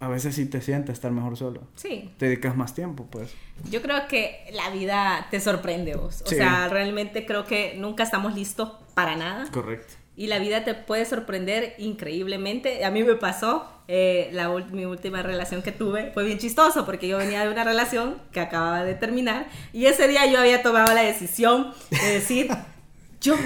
a 0.00 0.08
veces 0.08 0.36
sí 0.36 0.46
te 0.46 0.60
sientes 0.60 0.94
estar 0.94 1.10
mejor 1.10 1.36
solo. 1.36 1.62
Sí. 1.74 2.10
Te 2.18 2.26
dedicas 2.26 2.56
más 2.56 2.72
tiempo, 2.74 3.06
pues. 3.10 3.34
Yo 3.68 3.82
creo 3.82 4.06
que 4.08 4.48
la 4.52 4.70
vida 4.70 5.26
te 5.30 5.40
sorprende 5.40 5.96
vos. 5.96 6.22
O 6.22 6.28
sea, 6.28 6.68
realmente 6.68 7.26
creo 7.26 7.44
que 7.46 7.74
nunca 7.76 8.04
estamos 8.04 8.34
listos 8.34 8.70
para 8.94 9.16
nada. 9.16 9.50
Correcto 9.50 9.94
y 10.18 10.26
la 10.26 10.40
vida 10.40 10.64
te 10.64 10.74
puede 10.74 11.06
sorprender 11.06 11.76
increíblemente. 11.78 12.84
A 12.84 12.90
mí 12.90 13.04
me 13.04 13.14
pasó, 13.14 13.64
eh, 13.86 14.28
la, 14.32 14.48
mi 14.48 14.84
última 14.84 15.22
relación 15.22 15.62
que 15.62 15.70
tuve 15.70 16.10
fue 16.12 16.24
bien 16.24 16.38
chistoso 16.38 16.84
porque 16.84 17.06
yo 17.06 17.18
venía 17.18 17.44
de 17.44 17.52
una 17.52 17.62
relación 17.62 18.16
que 18.32 18.40
acababa 18.40 18.82
de 18.82 18.96
terminar 18.96 19.46
y 19.72 19.86
ese 19.86 20.08
día 20.08 20.26
yo 20.26 20.40
había 20.40 20.60
tomado 20.60 20.92
la 20.92 21.02
decisión 21.02 21.72
de 21.90 22.14
decir, 22.14 22.48
yo 23.20 23.36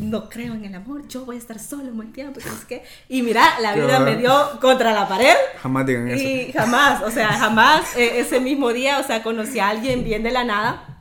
no 0.00 0.28
creo 0.28 0.52
en 0.52 0.66
el 0.66 0.74
amor, 0.74 1.08
yo 1.08 1.24
voy 1.24 1.36
a 1.36 1.38
estar 1.38 1.58
solo 1.58 1.84
un 1.84 1.96
buen 1.96 2.12
tiempo, 2.12 2.40
y 3.08 3.22
mira, 3.22 3.58
la 3.60 3.74
vida 3.74 3.98
me 3.98 4.16
dio 4.16 4.60
contra 4.60 4.92
la 4.92 5.08
pared. 5.08 5.34
Jamás 5.62 5.86
digan 5.86 6.08
eso. 6.08 6.22
Y 6.22 6.52
jamás, 6.52 7.02
o 7.02 7.10
sea, 7.10 7.28
jamás 7.28 7.96
eh, 7.96 8.20
ese 8.20 8.38
mismo 8.38 8.70
día, 8.74 8.98
o 8.98 9.02
sea, 9.02 9.22
conocí 9.22 9.60
a 9.60 9.70
alguien 9.70 10.04
bien 10.04 10.22
de 10.22 10.30
la 10.30 10.44
nada 10.44 10.97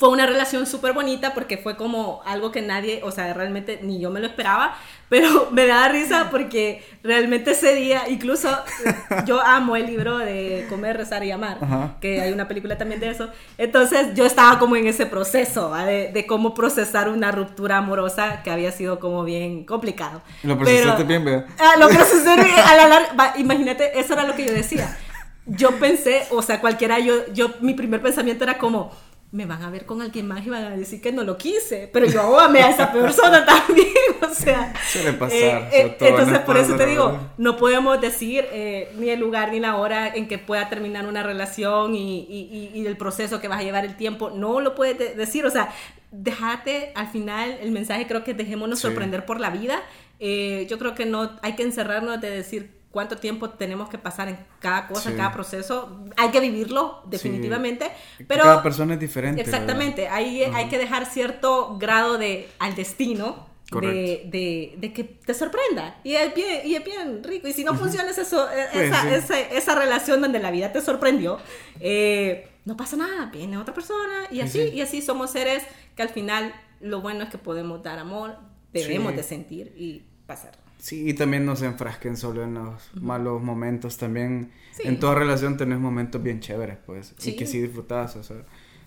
fue 0.00 0.08
una 0.08 0.24
relación 0.24 0.66
súper 0.66 0.94
bonita 0.94 1.34
porque 1.34 1.58
fue 1.58 1.76
como 1.76 2.22
algo 2.24 2.50
que 2.50 2.62
nadie, 2.62 3.02
o 3.04 3.10
sea, 3.10 3.34
realmente 3.34 3.80
ni 3.82 4.00
yo 4.00 4.08
me 4.08 4.18
lo 4.20 4.28
esperaba, 4.28 4.74
pero 5.10 5.48
me 5.52 5.66
da 5.66 5.88
risa 5.88 6.28
porque 6.30 6.82
realmente 7.02 7.50
ese 7.50 7.74
día, 7.74 8.08
incluso 8.08 8.48
yo 9.26 9.42
amo 9.42 9.76
el 9.76 9.84
libro 9.84 10.16
de 10.16 10.64
Comer, 10.70 10.96
Rezar 10.96 11.22
y 11.22 11.30
Amar, 11.32 11.98
que 12.00 12.22
hay 12.22 12.32
una 12.32 12.48
película 12.48 12.78
también 12.78 12.98
de 12.98 13.10
eso, 13.10 13.28
entonces 13.58 14.14
yo 14.14 14.24
estaba 14.24 14.58
como 14.58 14.74
en 14.74 14.86
ese 14.86 15.04
proceso 15.04 15.74
de, 15.74 16.24
cómo 16.26 16.54
procesar 16.54 17.10
una 17.10 17.30
ruptura 17.30 17.76
amorosa 17.76 18.42
que 18.42 18.50
había 18.50 18.72
sido 18.72 19.00
como 19.00 19.22
bien 19.22 19.66
complicado. 19.66 20.22
Lo 20.44 20.56
procesaste 20.56 21.04
bien, 21.04 21.26
vea. 21.26 21.44
Ah, 21.58 21.74
lo 21.78 21.90
procesé 21.90 22.30
a 22.30 22.74
la 22.74 22.88
larga, 22.88 23.34
imagínate, 23.36 24.00
eso 24.00 24.14
era 24.14 24.24
lo 24.24 24.34
que 24.34 24.46
yo 24.46 24.52
decía. 24.54 24.96
Yo 25.44 25.78
pensé, 25.78 26.22
o 26.30 26.40
sea, 26.40 26.60
cualquiera, 26.60 27.00
yo, 27.00 27.30
yo, 27.34 27.50
mi 27.60 27.74
primer 27.74 28.00
pensamiento 28.00 28.44
era 28.44 28.56
como 28.56 28.92
me 29.32 29.46
van 29.46 29.62
a 29.62 29.70
ver 29.70 29.86
con 29.86 30.02
alguien 30.02 30.26
más 30.26 30.44
y 30.44 30.50
van 30.50 30.64
a 30.64 30.76
decir 30.76 31.00
que 31.00 31.12
no 31.12 31.22
lo 31.22 31.38
quise, 31.38 31.88
pero 31.92 32.06
yo 32.06 32.38
amé 32.40 32.62
a 32.62 32.70
esa 32.70 32.92
persona 32.92 33.44
también, 33.66 33.86
o 34.28 34.34
sea. 34.34 34.74
Suele 34.88 35.12
pasar. 35.12 35.38
Eh, 35.38 35.68
eh, 35.72 35.96
entonces, 36.00 36.38
por 36.40 36.56
eso 36.56 36.74
te 36.74 36.86
digo, 36.86 37.16
no 37.38 37.56
podemos 37.56 38.00
decir 38.00 38.44
eh, 38.50 38.92
ni 38.96 39.08
el 39.10 39.20
lugar 39.20 39.52
ni 39.52 39.60
la 39.60 39.76
hora 39.76 40.08
en 40.08 40.26
que 40.26 40.38
pueda 40.38 40.68
terminar 40.68 41.06
una 41.06 41.22
relación 41.22 41.94
y, 41.94 42.26
y, 42.28 42.70
y, 42.74 42.86
el 42.86 42.96
proceso 42.96 43.40
que 43.40 43.46
vas 43.46 43.60
a 43.60 43.62
llevar 43.62 43.84
el 43.84 43.96
tiempo, 43.96 44.30
no 44.30 44.60
lo 44.60 44.74
puedes 44.74 45.16
decir, 45.16 45.46
o 45.46 45.50
sea, 45.50 45.72
déjate 46.10 46.90
al 46.96 47.06
final 47.06 47.56
el 47.60 47.70
mensaje, 47.70 48.08
creo 48.08 48.24
que 48.24 48.34
dejémonos 48.34 48.80
sorprender 48.80 49.26
por 49.26 49.38
la 49.38 49.50
vida. 49.50 49.80
yo 50.18 50.78
creo 50.78 50.96
que 50.96 51.06
no 51.06 51.38
hay 51.42 51.54
que 51.54 51.62
encerrarnos 51.62 52.20
de 52.20 52.30
decir 52.30 52.79
cuánto 52.90 53.16
tiempo 53.16 53.50
tenemos 53.50 53.88
que 53.88 53.98
pasar 53.98 54.28
en 54.28 54.38
cada 54.58 54.88
cosa, 54.88 55.10
en 55.10 55.16
cada 55.16 55.32
proceso. 55.32 56.00
Hay 56.16 56.30
que 56.30 56.40
vivirlo, 56.40 57.02
definitivamente. 57.06 57.90
Pero 58.26 58.42
cada 58.44 58.62
persona 58.62 58.94
es 58.94 59.00
diferente. 59.00 59.40
Exactamente. 59.40 60.08
Hay, 60.08 60.42
hay 60.42 60.68
que 60.68 60.78
dejar 60.78 61.06
cierto 61.06 61.76
grado 61.78 62.18
de 62.18 62.48
al 62.58 62.74
destino. 62.74 63.48
De, 63.70 64.24
de, 64.26 64.74
de, 64.78 64.92
que 64.92 65.04
te 65.04 65.32
sorprenda. 65.32 66.00
Y 66.02 66.16
es, 66.16 66.34
bien, 66.34 66.62
y 66.64 66.74
es 66.74 66.84
bien 66.84 67.22
rico. 67.22 67.46
Y 67.46 67.52
si 67.52 67.62
no 67.62 67.76
funciona 67.76 68.10
eso, 68.10 68.50
e, 68.50 68.86
esa, 68.86 69.14
esa, 69.14 69.38
esa, 69.38 69.76
relación 69.76 70.20
donde 70.20 70.40
la 70.40 70.50
vida 70.50 70.72
te 70.72 70.80
sorprendió, 70.80 71.38
eh, 71.78 72.48
no 72.64 72.76
pasa 72.76 72.96
nada. 72.96 73.26
Viene 73.26 73.58
otra 73.58 73.72
persona 73.72 74.26
y 74.28 74.40
así. 74.40 74.58
Y 74.74 74.80
así 74.80 75.00
somos 75.02 75.30
seres 75.30 75.62
que 75.94 76.02
al 76.02 76.08
final 76.08 76.52
lo 76.80 77.00
bueno 77.00 77.22
es 77.22 77.30
que 77.30 77.38
podemos 77.38 77.80
dar 77.80 78.00
amor, 78.00 78.38
debemos 78.72 79.14
de 79.14 79.22
sentir 79.22 79.72
y 79.76 80.02
pasar. 80.26 80.58
Sí, 80.80 81.10
y 81.10 81.14
también 81.14 81.44
no 81.44 81.56
se 81.56 81.66
enfrasquen 81.66 82.16
solo 82.16 82.42
en 82.42 82.54
los 82.54 82.90
malos 82.94 83.42
momentos. 83.42 83.98
También 83.98 84.50
en 84.78 84.98
toda 84.98 85.14
relación 85.14 85.56
tenés 85.56 85.78
momentos 85.78 86.22
bien 86.22 86.40
chéveres, 86.40 86.78
pues. 86.86 87.14
Y 87.24 87.36
que 87.36 87.46
sí 87.46 87.60
disfrutás, 87.60 88.16
o 88.16 88.22
sea. 88.22 88.38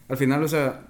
Al 0.10 0.18
final, 0.18 0.44
o 0.44 0.48
sea, 0.48 0.86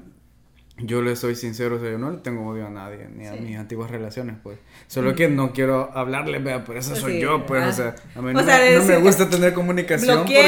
yo 0.78 1.02
le 1.02 1.16
soy 1.16 1.36
sincero, 1.36 1.76
o 1.76 1.80
sea, 1.80 1.92
yo 1.92 1.98
no 2.00 2.10
le 2.10 2.18
tengo 2.18 2.48
odio 2.48 2.66
a 2.66 2.70
nadie, 2.70 3.08
ni 3.14 3.28
a 3.28 3.34
mis 3.34 3.58
antiguas 3.58 3.92
relaciones, 3.92 4.38
pues. 4.42 4.58
Solo 4.88 5.14
que 5.14 5.28
no 5.28 5.52
quiero 5.52 5.92
hablarle, 5.94 6.40
vea, 6.40 6.64
por 6.64 6.78
eso 6.78 6.92
pues 6.92 7.02
soy 7.02 7.20
yo, 7.20 7.46
pues, 7.46 7.64
o 7.64 7.68
ah. 7.68 7.74
sea, 7.74 7.96
a 8.16 8.22
mí 8.22 8.34
no, 8.34 8.44
me, 8.84 8.98
gusta 8.98 9.30
tener 9.30 9.54
comunicación. 9.54 10.20
Porque... 10.20 10.42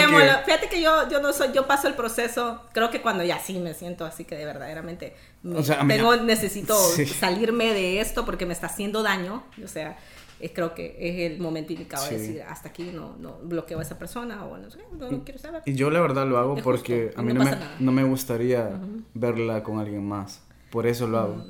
Fíjate 0.46 0.70
que 0.70 0.82
yo, 0.82 1.10
yo 1.10 1.22
no 1.22 1.32
soy, 1.32 1.50
yo 1.54 1.68
paso 1.68 1.88
el 1.88 1.94
proceso, 1.94 2.62
creo 2.74 2.90
que 2.90 3.02
cuando 3.02 3.24
ya 3.24 3.40
sí 3.40 3.60
me 3.60 3.74
siento 3.74 4.06
así 4.06 4.26
que 4.26 4.36
de 4.36 4.46
verdaderamente 4.46 5.16
o 5.54 5.62
sea, 5.62 5.86
tengo, 5.88 6.16
necesito 6.16 6.76
salirme 7.20 7.74
de 7.74 8.00
esto 8.00 8.26
porque 8.26 8.46
me 8.46 8.54
está 8.54 8.68
haciendo 8.68 9.04
daño, 9.04 9.44
o 9.64 9.68
sea, 9.68 9.98
creo 10.54 10.74
que 10.74 10.96
es 11.00 11.32
el 11.32 11.40
momento 11.40 11.74
indicado 11.74 12.06
de 12.08 12.18
decir 12.18 12.42
hasta 12.44 12.70
aquí 12.70 12.92
no, 12.94 13.16
no 13.20 13.38
bloqueo 13.44 13.80
a 13.80 13.82
esa 13.82 13.98
persona 13.98 14.46
o 14.46 14.58
no 14.58 14.70
sé, 14.70 14.80
no, 15.00 15.24
quiero 15.24 15.40
saber. 15.40 15.62
Y 15.66 15.76
yo 15.76 15.90
la 15.90 16.02
verdad 16.02 16.28
lo 16.28 16.38
hago 16.38 16.56
porque 16.58 17.12
a 17.16 17.22
mí 17.22 17.34
no, 17.34 17.44
me, 17.44 17.52
no, 17.80 17.92
me, 17.92 18.04
gustaría 18.04 18.70
verla 19.14 19.64
con 19.64 19.80
alguien 19.80 20.06
más. 20.06 20.42
Por 20.70 20.88
eso 20.88 21.08
lo 21.08 21.20
hago. 21.20 21.46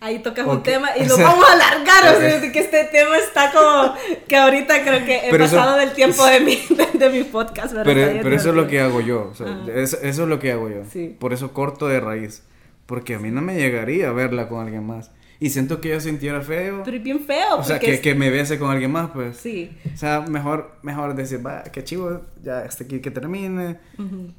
Ahí 0.00 0.18
tocas 0.20 0.46
un 0.46 0.62
tema 0.62 0.96
y 0.96 1.04
lo 1.08 1.16
vamos 1.16 1.48
a 1.48 1.52
alargar, 1.52 2.16
o 2.16 2.18
sea, 2.18 2.52
que 2.52 2.58
este 2.58 2.84
tema 2.86 3.16
está 3.18 3.52
como 3.52 3.94
que 4.26 4.36
ahorita 4.36 4.82
creo 4.82 5.04
que 5.04 5.28
he 5.28 5.38
pasado 5.38 5.76
del 5.76 5.92
tiempo 5.92 6.24
de 6.26 6.40
mi, 6.40 6.58
de, 6.98 7.10
mi 7.10 7.24
podcast. 7.24 7.74
Pero, 7.84 8.20
pero 8.22 8.34
eso 8.34 8.50
es 8.50 8.54
lo 8.54 8.66
que 8.66 8.80
hago 8.80 9.00
yo, 9.00 9.30
o 9.30 9.34
sea, 9.34 9.64
eso, 9.74 9.98
es 10.00 10.18
lo 10.18 10.38
que 10.38 10.52
hago 10.52 10.68
yo. 10.68 10.82
Por 11.18 11.32
eso 11.32 11.52
corto 11.52 11.86
de 11.86 12.00
raíz, 12.00 12.42
porque 12.86 13.14
a 13.14 13.18
mí 13.20 13.30
no 13.30 13.42
me 13.42 13.54
llegaría 13.54 14.10
verla 14.10 14.48
con 14.48 14.60
alguien 14.64 14.84
más 14.84 15.12
y 15.42 15.50
siento 15.50 15.80
que 15.80 15.88
ella 15.88 16.00
sintiera 16.00 16.40
feo. 16.40 16.82
Pero 16.84 16.96
es 16.96 17.02
bien 17.02 17.18
feo. 17.18 17.56
O 17.58 17.64
sea, 17.64 17.80
que, 17.80 18.00
que, 18.00 18.14
me 18.14 18.30
bese 18.30 18.60
con 18.60 18.70
alguien 18.70 18.92
más, 18.92 19.10
pues. 19.10 19.38
Sí. 19.38 19.76
O 19.92 19.96
sea, 19.96 20.20
mejor, 20.20 20.76
mejor 20.82 21.16
decir, 21.16 21.44
va, 21.44 21.64
qué 21.64 21.82
chivo, 21.82 22.20
ya 22.44 22.62
este 22.62 22.84
aquí 22.84 23.00
que 23.00 23.10
termine, 23.10 23.80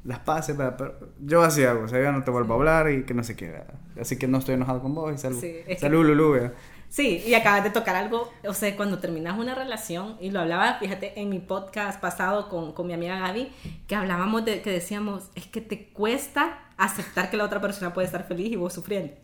las 0.05 0.19
pases, 0.19 0.57
va, 0.57 0.77
pero 0.77 0.97
yo 1.19 1.41
así 1.41 1.65
hago, 1.65 1.83
o 1.83 1.87
sea, 1.89 2.01
ya 2.01 2.13
no 2.13 2.23
te 2.23 2.31
vuelvo 2.31 2.53
a 2.53 2.55
hablar 2.55 2.89
y 2.89 3.03
que 3.03 3.13
no 3.13 3.21
sé 3.21 3.35
qué, 3.35 3.53
así 3.99 4.17
que 4.17 4.29
no 4.29 4.37
estoy 4.37 4.55
enojado 4.55 4.81
con 4.81 4.95
vos 4.95 5.13
y 5.13 5.17
salud. 5.17 5.41
Sí, 5.41 5.57
salud, 5.77 6.05
Lulu, 6.05 6.51
Sí, 6.87 7.21
y 7.27 7.33
acabas 7.33 7.65
de 7.65 7.71
tocar 7.71 7.97
algo, 7.97 8.31
o 8.47 8.53
sea, 8.53 8.73
cuando 8.77 8.99
terminas 8.99 9.37
una 9.37 9.55
relación, 9.55 10.15
y 10.21 10.31
lo 10.31 10.39
hablaba, 10.39 10.75
fíjate, 10.79 11.19
en 11.19 11.29
mi 11.29 11.39
podcast 11.39 11.99
pasado 11.99 12.47
con, 12.47 12.71
con 12.71 12.87
mi 12.87 12.93
amiga 12.93 13.19
Gaby, 13.19 13.51
que 13.87 13.95
hablábamos 13.95 14.45
de 14.45 14.61
que 14.61 14.69
decíamos, 14.69 15.31
es 15.35 15.47
que 15.47 15.59
te 15.59 15.89
cuesta 15.89 16.59
aceptar 16.77 17.29
que 17.29 17.35
la 17.35 17.43
otra 17.43 17.59
persona 17.59 17.93
puede 17.93 18.05
estar 18.05 18.25
feliz 18.25 18.53
y 18.53 18.55
vos 18.55 18.71
sufriendo. 18.71 19.22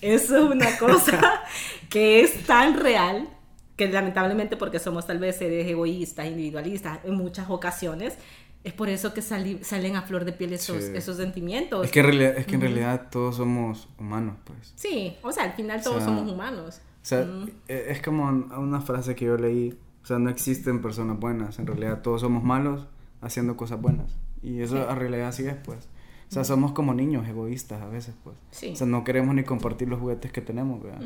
Eso 0.00 0.36
es 0.36 0.50
una 0.50 0.78
cosa 0.78 1.42
que 1.88 2.22
es 2.22 2.46
tan 2.46 2.78
real 2.78 3.28
que 3.76 3.88
lamentablemente 3.88 4.56
porque 4.56 4.78
somos 4.78 5.06
tal 5.06 5.18
vez 5.18 5.36
seres 5.36 5.66
egoístas, 5.66 6.26
individualistas 6.26 7.00
en 7.04 7.14
muchas 7.14 7.48
ocasiones, 7.48 8.18
es 8.62 8.74
por 8.74 8.90
eso 8.90 9.14
que 9.14 9.22
salen 9.22 9.96
a 9.96 10.02
flor 10.02 10.26
de 10.26 10.32
piel 10.32 10.52
esos, 10.52 10.84
esos 10.84 11.16
sentimientos. 11.16 11.86
Es 11.86 11.90
que, 11.90 12.00
en 12.00 12.06
realidad, 12.06 12.36
es 12.36 12.46
que 12.46 12.56
en 12.56 12.60
realidad 12.60 13.08
todos 13.10 13.36
somos 13.36 13.88
humanos, 13.98 14.36
pues. 14.44 14.74
Sí, 14.76 15.16
o 15.22 15.32
sea, 15.32 15.44
al 15.44 15.52
final 15.54 15.82
todos 15.82 16.04
somos 16.04 16.30
humanos. 16.30 16.82
O 17.02 17.06
sea, 17.06 17.26
e, 17.68 17.86
es 17.88 18.02
como 18.02 18.28
una 18.28 18.82
frase 18.82 19.14
que 19.14 19.24
yo 19.24 19.38
leí, 19.38 19.78
o 20.02 20.06
sea, 20.06 20.18
no 20.18 20.28
existen 20.28 20.82
personas 20.82 21.18
buenas, 21.18 21.58
en 21.58 21.66
realidad 21.66 22.02
todos 22.02 22.20
somos 22.20 22.44
malos 22.44 22.86
haciendo 23.22 23.56
cosas 23.56 23.80
buenas. 23.80 24.14
Y 24.42 24.60
eso 24.60 24.90
en 24.90 24.96
realidad 24.96 25.28
así 25.28 25.46
es, 25.46 25.54
pues. 25.54 25.88
O 26.30 26.32
sea, 26.32 26.44
somos 26.44 26.70
como 26.70 26.94
niños 26.94 27.26
egoístas 27.26 27.82
a 27.82 27.88
veces, 27.88 28.14
pues. 28.22 28.36
O 28.72 28.76
sea, 28.76 28.86
no 28.86 29.02
queremos 29.02 29.34
ni 29.34 29.42
compartir 29.42 29.88
los 29.88 29.98
juguetes 29.98 30.30
que 30.30 30.40
tenemos, 30.40 30.80
¿verdad? 30.80 31.02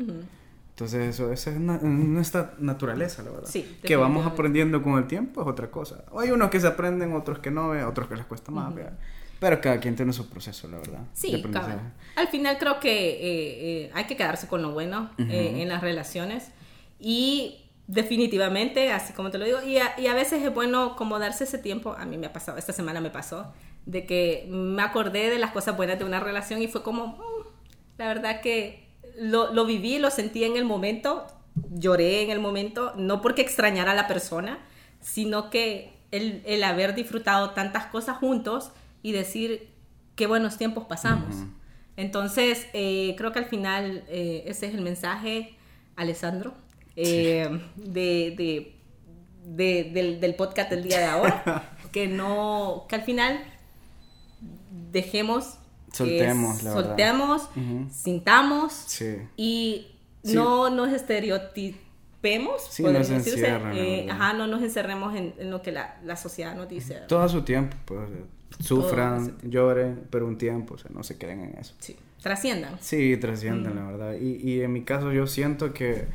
Entonces 0.69 1.19
eso, 1.19 1.31
es 1.31 1.47
nuestra 1.57 2.53
naturaleza, 2.59 3.23
la 3.23 3.31
verdad. 3.31 3.49
Sí, 3.49 3.77
que 3.81 3.95
vamos 3.95 4.27
aprendiendo 4.27 4.83
con 4.83 4.97
el 4.97 5.07
tiempo 5.07 5.41
es 5.41 5.47
otra 5.47 5.71
cosa. 5.71 6.03
Hay 6.17 6.31
unos 6.31 6.49
que 6.49 6.59
se 6.59 6.67
aprenden, 6.67 7.13
otros 7.13 7.39
que 7.39 7.49
no, 7.49 7.69
otros 7.87 8.07
que 8.07 8.15
les 8.15 8.25
cuesta 8.25 8.51
más. 8.51 8.73
Pero 9.39 9.61
cada 9.61 9.79
quien 9.79 9.95
tiene 9.95 10.13
su 10.13 10.29
proceso, 10.29 10.67
la 10.67 10.77
verdad. 10.77 10.99
Sí, 11.13 11.43
al 12.15 12.27
final 12.27 12.57
creo 12.57 12.79
que 12.79 12.91
eh, 12.91 13.85
eh, 13.85 13.91
hay 13.93 14.05
que 14.05 14.15
quedarse 14.15 14.47
con 14.47 14.61
lo 14.61 14.71
bueno 14.71 15.09
eh, 15.17 15.61
en 15.61 15.69
las 15.69 15.81
relaciones. 15.81 16.51
Y 16.99 17.65
definitivamente, 17.87 18.91
así 18.91 19.13
como 19.13 19.31
te 19.31 19.37
lo 19.37 19.45
digo, 19.45 19.61
y 19.63 19.77
a, 19.77 19.99
y 19.99 20.07
a 20.07 20.13
veces 20.13 20.43
es 20.43 20.53
bueno 20.53 20.95
como 20.95 21.19
darse 21.19 21.45
ese 21.45 21.57
tiempo. 21.57 21.95
A 21.97 22.05
mí 22.05 22.17
me 22.17 22.27
ha 22.27 22.33
pasado, 22.33 22.57
esta 22.57 22.73
semana 22.73 23.01
me 23.01 23.09
pasó, 23.09 23.53
de 23.85 24.05
que 24.05 24.47
me 24.49 24.81
acordé 24.81 25.29
de 25.29 25.39
las 25.39 25.51
cosas 25.51 25.77
buenas 25.77 25.99
de 25.99 26.05
una 26.05 26.19
relación 26.19 26.61
y 26.61 26.67
fue 26.67 26.83
como, 26.83 27.07
mm, 27.07 27.21
la 27.97 28.07
verdad 28.07 28.41
que 28.41 28.87
lo, 29.17 29.53
lo 29.53 29.65
viví, 29.65 29.99
lo 29.99 30.11
sentí 30.11 30.43
en 30.43 30.57
el 30.57 30.65
momento, 30.65 31.27
lloré 31.71 32.23
en 32.23 32.31
el 32.31 32.39
momento, 32.39 32.93
no 32.97 33.21
porque 33.21 33.41
extrañara 33.41 33.91
a 33.91 33.95
la 33.95 34.07
persona, 34.07 34.59
sino 34.99 35.49
que 35.49 35.93
el, 36.11 36.41
el 36.45 36.63
haber 36.63 36.95
disfrutado 36.95 37.51
tantas 37.51 37.85
cosas 37.87 38.17
juntos 38.17 38.71
y 39.01 39.11
decir 39.11 39.69
qué 40.15 40.27
buenos 40.27 40.57
tiempos 40.57 40.85
pasamos. 40.85 41.35
Entonces, 41.97 42.67
eh, 42.73 43.15
creo 43.17 43.31
que 43.31 43.39
al 43.39 43.45
final 43.45 44.03
eh, 44.07 44.43
ese 44.47 44.67
es 44.67 44.73
el 44.73 44.81
mensaje, 44.81 45.55
Alessandro, 45.95 46.53
eh, 46.95 47.47
de, 47.75 48.75
de, 49.45 49.91
del, 49.93 50.19
del, 50.19 50.35
podcast 50.35 50.69
del 50.69 50.83
día 50.83 50.99
de 50.99 51.05
ahora, 51.05 51.77
que 51.91 52.07
no, 52.07 52.85
que 52.89 52.95
al 52.95 53.03
final 53.03 53.39
dejemos 54.95 55.59
Soltemos, 55.95 56.63
la 56.63 56.73
soltemos, 56.73 57.49
sintamos 57.89 58.99
y 59.37 59.87
no 60.23 60.69
nos 60.69 60.91
estereotipemos. 60.91 62.67
Sí, 62.69 62.83
no, 62.83 62.89
eh, 62.91 64.07
ajá, 64.09 64.33
no 64.33 64.47
nos 64.47 64.61
encerremos 64.61 65.15
en, 65.15 65.33
lo 65.49 65.61
que 65.61 65.71
la, 65.71 65.97
la, 66.03 66.17
sociedad 66.17 66.53
nos 66.55 66.67
dice. 66.67 67.01
Todo 67.07 67.29
su 67.29 67.43
tiempo, 67.43 67.77
pues, 67.85 68.09
sufran, 68.59 69.37
lloren, 69.43 70.05
pero 70.09 70.27
un 70.27 70.37
tiempo, 70.37 70.73
o 70.73 70.77
sea, 70.77 70.91
no 70.93 71.03
se 71.03 71.17
queden 71.17 71.41
en 71.41 71.57
eso. 71.59 71.75
Sí, 71.79 71.95
trasciendan. 72.21 72.77
Sí, 72.81 73.15
trasciendan, 73.15 73.75
la 73.75 73.85
verdad. 73.85 74.15
Y, 74.19 74.49
y 74.49 74.61
en 74.61 74.73
mi 74.73 74.83
caso 74.83 75.13
yo 75.13 75.27
siento 75.27 75.73
que 75.73 76.07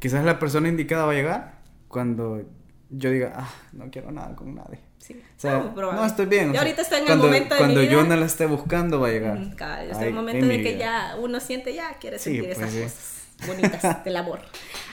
quizás 0.00 0.24
la 0.24 0.40
persona 0.40 0.68
indicada 0.68 1.04
va 1.04 1.12
a 1.12 1.14
llegar 1.14 1.58
cuando 1.86 2.42
yo 2.90 3.10
diga, 3.10 3.34
ah, 3.36 3.50
no 3.72 3.88
quiero 3.90 4.10
nada 4.10 4.34
con 4.34 4.54
nadie. 4.54 4.87
Sí. 5.08 5.14
O 5.14 5.40
sea, 5.40 5.58
no, 5.74 6.04
estoy 6.04 6.26
bien. 6.26 6.52
Yo 6.52 6.58
ahorita 6.58 6.82
estoy 6.82 6.98
en 6.98 7.06
cuando, 7.06 7.24
el 7.24 7.30
momento 7.30 7.54
de 7.54 7.58
Cuando 7.58 7.80
mi 7.80 7.86
vida, 7.86 7.92
yo 7.92 8.04
no 8.04 8.16
la 8.16 8.26
esté 8.26 8.44
buscando, 8.44 9.00
va 9.00 9.08
a 9.08 9.10
llegar. 9.10 9.38
estoy 9.38 10.02
en 10.02 10.02
el 10.02 10.12
momento 10.12 10.46
de 10.46 10.62
que 10.62 10.76
ya 10.76 11.16
uno 11.18 11.40
siente 11.40 11.72
ya, 11.72 11.94
quiere 11.94 12.18
sentir 12.18 12.44
pues 12.44 12.58
esas 12.58 12.74
cosas 12.74 13.46
bonitas 13.46 14.04
del 14.04 14.16
amor. 14.16 14.40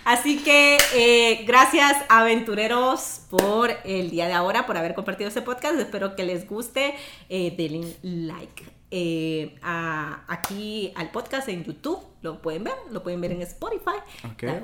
Así 0.06 0.42
que 0.42 0.78
eh, 0.96 1.44
gracias 1.46 1.98
aventureros 2.08 3.24
por 3.30 3.72
el 3.84 4.10
día 4.10 4.28
de 4.28 4.34
ahora, 4.34 4.66
por 4.66 4.78
haber 4.78 4.94
compartido 4.94 5.28
este 5.28 5.42
podcast. 5.42 5.78
Espero 5.78 6.16
que 6.16 6.24
les 6.24 6.48
guste. 6.48 6.96
Eh, 7.28 7.54
denle 7.58 7.98
like 8.02 8.75
eh, 8.92 9.56
aquí 9.62 10.92
al 10.96 11.12
podcast 11.12 11.50
en 11.50 11.64
YouTube. 11.64 12.00
Lo 12.22 12.42
pueden 12.42 12.64
ver, 12.64 12.74
lo 12.92 13.04
pueden 13.04 13.22
ver 13.22 13.32
en 13.32 13.42
Spotify. 13.42 13.98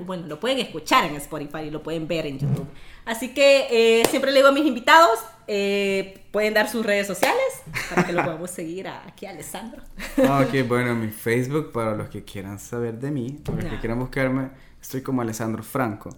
Bueno, 0.05 0.27
lo 0.27 0.39
pueden 0.39 0.59
escuchar 0.59 1.05
en 1.05 1.15
Spotify 1.15 1.59
y 1.67 1.71
lo 1.71 1.83
pueden 1.83 2.07
ver 2.07 2.25
en 2.25 2.39
YouTube. 2.39 2.67
Así 3.05 3.33
que 3.33 3.67
eh, 3.69 4.05
siempre 4.09 4.31
le 4.31 4.37
digo 4.37 4.49
a 4.49 4.51
mis 4.51 4.65
invitados, 4.65 5.19
eh, 5.47 6.23
pueden 6.31 6.53
dar 6.53 6.69
sus 6.69 6.85
redes 6.85 7.07
sociales 7.07 7.63
para 7.89 8.05
que 8.05 8.13
lo 8.13 8.23
podamos 8.23 8.51
seguir 8.51 8.87
aquí 8.87 9.25
a 9.25 9.31
Alessandro. 9.31 9.83
Ah, 10.27 10.45
ok, 10.47 10.67
bueno, 10.67 10.95
mi 10.95 11.09
Facebook 11.09 11.71
para 11.71 11.95
los 11.95 12.09
que 12.09 12.23
quieran 12.23 12.59
saber 12.59 12.99
de 12.99 13.11
mí, 13.11 13.39
para 13.43 13.61
los 13.61 13.71
que 13.71 13.79
quieran 13.79 13.99
buscarme, 13.99 14.49
estoy 14.81 15.01
como 15.01 15.21
Alessandro 15.21 15.61
Franco. 15.63 16.09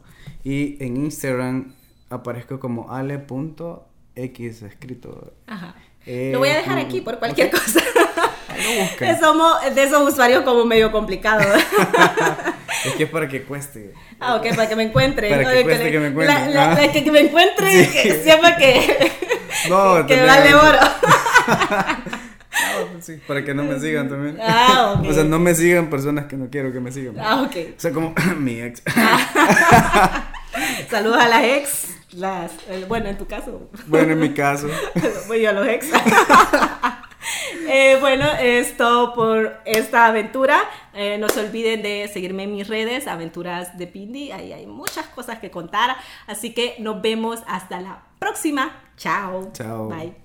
Y 0.43 0.81
en 0.83 0.97
Instagram 0.97 1.73
aparezco 2.09 2.59
como 2.59 2.91
ale.x 2.91 4.61
escrito. 4.61 5.33
Ajá. 5.47 5.75
Lo 6.05 6.39
voy 6.39 6.49
a 6.49 6.57
dejar 6.57 6.77
aquí 6.77 7.01
por 7.01 7.19
cualquier 7.19 7.49
cosa. 7.49 7.81
Somos 9.19 9.57
de 9.73 9.83
esos 9.83 10.09
usuarios 10.09 10.43
como 10.43 10.65
medio 10.65 10.91
complicados. 10.91 11.45
es 12.85 12.93
que 12.93 13.03
es 13.03 13.09
para 13.09 13.27
que 13.27 13.43
cueste. 13.43 13.93
Ah, 14.19 14.35
ok, 14.35 14.55
para 14.55 14.69
que 14.69 14.75
me 14.75 14.83
encuentre. 14.83 15.29
Para 15.29 15.53
que 15.53 15.63
cueste 15.63 15.91
que, 15.91 15.99
me 15.99 16.07
encuentre. 16.07 16.35
La, 16.35 16.49
la, 16.49 16.71
ah. 16.73 16.91
que, 16.91 17.11
me 17.11 17.21
encuentre 17.21 17.85
sepa 18.23 18.55
que, 18.55 19.11
no, 19.69 20.05
que 20.05 20.21
vale 20.21 20.53
oro. 20.53 20.79
sí, 23.01 23.19
para 23.27 23.43
que 23.43 23.53
no 23.53 23.63
me 23.63 23.79
sigan 23.79 24.09
también. 24.09 24.37
Ah, 24.41 24.95
ok. 24.97 25.09
O 25.09 25.13
sea, 25.13 25.23
no 25.23 25.39
me 25.39 25.55
sigan 25.55 25.89
personas 25.89 26.25
que 26.25 26.37
no 26.37 26.49
quiero 26.49 26.71
que 26.71 26.79
me 26.79 26.91
sigan. 26.91 27.15
Ah, 27.19 27.41
ok. 27.41 27.55
O 27.77 27.79
sea, 27.79 27.91
como 27.91 28.13
mi 28.37 28.61
ex. 28.61 28.81
Saludos 30.89 31.17
a 31.19 31.27
las 31.27 31.43
ex. 31.43 32.02
Las, 32.15 32.51
bueno, 32.87 33.09
en 33.09 33.17
tu 33.17 33.25
caso. 33.25 33.69
Bueno, 33.87 34.13
en 34.13 34.19
mi 34.19 34.33
caso. 34.33 34.67
Voy 35.27 35.41
yo 35.41 35.49
a 35.49 35.53
los 35.53 35.67
ex. 35.67 35.87
Eh, 37.67 37.97
bueno, 38.01 38.25
es 38.41 38.75
todo 38.75 39.13
por 39.13 39.57
esta 39.65 40.07
aventura. 40.07 40.59
Eh, 40.93 41.17
no 41.17 41.29
se 41.29 41.39
olviden 41.39 41.81
de 41.81 42.09
seguirme 42.11 42.43
en 42.43 42.53
mis 42.53 42.67
redes, 42.67 43.07
Aventuras 43.07 43.77
de 43.77 43.87
Pindi. 43.87 44.31
Ahí 44.31 44.51
hay 44.51 44.65
muchas 44.65 45.05
cosas 45.07 45.39
que 45.39 45.49
contar. 45.49 45.95
Así 46.27 46.53
que 46.53 46.75
nos 46.79 47.01
vemos 47.01 47.41
hasta 47.47 47.79
la 47.79 48.03
próxima. 48.19 48.71
Chao. 48.97 49.51
Chao. 49.53 49.87
Bye. 49.87 50.22